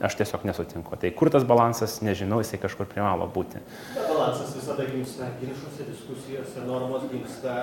Aš 0.00 0.16
tiesiog 0.16 0.46
nesutinku. 0.48 0.96
Tai 0.96 1.10
kur 1.12 1.28
tas 1.30 1.44
balansas, 1.44 1.98
nežinau, 2.00 2.40
jisai 2.40 2.62
kažkur 2.64 2.88
privalo 2.88 3.28
būti. 3.36 3.60
Na, 3.92 4.06
balansas 4.08 4.56
visada 4.56 4.88
gimsta 4.88 5.28
ginčiuose, 5.42 5.84
diskusijose, 5.90 6.64
normos 6.64 7.04
gimsta 7.12 7.58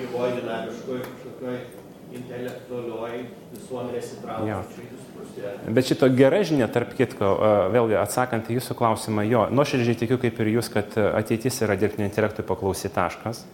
gyvoje, 0.00 0.38
dinamiškoje, 0.40 1.04
kažkokioje 1.12 1.60
intelektualioj 2.16 3.22
visuomenės 3.52 4.14
diskusijoje. 4.16 5.07
Bet 5.68 5.88
šito 5.90 6.08
gera 6.14 6.40
žinia, 6.46 6.68
tarp 6.72 6.94
kitko, 6.96 7.30
vėlgi 7.74 7.98
atsakant 8.00 8.48
į 8.50 8.58
jūsų 8.58 8.76
klausimą, 8.78 9.24
jo, 9.28 9.44
nuoširdžiai 9.52 9.98
tikiu 10.02 10.18
kaip 10.22 10.40
ir 10.42 10.50
jūs, 10.56 10.70
kad 10.72 10.96
ateitis 10.96 11.60
yra 11.66 11.76
dirbtinio 11.78 12.08
intelektui 12.08 12.46
paklausy 12.46 12.90
taškas. 12.92 13.44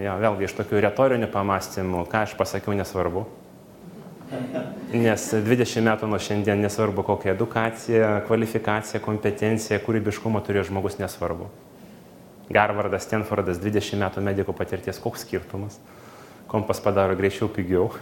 Jo, 0.00 0.16
vėlgi 0.22 0.46
iš 0.46 0.56
tokių 0.56 0.80
retorinių 0.86 1.28
pamastymų, 1.32 2.06
ką 2.10 2.24
aš 2.26 2.34
pasakiau, 2.38 2.74
nesvarbu. 2.78 3.26
Nes 4.94 5.24
20 5.34 5.84
metų 5.86 6.08
nuo 6.10 6.20
šiandien 6.22 6.62
nesvarbu, 6.62 7.02
kokia 7.06 7.34
edukacija, 7.34 8.12
kvalifikacija, 8.28 9.02
kompetencija, 9.02 9.80
kūrybiškumo 9.82 10.40
turėjo 10.46 10.68
žmogus 10.70 11.00
nesvarbu. 11.02 11.50
Garvardas, 12.50 13.04
Stanfordas, 13.06 13.58
20 13.62 13.98
metų 14.00 14.22
medikų 14.26 14.54
patirties, 14.56 15.02
koks 15.02 15.26
skirtumas? 15.26 15.78
kompas 16.50 16.82
padaro 16.82 17.14
greičiau, 17.14 17.46
pigiau. 17.46 17.92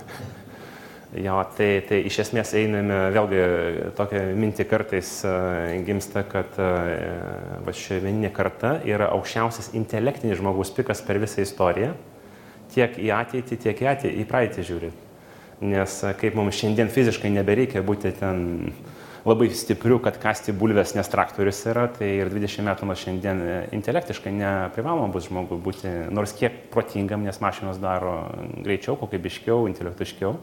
Jo, 1.16 1.38
tai, 1.56 1.78
tai 1.88 2.02
iš 2.04 2.18
esmės 2.26 2.50
einame, 2.58 2.96
vėlgi 3.14 3.38
tokia 3.96 4.26
mintį 4.36 4.66
kartais 4.68 5.12
uh, 5.24 5.70
gimsta, 5.86 6.20
kad 6.28 6.58
uh, 6.60 7.62
va 7.64 7.72
šiovinė 7.72 8.28
karta 8.36 8.74
yra 8.84 9.08
aukščiausias 9.16 9.70
intelektinis 9.78 10.36
žmogus 10.42 10.74
pikas 10.76 11.00
per 11.06 11.16
visą 11.22 11.40
istoriją, 11.46 11.94
tiek 12.74 13.00
į 13.00 13.08
ateitį, 13.16 13.60
tiek 13.64 13.80
į, 13.80 13.88
ateitį, 13.94 14.12
į 14.20 14.28
praeitį 14.28 14.66
žiūrint. 14.68 15.08
Nes 15.64 15.96
uh, 16.04 16.12
kaip 16.20 16.36
mums 16.36 16.60
šiandien 16.60 16.92
fiziškai 16.92 17.32
nebereikia 17.32 17.80
būti 17.88 18.12
ten 18.20 18.44
labai 19.24 19.48
stipriu, 19.56 19.98
kad 20.04 20.20
kasti 20.20 20.52
bulves, 20.52 20.94
nes 20.96 21.08
traktorius 21.08 21.64
yra, 21.68 21.88
tai 21.92 22.14
ir 22.20 22.30
20 22.32 22.68
metų 22.68 22.88
nuo 22.88 22.96
šiandien 22.98 23.42
e, 23.42 23.58
intelektiškai 23.76 24.32
neprivaloma 24.32 25.10
bus 25.12 25.28
žmogui 25.28 25.58
būti 25.62 25.90
nors 26.14 26.36
kiek 26.38 26.68
protingam, 26.72 27.24
nes 27.26 27.40
mašinos 27.42 27.80
daro 27.82 28.20
greičiau, 28.64 28.96
kokybiškiau, 29.00 29.66
intelektiškiau. 29.72 30.36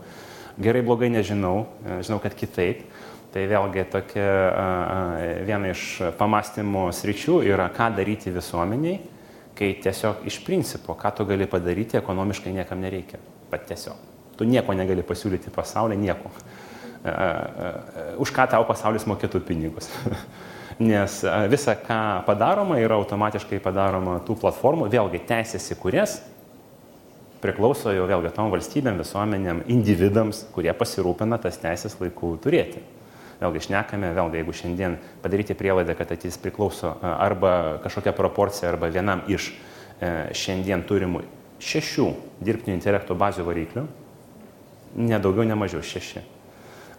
Gerai, 0.61 0.81
blogai 0.85 1.09
nežinau, 1.11 1.65
e, 1.83 1.99
žinau, 2.05 2.21
kad 2.23 2.35
kitaip. 2.37 2.85
Tai 3.35 3.41
vėlgi 3.51 3.83
tokia 3.91 4.27
viena 5.43 5.73
iš 5.73 5.81
pamastymų 6.15 6.85
sričių 6.95 7.41
yra, 7.43 7.65
ką 7.67 7.89
daryti 7.97 8.31
visuomeniai, 8.31 9.01
kai 9.59 9.73
tiesiog 9.83 10.21
iš 10.31 10.37
principo, 10.45 10.95
ką 10.95 11.11
tu 11.17 11.25
gali 11.27 11.43
padaryti, 11.43 11.97
ekonomiškai 11.99 12.53
niekam 12.55 12.79
nereikia. 12.79 13.19
Pat 13.51 13.67
tiesiog. 13.67 13.99
Tu 14.39 14.47
nieko 14.47 14.71
negali 14.71 15.03
pasiūlyti 15.03 15.51
pasaulyje, 15.51 15.99
nieko 15.99 16.31
už 18.17 18.31
ką 18.33 18.47
tau 18.49 18.65
pasaulis 18.65 19.05
mokėtų 19.05 19.41
pinigus. 19.45 19.89
Nes 20.89 21.21
visa, 21.51 21.75
ką 21.79 21.99
padaroma, 22.27 22.79
yra 22.81 22.97
automatiškai 22.99 23.61
padaroma 23.63 24.17
tų 24.25 24.35
platformų, 24.41 24.89
vėlgi 24.91 25.21
teisės 25.27 25.69
į 25.71 25.77
kurias 25.79 26.17
priklauso 27.45 27.93
jau 27.93 28.07
vėlgi 28.09 28.33
tom 28.35 28.51
valstybėm, 28.53 28.99
visuomenėm, 29.01 29.63
individams, 29.71 30.43
kurie 30.55 30.73
pasirūpina 30.75 31.39
tas 31.41 31.59
teisės 31.61 31.97
laikų 32.01 32.35
turėti. 32.43 32.83
Vėlgi 33.39 33.61
išnekame, 33.61 34.13
vėlgi 34.15 34.39
jeigu 34.41 34.55
šiandien 34.55 34.99
padaryti 35.23 35.57
prielaidą, 35.59 35.95
kad 35.97 36.11
ateitis 36.11 36.39
priklauso 36.41 36.93
arba 37.03 37.79
kažkokia 37.83 38.15
proporcija, 38.15 38.71
arba 38.71 38.89
vienam 38.93 39.25
iš 39.31 39.51
šiandien 40.35 40.85
turimų 40.87 41.23
šešių 41.63 42.07
dirbtinio 42.43 42.75
intelekto 42.79 43.15
bazių 43.19 43.45
variklių, 43.47 43.85
nedaugiau, 44.95 45.47
ne 45.47 45.59
mažiau 45.59 45.83
šeši 45.83 46.23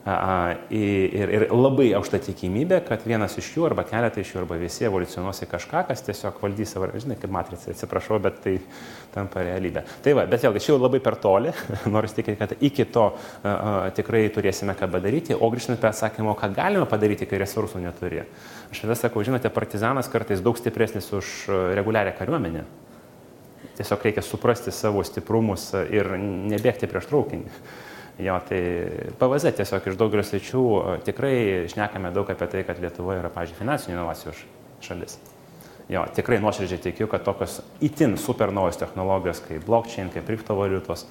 Ir, 0.07 1.31
ir 1.35 1.45
labai 1.51 1.89
aukšta 1.99 2.21
tikimybė, 2.23 2.79
kad 2.87 3.03
vienas 3.03 3.33
iš 3.41 3.49
jų 3.57 3.65
arba 3.67 3.83
keletą 3.89 4.23
iš 4.23 4.29
jų 4.37 4.45
arba 4.45 4.59
visi 4.61 4.87
evoliucionuos 4.87 5.43
į 5.43 5.49
kažką, 5.51 5.81
kas 5.89 6.05
tiesiog 6.07 6.39
valdys 6.45 6.77
savo, 6.77 6.87
žinai, 6.95 7.17
kaip 7.19 7.33
matrica, 7.35 7.73
atsiprašau, 7.73 8.21
bet 8.23 8.39
tai 8.45 8.53
tampa 9.17 9.43
realybė. 9.47 9.83
Tai 10.05 10.15
va, 10.19 10.27
bet 10.29 10.45
vėlgi, 10.45 10.63
čia 10.63 10.73
jau 10.75 10.79
labai 10.81 11.01
per 11.05 11.17
toli, 11.23 11.53
noriu 11.95 12.13
tikėti, 12.13 12.39
kad 12.41 12.55
iki 12.69 12.87
to 12.93 13.09
a, 13.11 13.89
tikrai 13.97 14.27
turėsime 14.35 14.77
ką 14.79 14.91
padaryti, 14.93 15.37
o 15.37 15.51
grįžtant 15.53 15.81
prie 15.81 15.91
atsakymo, 15.91 16.37
ką 16.39 16.53
galime 16.57 16.87
padaryti, 16.91 17.29
kai 17.29 17.41
resursų 17.43 17.83
neturi. 17.85 18.25
Aš 18.71 18.85
tada 18.85 18.99
sakau, 18.99 19.25
žinote, 19.27 19.51
partizanas 19.55 20.11
kartais 20.13 20.43
daug 20.45 20.59
stipresnis 20.61 21.09
už 21.17 21.35
reguliarią 21.79 22.15
kariuomenę. 22.19 22.65
Tiesiog 23.77 24.07
reikia 24.07 24.25
suprasti 24.25 24.73
savo 24.73 25.03
stiprumus 25.05 25.69
ir 25.93 26.15
nebėgti 26.17 26.89
prieš 26.89 27.11
traukinį. 27.11 27.53
Jo, 28.25 28.39
tai 28.49 28.61
PVZ 29.21 29.53
tiesiog 29.59 29.91
iš 29.91 29.99
daugelio 30.01 30.25
sričių 30.25 30.65
tikrai 31.05 31.37
šnekame 31.69 32.15
daug 32.17 32.33
apie 32.33 32.49
tai, 32.49 32.65
kad 32.65 32.81
Lietuva 32.81 33.19
yra, 33.21 33.33
pažiūrėjau, 33.33 33.61
finansinių 33.61 33.99
inovacijų 33.99 34.39
šalis. 34.87 35.19
Jo, 35.87 36.03
tikrai 36.11 36.41
nuoširdžiai 36.43 36.83
tikiu, 36.83 37.07
kad 37.07 37.23
tokios 37.23 37.61
itin 37.85 38.17
super 38.19 38.51
naujos 38.51 38.79
technologijos 38.81 39.39
kaip 39.45 39.63
blockchain, 39.69 40.09
kaip 40.11 40.27
kriptovaliutos 40.27 41.05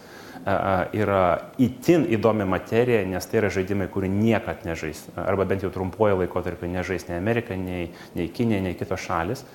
yra 1.00 1.22
itin 1.64 2.04
įdomi 2.12 2.44
materija, 2.50 3.06
nes 3.08 3.26
tai 3.32 3.40
yra 3.40 3.52
žaidimai, 3.56 3.88
kurių 3.94 4.10
niekad 4.12 4.66
nežais, 4.68 5.06
arba 5.16 5.46
bent 5.48 5.64
jau 5.64 5.72
trumpuoju 5.72 6.20
laikotarpiu 6.20 6.68
nežais 6.70 7.08
nei 7.08 7.16
Amerika, 7.22 7.56
nei, 7.56 7.88
nei 8.20 8.28
Kinė, 8.28 8.60
nei 8.66 8.76
kitos 8.76 9.00
šalis. 9.08 9.46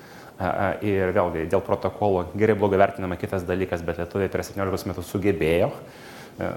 Ir 0.81 1.13
vėlgi, 1.13 1.45
dėl 1.51 1.61
protokolo 1.61 2.25
gerai 2.33 2.55
blogai 2.57 2.79
vertinama 2.81 3.13
kitas 3.21 3.45
dalykas, 3.45 3.83
bet 3.85 4.01
lietuviai 4.01 4.31
per 4.33 4.41
17 4.47 4.89
metus 4.89 5.11
sugebėjo 5.13 5.69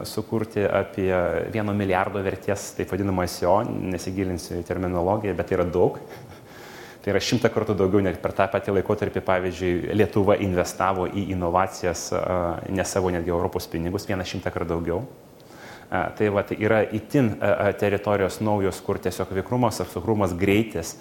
sukurti 0.09 0.65
apie 0.65 1.11
vieno 1.53 1.75
milijardo 1.77 2.23
vertės, 2.25 2.71
taip 2.79 2.95
vadinamą 2.95 3.27
SEO, 3.29 3.59
nesigilinsiu 3.93 4.62
į 4.62 4.65
terminologiją, 4.65 5.35
bet 5.37 5.51
tai 5.51 5.59
yra 5.59 5.69
daug. 5.69 5.99
Tai 7.05 7.13
yra 7.13 7.21
šimta 7.21 7.51
kartų 7.53 7.75
daugiau, 7.77 8.01
net 8.01 8.17
per 8.23 8.33
tą 8.33 8.47
patį 8.49 8.79
laikotarpį, 8.79 9.21
pavyzdžiui, 9.27 9.73
Lietuva 9.93 10.39
investavo 10.41 11.05
į 11.05 11.27
inovacijas 11.35 12.07
ne 12.73 12.87
savo 12.89 13.11
netgi 13.13 13.33
Europos 13.33 13.69
pinigus, 13.69 14.07
vieną 14.09 14.25
šimtą 14.25 14.49
kartų 14.55 14.71
daugiau. 14.71 15.03
Tai 15.91 16.29
va, 16.33 16.43
tai 16.49 16.57
yra 16.65 16.81
itin 16.97 17.35
teritorijos 17.79 18.41
naujos, 18.41 18.81
kur 18.87 18.97
tiesiog 19.05 19.35
vikrumas, 19.37 19.83
apsukrumas, 19.85 20.33
greitis 20.33 20.95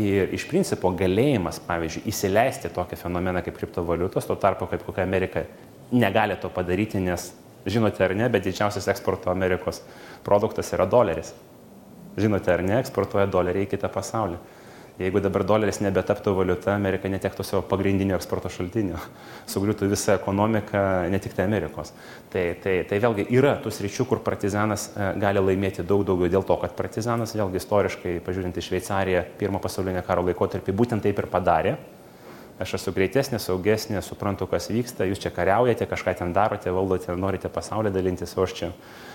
ir 0.00 0.32
iš 0.32 0.46
principo 0.48 0.90
galėjimas, 0.96 1.60
pavyzdžiui, 1.68 2.06
įsileisti 2.08 2.72
tokią 2.72 2.96
fenomeną 3.04 3.44
kaip 3.44 3.60
kriptovaliutos, 3.60 4.26
tuo 4.26 4.38
tarpu 4.40 4.70
kaip 4.70 4.86
kokia 4.86 5.04
Amerika 5.04 5.44
negali 5.92 6.40
to 6.40 6.48
padaryti, 6.48 7.04
nes 7.04 7.34
Žinote 7.62 8.02
ar 8.02 8.14
ne, 8.18 8.26
bet 8.26 8.42
didžiausias 8.42 8.88
eksporto 8.90 9.30
Amerikos 9.30 9.82
produktas 10.26 10.72
yra 10.74 10.86
doleris. 10.90 11.30
Žinote 12.18 12.50
ar 12.50 12.62
ne, 12.66 12.80
eksportuoja 12.82 13.28
dolerį 13.30 13.66
į 13.66 13.70
kitą 13.76 13.90
pasaulį. 13.92 14.40
Jeigu 15.00 15.22
dabar 15.24 15.40
doleris 15.48 15.78
nebetaptų 15.80 16.34
valiuta, 16.36 16.74
Amerika 16.76 17.08
netektų 17.08 17.46
savo 17.46 17.62
pagrindinio 17.64 18.18
eksporto 18.18 18.50
šaltinio. 18.52 18.98
Sugriūtų 19.48 19.88
visa 19.88 20.18
ekonomika, 20.18 20.82
ne 21.08 21.20
tik 21.22 21.32
tai 21.38 21.46
Amerikos. 21.48 21.94
Tai, 22.32 22.42
tai, 22.60 22.74
tai 22.90 22.98
vėlgi 23.00 23.24
yra 23.32 23.54
tų 23.64 23.72
sričių, 23.72 24.06
kur 24.10 24.20
partizanas 24.24 24.90
e, 24.92 25.08
gali 25.22 25.40
laimėti 25.40 25.86
daug 25.88 26.04
daugiau 26.06 26.28
dėl 26.36 26.44
to, 26.44 26.58
kad 26.60 26.76
partizanas, 26.76 27.32
vėlgi 27.38 27.62
istoriškai, 27.62 28.14
pažiūrint 28.26 28.60
į 28.60 28.66
Šveicariją, 28.68 29.24
pirmo 29.40 29.62
pasaulinio 29.64 30.04
karo 30.04 30.26
laikotarpį, 30.28 30.76
būtent 30.76 31.08
taip 31.08 31.24
ir 31.24 31.30
padarė 31.32 31.76
aš 32.62 32.76
esu 32.78 32.92
greitesnė, 32.94 33.40
saugesnė, 33.42 34.00
suprantu, 34.04 34.46
kas 34.50 34.68
vyksta, 34.70 35.06
jūs 35.08 35.22
čia 35.22 35.32
kariaujate, 35.34 35.88
kažką 35.90 36.14
ten 36.20 36.34
darote, 36.36 36.70
valdote, 36.74 37.14
norite 37.18 37.50
pasaulį 37.52 37.92
dalintis, 37.94 38.34
o 38.36 38.44
aš 38.46 38.54
čia 38.58 38.70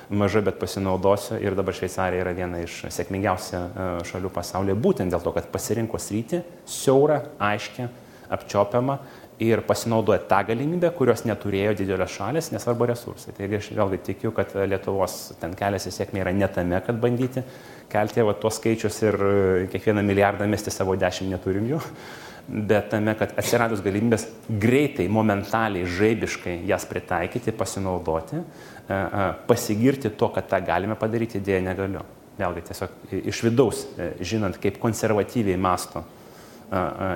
maža, 0.10 0.42
bet 0.46 0.60
pasinaudosiu. 0.62 1.38
Ir 1.44 1.56
dabar 1.58 1.76
Šveicarija 1.76 2.24
yra 2.24 2.34
viena 2.38 2.64
iš 2.64 2.84
sėkmingiausių 2.94 3.60
e, 3.60 3.88
šalių 4.08 4.34
pasaulyje, 4.34 4.78
būtent 4.84 5.14
dėl 5.14 5.24
to, 5.24 5.34
kad 5.36 5.50
pasirinko 5.54 6.00
sritį, 6.02 6.42
siaurą, 6.68 7.22
aiškę, 7.50 7.88
apčiopiamą 8.34 9.00
ir 9.40 9.62
pasinaudoja 9.62 10.24
tą 10.30 10.40
galimybę, 10.48 10.90
kurios 10.98 11.22
neturėjo 11.30 11.76
didelės 11.78 12.16
šalis, 12.18 12.52
nesvarbu 12.54 12.88
resursai. 12.90 13.36
Taigi 13.38 13.60
aš 13.60 13.72
vėlgi 13.78 14.00
tikiu, 14.10 14.32
kad 14.36 14.56
Lietuvos 14.58 15.36
ten 15.42 15.54
kelias 15.58 15.86
į 15.86 15.94
sėkmę 15.94 16.24
yra 16.24 16.34
ne 16.34 16.48
tame, 16.50 16.80
kad 16.86 16.98
bandyti 17.02 17.44
kelti 17.92 18.26
va, 18.26 18.34
tuos 18.36 18.58
skaičius 18.58 19.02
ir 19.06 19.20
e, 19.22 19.36
kiekvieną 19.74 20.04
milijardą 20.06 20.48
mesti 20.50 20.74
savo 20.74 20.98
dešimt 21.00 21.32
neturim 21.32 21.70
jų, 21.70 21.82
bet 22.48 22.90
tame, 22.92 23.14
kad 23.20 23.36
atsiradus 23.40 23.84
galimybės 23.86 24.26
greitai, 24.50 25.08
momentaliai, 25.12 25.88
žaibiškai 25.98 26.58
jas 26.68 26.88
pritaikyti, 26.90 27.54
pasinaudoti, 27.56 28.42
pasigirti 29.48 30.12
to, 30.16 30.30
kad 30.36 30.48
tą 30.50 30.62
galime 30.66 30.96
padaryti, 31.00 31.44
dėja 31.44 31.64
negaliu. 31.66 32.06
Vėlgi 32.38 32.62
tiesiog 32.68 33.16
iš 33.34 33.40
vidaus, 33.48 33.88
žinant, 34.22 34.60
kaip 34.62 34.78
konservatyviai 34.82 35.58
masto 35.58 36.04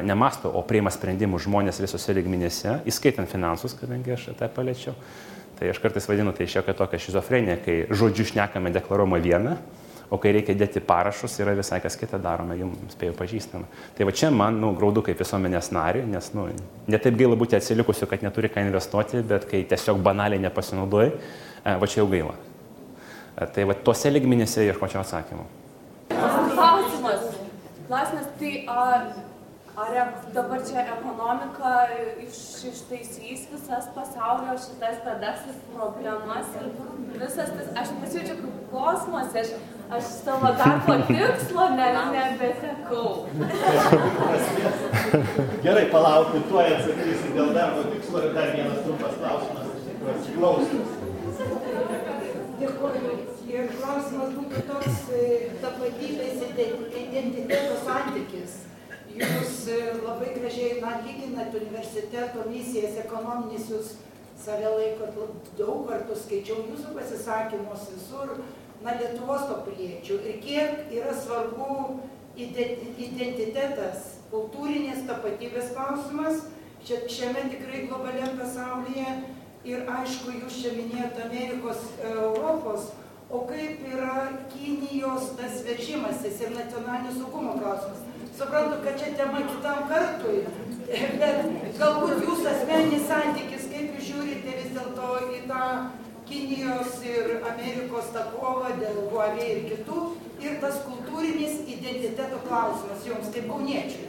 nemasto, 0.04 0.50
o 0.50 0.64
priima 0.64 0.92
sprendimus 0.94 1.44
žmonės 1.44 1.82
visose 1.84 2.16
lygminėse, 2.16 2.80
įskaitant 2.88 3.30
finansus, 3.30 3.76
kadangi 3.76 4.16
aš 4.16 4.30
tą 4.40 4.48
paliečiau. 4.52 4.96
Tai 5.60 5.70
aš 5.70 5.82
kartais 5.84 6.08
vadinu 6.10 6.32
tai 6.34 6.48
šiokia 6.50 6.74
tokia 6.74 7.00
šizofrenija, 7.04 7.60
kai 7.62 7.76
žodžiu 7.92 8.26
šnekame 8.32 8.72
deklaruojama 8.74 9.20
viena, 9.22 9.58
o 10.12 10.18
kai 10.20 10.32
reikia 10.36 10.56
dėti 10.58 10.82
parašus, 10.84 11.38
yra 11.44 11.54
visai 11.56 11.82
kas 11.84 11.96
kita 12.00 12.18
daroma, 12.20 12.56
jums 12.58 12.96
spėjau 12.96 13.14
pažįstama. 13.20 13.68
Tai 13.96 14.08
va 14.08 14.16
čia 14.16 14.32
man, 14.34 14.58
nu, 14.64 14.72
graudu 14.80 15.04
kaip 15.06 15.20
visuomenės 15.22 15.70
nariui, 15.76 16.08
nes, 16.10 16.32
nu, 16.36 16.48
netaip 16.92 17.20
gaila 17.20 17.38
būti 17.40 17.60
atsilikusiu, 17.60 18.10
kad 18.12 18.24
neturi 18.26 18.50
ką 18.52 18.66
investuoti, 18.66 19.22
bet 19.28 19.46
kai 19.52 19.62
tiesiog 19.70 20.02
banaliai 20.04 20.42
nepasinaudoji, 20.48 21.14
va 21.66 21.90
čia 21.90 22.02
jau 22.02 22.08
gaila. 22.12 22.38
Tai 23.56 23.66
va 23.70 23.78
tuose 23.88 24.12
lygminėse 24.12 24.68
ieškočiau 24.68 25.02
atsakymų. 25.04 25.48
Klausimas. 26.12 27.28
Klausimas, 27.88 28.32
tai 28.40 28.56
ar 28.70 29.12
Ar 29.78 30.08
dabar 30.34 30.60
čia 30.68 30.82
ekonomika 30.84 31.88
iš, 32.20 32.40
ištaisys 32.70 33.46
visas 33.54 33.86
pasaulio 33.96 34.56
šitas 34.60 34.98
bedas 35.06 35.46
ir 35.48 35.56
problemas 35.76 36.50
ir 36.60 36.66
visas 37.16 37.54
tas, 37.56 37.70
aš 37.82 37.94
pasijaučiu 38.02 38.36
kaip 38.42 38.58
kosmose, 38.72 39.40
aš, 39.40 39.54
aš 39.98 40.04
savo 40.26 40.52
darbo 40.60 40.98
tikslo 41.08 41.70
ne, 41.78 41.88
nebetekau. 42.14 43.10
Gerai, 45.64 45.86
palaukit, 45.94 46.50
tuoj 46.52 46.74
atsakysi 46.76 47.32
dėl 47.38 47.54
darbo 47.56 47.88
tikslo 47.94 48.26
ir 48.28 48.36
dar 48.36 48.52
vienas 48.58 48.84
trumpas 48.84 49.16
klausimas, 49.24 49.72
iš 49.78 49.88
tikrųjų, 49.88 50.36
klausimas. 50.36 51.01
Dėkuoju. 52.62 53.14
Ir 53.52 53.72
klausimas 53.76 54.36
būtų 54.38 54.66
toks 54.70 55.00
e, 55.12 55.24
tapatybės 55.64 56.44
identiteto 56.48 57.80
santykis 57.84 58.60
jūs 59.18 59.56
e, 59.68 59.80
labai 60.04 60.32
gražiai 60.36 60.80
na, 60.82 61.00
lyginat 61.06 61.56
universiteto 61.58 62.46
misijas 62.50 62.98
ekonominis, 63.04 63.70
jūs 63.72 63.96
save 64.42 64.70
laikot 64.78 65.52
daug 65.60 65.84
kartų, 65.90 66.18
skaičiau 66.18 66.64
jūsų 66.70 66.96
pasisakymus 66.96 67.90
visur, 67.94 68.38
na, 68.82 68.96
Lietuvos 68.98 69.46
to 69.50 69.60
piliečių 69.68 70.22
ir 70.30 70.40
kiek 70.44 70.96
yra 70.96 71.14
svarbu 71.18 72.00
identitetas, 72.40 74.18
kultūrinės 74.32 75.04
tapatybės 75.10 75.74
klausimas 75.76 76.48
šiame 76.82 77.44
tikrai 77.52 77.86
globaliam 77.86 78.40
pasaulyje 78.40 79.20
ir 79.68 79.86
aišku, 79.98 80.34
jūs 80.42 80.62
čia 80.64 80.76
minėjote 80.78 81.26
Amerikos, 81.28 81.84
Europos, 82.12 82.92
o 83.32 83.44
kaip 83.48 83.84
yra 83.88 84.16
Kinijos 84.52 85.34
tas 85.40 85.62
veržimasis 85.68 86.42
ir 86.42 86.56
nacionalinio 86.56 87.14
saugumo 87.20 87.54
klausimas 87.60 88.08
suprantu, 88.38 88.76
kad 88.84 89.00
čia 89.00 89.16
tema 89.18 89.40
kitam 89.46 89.88
kartui, 89.90 90.44
bet 91.22 91.38
galbūt 91.80 92.24
jūsų 92.26 92.48
asmeninis 92.52 93.08
santykis, 93.10 93.68
kaip 93.72 93.98
jūs 93.98 94.08
žiūrite 94.10 94.56
vis 94.58 94.72
dėlto 94.78 95.10
į 95.38 95.42
tą 95.52 95.66
Kinijos 96.32 97.02
ir 97.04 97.42
Amerikos 97.44 98.08
tą 98.16 98.22
kovą 98.32 98.70
dėl 98.80 98.98
Huawei 99.12 99.50
ir 99.52 99.62
kitų, 99.68 100.04
ir 100.40 100.54
tas 100.64 100.80
kultūrinis 100.86 101.60
identiteto 101.68 102.40
klausimas 102.48 103.04
jums 103.08 103.28
kaip 103.36 103.46
kauniečiui. 103.52 104.08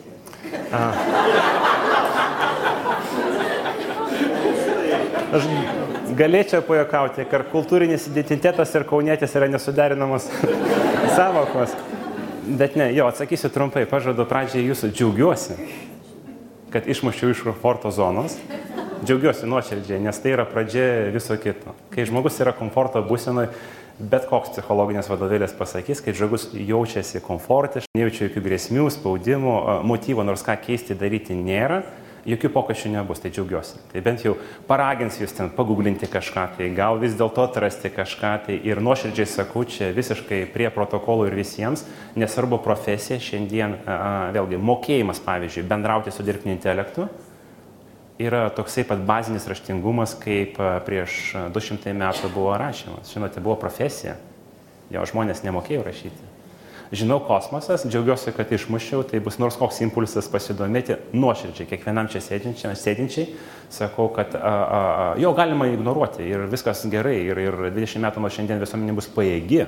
Aš 5.33 5.47
galėčiau 6.13 6.61
pajokauti, 6.67 7.25
kad 7.31 7.47
kultūrinis 7.49 8.05
identitetas 8.11 8.75
ir 8.77 8.85
kaunėtis 8.85 9.33
yra 9.39 9.47
nesuderinamos 9.49 10.27
savokos. 11.17 11.73
Bet 12.43 12.77
ne, 12.77 12.91
jo, 12.93 13.07
atsakysiu 13.09 13.49
trumpai, 13.55 13.87
pažadu 13.89 14.27
pradžiai 14.29 14.67
jūsų 14.67 14.91
džiaugiuosi, 14.93 15.57
kad 16.75 16.89
išmušiau 16.91 17.33
iš 17.33 17.41
komforto 17.47 17.93
zonos. 17.95 18.37
Džiaugiuosi 19.07 19.49
nuoširdžiai, 19.49 20.03
nes 20.05 20.21
tai 20.21 20.35
yra 20.35 20.45
pradžia 20.47 20.85
viso 21.15 21.39
kito. 21.41 21.73
Kai 21.95 22.05
žmogus 22.07 22.37
yra 22.45 22.53
komforto 22.55 23.01
būsenoje, 23.07 23.49
bet 23.99 24.29
koks 24.29 24.53
psichologinės 24.53 25.09
vadovėlės 25.09 25.57
pasakys, 25.57 26.05
kai 26.05 26.13
žmogus 26.19 26.51
jaučiasi 26.53 27.25
komfortiškai, 27.25 27.97
nejaučia 27.97 28.29
jokių 28.29 28.45
grėsmių, 28.51 28.87
spaudimų, 28.99 29.57
motyvo 29.89 30.29
nors 30.29 30.45
ką 30.45 30.61
keisti 30.61 30.99
daryti 30.99 31.41
nėra, 31.41 31.81
jokių 32.29 32.51
pokyčių 32.55 32.93
nebus, 32.93 33.21
tai 33.23 33.33
džiaugiuosi. 33.35 33.81
Tai 33.93 34.03
bent 34.05 34.23
jau 34.25 34.37
paragins 34.69 35.19
jūs 35.21 35.35
ten 35.37 35.51
paguglinti 35.55 36.09
kažką, 36.11 36.47
tai 36.59 36.69
gal 36.77 37.01
vis 37.03 37.17
dėlto 37.19 37.45
atrasti 37.49 37.91
kažką, 37.93 38.33
tai 38.47 38.59
ir 38.69 38.83
nuoširdžiai 38.85 39.29
sakau, 39.29 39.65
čia 39.67 39.91
visiškai 39.97 40.45
prie 40.55 40.71
protokolų 40.75 41.29
ir 41.31 41.39
visiems, 41.41 41.85
nesvarbu 42.19 42.61
profesija, 42.63 43.21
šiandien 43.23 43.79
vėlgi 44.37 44.61
mokėjimas, 44.63 45.23
pavyzdžiui, 45.27 45.67
bendrauti 45.71 46.15
su 46.15 46.27
dirbtiniu 46.27 46.57
intelektu 46.57 47.09
yra 48.23 48.45
toksai 48.55 48.85
pat 48.87 49.01
bazinis 49.07 49.49
raštingumas, 49.51 50.15
kaip 50.21 50.61
prieš 50.87 51.33
200 51.55 51.97
metų 51.97 52.31
buvo 52.35 52.53
rašymas. 52.61 53.11
Žinote, 53.11 53.43
buvo 53.43 53.57
profesija, 53.59 54.15
jo 54.95 55.03
žmonės 55.11 55.43
nemokėjo 55.47 55.83
rašyti 55.89 56.32
žinau 56.93 57.19
kosmosas, 57.25 57.87
džiaugiuosi, 57.89 58.35
kad 58.37 58.51
išmušiau, 58.53 59.03
tai 59.09 59.21
bus 59.25 59.39
nors 59.41 59.57
koks 59.57 59.81
impulsas 59.87 60.29
pasidomėti 60.29 60.99
nuoširdžiai, 61.17 61.69
kiekvienam 61.71 62.11
čia 62.13 62.21
sėdinčiam, 62.21 62.75
sėdinčiai, 62.77 63.31
sakau, 63.73 64.11
kad 64.13 64.37
a, 64.37 64.43
a, 64.43 64.83
jo 65.21 65.33
galima 65.37 65.71
ignoruoti 65.73 66.27
ir 66.29 66.45
viskas 66.53 66.85
gerai 66.93 67.17
ir, 67.25 67.41
ir 67.41 67.59
20 67.73 68.05
metų 68.05 68.21
nuo 68.21 68.31
šiandien 68.33 68.61
visuomenė 68.61 68.97
bus 68.99 69.09
pajėgi 69.15 69.65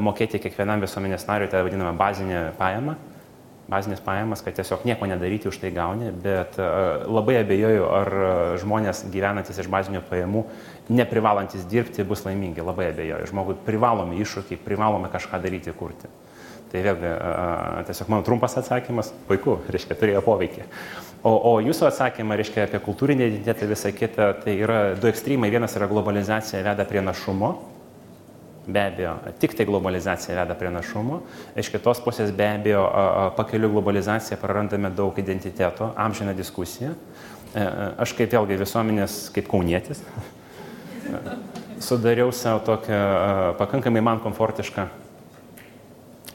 mokėti 0.00 0.40
kiekvienam 0.40 0.80
visuomenės 0.80 1.26
nariui 1.28 1.50
tą 1.52 1.60
vadinamą 1.66 1.92
bazinę 1.98 2.42
pajamą, 2.58 2.96
bazinės 3.70 4.00
pajamas, 4.02 4.40
kad 4.42 4.56
tiesiog 4.56 4.86
nieko 4.88 5.06
nedaryti 5.06 5.48
už 5.50 5.60
tai 5.62 5.70
gauni, 5.74 6.08
bet 6.24 6.56
labai 6.58 7.36
abejoju, 7.42 7.84
ar 7.86 8.10
žmonės 8.62 9.04
gyvenantis 9.12 9.60
iš 9.60 9.68
bazinių 9.70 10.02
pajamų, 10.08 10.46
neprivalantis 10.90 11.68
dirbti, 11.70 12.06
bus 12.06 12.24
laimingi, 12.26 12.64
labai 12.66 12.90
abejoju. 12.90 13.28
Žmogui 13.30 13.60
privalomi 13.66 14.18
iššūkiai, 14.24 14.58
privalome 14.64 15.12
kažką 15.12 15.42
daryti, 15.44 15.76
kurti. 15.76 16.10
Tai 16.70 16.80
vėlgi, 16.86 17.08
tiesiog 17.88 18.10
mano 18.12 18.22
trumpas 18.22 18.54
atsakymas, 18.60 19.08
puiku, 19.26 19.56
reiškia, 19.74 19.96
turėjo 19.98 20.20
poveikį. 20.22 20.66
O, 21.26 21.32
o 21.34 21.52
jūsų 21.60 21.88
atsakymą, 21.88 22.36
reiškia, 22.38 22.68
apie 22.68 22.78
kultūrinį 22.84 23.26
identitetą 23.26 23.66
ir 23.66 23.72
visą 23.74 23.90
kitą, 23.92 24.28
tai 24.44 24.54
yra 24.62 24.78
du 24.96 25.10
ekstremai. 25.10 25.50
Vienas 25.52 25.74
yra 25.76 25.88
globalizacija 25.90 26.62
veda 26.64 26.86
prie 26.88 27.02
našumo, 27.02 27.50
be 28.70 28.84
abejo, 28.86 29.16
tik 29.42 29.56
tai 29.58 29.66
globalizacija 29.66 30.38
veda 30.38 30.54
prie 30.62 30.70
našumo. 30.72 31.20
Iš 31.58 31.72
kitos 31.74 32.00
pusės 32.06 32.30
be 32.36 32.46
abejo, 32.54 32.86
pakeliu 33.36 33.72
globalizaciją 33.74 34.38
prarandame 34.40 34.94
daug 34.94 35.18
identiteto, 35.18 35.90
amžiną 35.98 36.36
diskusiją. 36.38 36.94
E, 36.94 37.60
e, 37.60 37.68
aš 38.06 38.14
kaip 38.14 38.30
vėlgi 38.30 38.62
visuomenės, 38.62 39.20
kaip 39.34 39.50
kaunietis, 39.50 40.04
sudariau 41.90 42.30
savo 42.30 42.62
tokią 42.70 43.04
pakankamai 43.58 44.06
man 44.06 44.22
komfortišką 44.22 44.88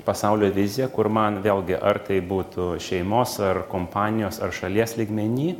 pasaulio 0.05 0.51
viziją, 0.53 0.89
kur 0.93 1.09
man 1.09 1.41
vėlgi, 1.43 1.75
ar 1.75 1.99
tai 2.05 2.21
būtų 2.25 2.75
šeimos, 2.81 3.39
ar 3.43 3.63
kompanijos, 3.71 4.39
ar 4.43 4.53
šalies 4.55 4.95
lygmenį, 4.99 5.49
e, 5.51 5.57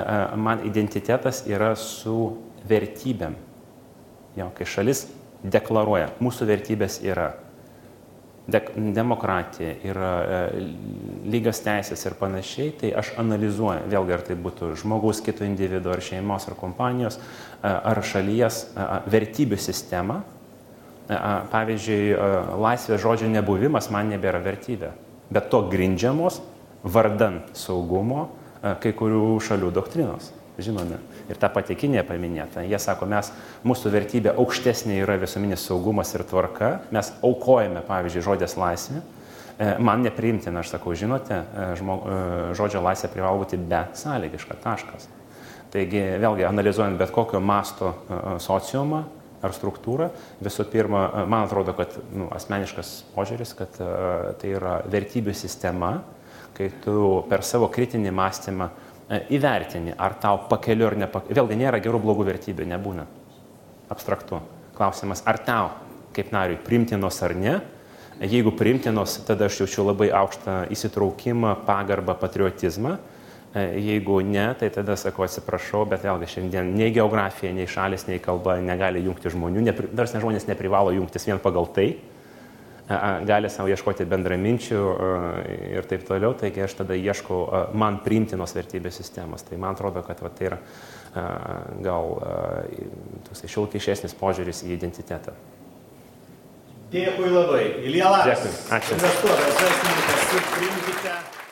e, 0.00 0.18
man 0.36 0.64
identitetas 0.66 1.44
yra 1.50 1.74
su 1.78 2.34
vertybėm. 2.68 3.38
Jo, 4.38 4.50
kai 4.56 4.66
šalis 4.66 5.06
deklaruoja, 5.44 6.10
mūsų 6.24 6.48
vertybės 6.50 6.98
yra 7.06 7.30
de 8.50 8.60
demokratija, 8.96 9.76
yra 9.86 10.12
e, 10.20 10.42
lygios 11.32 11.62
teisės 11.64 12.02
ir 12.04 12.18
panašiai, 12.18 12.74
tai 12.80 12.92
aš 12.98 13.14
analizuoju, 13.22 13.86
vėlgi 13.92 14.16
ar 14.18 14.26
tai 14.26 14.36
būtų 14.36 14.74
žmogaus, 14.82 15.22
kito 15.24 15.46
individuo, 15.46 15.94
ar 15.94 16.04
šeimos, 16.04 16.48
ar 16.50 16.58
kompanijos, 16.58 17.20
ar 17.62 18.02
šalies 18.04 18.66
vertybių 19.08 19.56
sistema, 19.60 20.24
pavyzdžiui, 21.08 22.14
laisvės 22.60 23.02
žodžio 23.02 23.28
nebuvimas 23.32 23.90
man 23.92 24.08
nebėra 24.12 24.40
vertybė, 24.44 24.94
bet 25.32 25.50
to 25.52 25.64
grindžiamos 25.68 26.40
vardan 26.84 27.42
saugumo, 27.56 28.30
kai 28.80 28.94
kurių 28.96 29.36
šalių 29.44 29.72
doktrinos. 29.74 30.32
Žinome. 30.54 31.00
Ir 31.26 31.38
ta 31.40 31.48
pati 31.50 31.74
Kinė 31.74 32.04
paminėta. 32.06 32.62
Jie 32.62 32.78
sako, 32.78 33.08
mes, 33.10 33.32
mūsų 33.66 33.90
vertybė 33.90 34.36
aukštesnė 34.38 35.00
yra 35.02 35.16
visuominis 35.18 35.64
saugumas 35.66 36.12
ir 36.14 36.22
tvarka. 36.30 36.68
Mes 36.94 37.10
aukojame, 37.26 37.82
pavyzdžiui, 37.88 38.22
žodės 38.22 38.54
laisvę. 38.60 39.02
Man 39.82 40.04
nepriimtina, 40.06 40.62
aš 40.62 40.76
sakau, 40.76 40.94
žinote, 40.94 41.40
žmo, 41.80 41.98
žodžio 42.54 42.84
laisvė 42.86 43.10
privalo 43.10 43.42
būti 43.42 43.58
besąlygiška. 43.58 44.60
Taškas. 44.62 45.08
Taigi, 45.74 46.04
vėlgi, 46.22 46.46
analizuojant 46.46 47.02
bet 47.02 47.10
kokio 47.10 47.42
masto 47.42 47.90
sociumą, 48.38 49.02
ar 49.44 49.54
struktūrą. 49.54 50.08
Visų 50.44 50.66
pirma, 50.72 51.04
man 51.30 51.46
atrodo, 51.46 51.74
kad 51.76 51.94
nu, 52.14 52.28
asmeniškas 52.34 52.94
požiūris, 53.14 53.54
kad 53.58 53.78
uh, 53.82 54.32
tai 54.40 54.54
yra 54.56 54.78
vertybių 54.90 55.34
sistema, 55.36 55.98
kai 56.56 56.70
tu 56.84 57.22
per 57.30 57.44
savo 57.46 57.68
kritinį 57.72 58.14
mąstymą 58.14 58.70
uh, 58.70 59.20
įvertini, 59.34 59.94
ar 59.98 60.16
tau 60.22 60.44
pakeliu 60.50 60.88
ar 60.88 60.98
nepakeliu. 61.04 61.38
Vėlgi 61.42 61.60
nėra 61.60 61.82
gerų 61.84 62.02
blogų 62.04 62.28
vertybių, 62.32 62.68
nebūna. 62.74 63.06
Abstraktu. 63.92 64.40
Klausimas, 64.74 65.22
ar 65.28 65.38
tau, 65.44 65.70
kaip 66.16 66.32
nariui, 66.34 66.58
primtinos 66.64 67.20
ar 67.22 67.36
ne. 67.38 67.58
Jeigu 68.22 68.52
primtinos, 68.54 69.18
tada 69.26 69.48
aš 69.50 69.64
jaučiu 69.64 69.88
labai 69.88 70.08
aukštą 70.14 70.64
įsitraukimą, 70.74 71.56
pagarbą, 71.66 72.14
patriotizmą 72.18 72.94
E, 72.94 73.13
jeigu 73.54 74.18
ne, 74.26 74.48
tai 74.58 74.70
tada 74.74 74.96
sakau 74.98 75.26
atsiprašau, 75.26 75.84
bet 75.90 76.02
vėlgi 76.02 76.30
šiandien 76.32 76.72
nei 76.74 76.90
geografija, 76.94 77.52
nei 77.54 77.68
šalis, 77.70 78.08
nei 78.08 78.18
kalba 78.22 78.56
negali 78.62 79.04
jungti 79.04 79.30
žmonių, 79.30 79.62
versnė 79.94 80.22
žmonės 80.24 80.48
neprivalo 80.50 80.94
jungtis 80.96 81.28
vien 81.28 81.38
pagal 81.42 81.70
tai, 81.76 81.92
gali 83.24 83.48
savo 83.48 83.70
ieškoti 83.72 84.04
bendraminčių 84.04 84.80
e, 84.80 85.54
ir 85.78 85.86
taip 85.88 86.02
toliau, 86.04 86.34
taigi 86.36 86.66
aš 86.66 86.74
tada 86.82 86.98
ieškau 86.98 87.38
e, 87.46 87.62
man 87.80 88.02
priimtinos 88.04 88.52
vertybės 88.56 88.98
sistemos. 89.00 89.46
Tai 89.46 89.56
man 89.56 89.78
atrodo, 89.78 90.02
kad 90.04 90.20
va, 90.20 90.32
tai 90.34 90.50
yra 90.50 90.60
gal 91.14 92.16
toks 93.28 93.44
šiolkišesnis 93.46 94.16
požiūris 94.18 94.64
į 94.66 94.72
identitetą. 94.74 95.36
Dėkui 96.90 97.30
labai. 97.30 97.62
Ilija 97.86 98.10
Laras. 98.10 98.42
Dėkui. 98.42 98.58
Ačiū. 98.80 98.98
Investuotojas, 98.98 99.62
verslininkas 99.62 100.52
priimkite. 100.58 101.43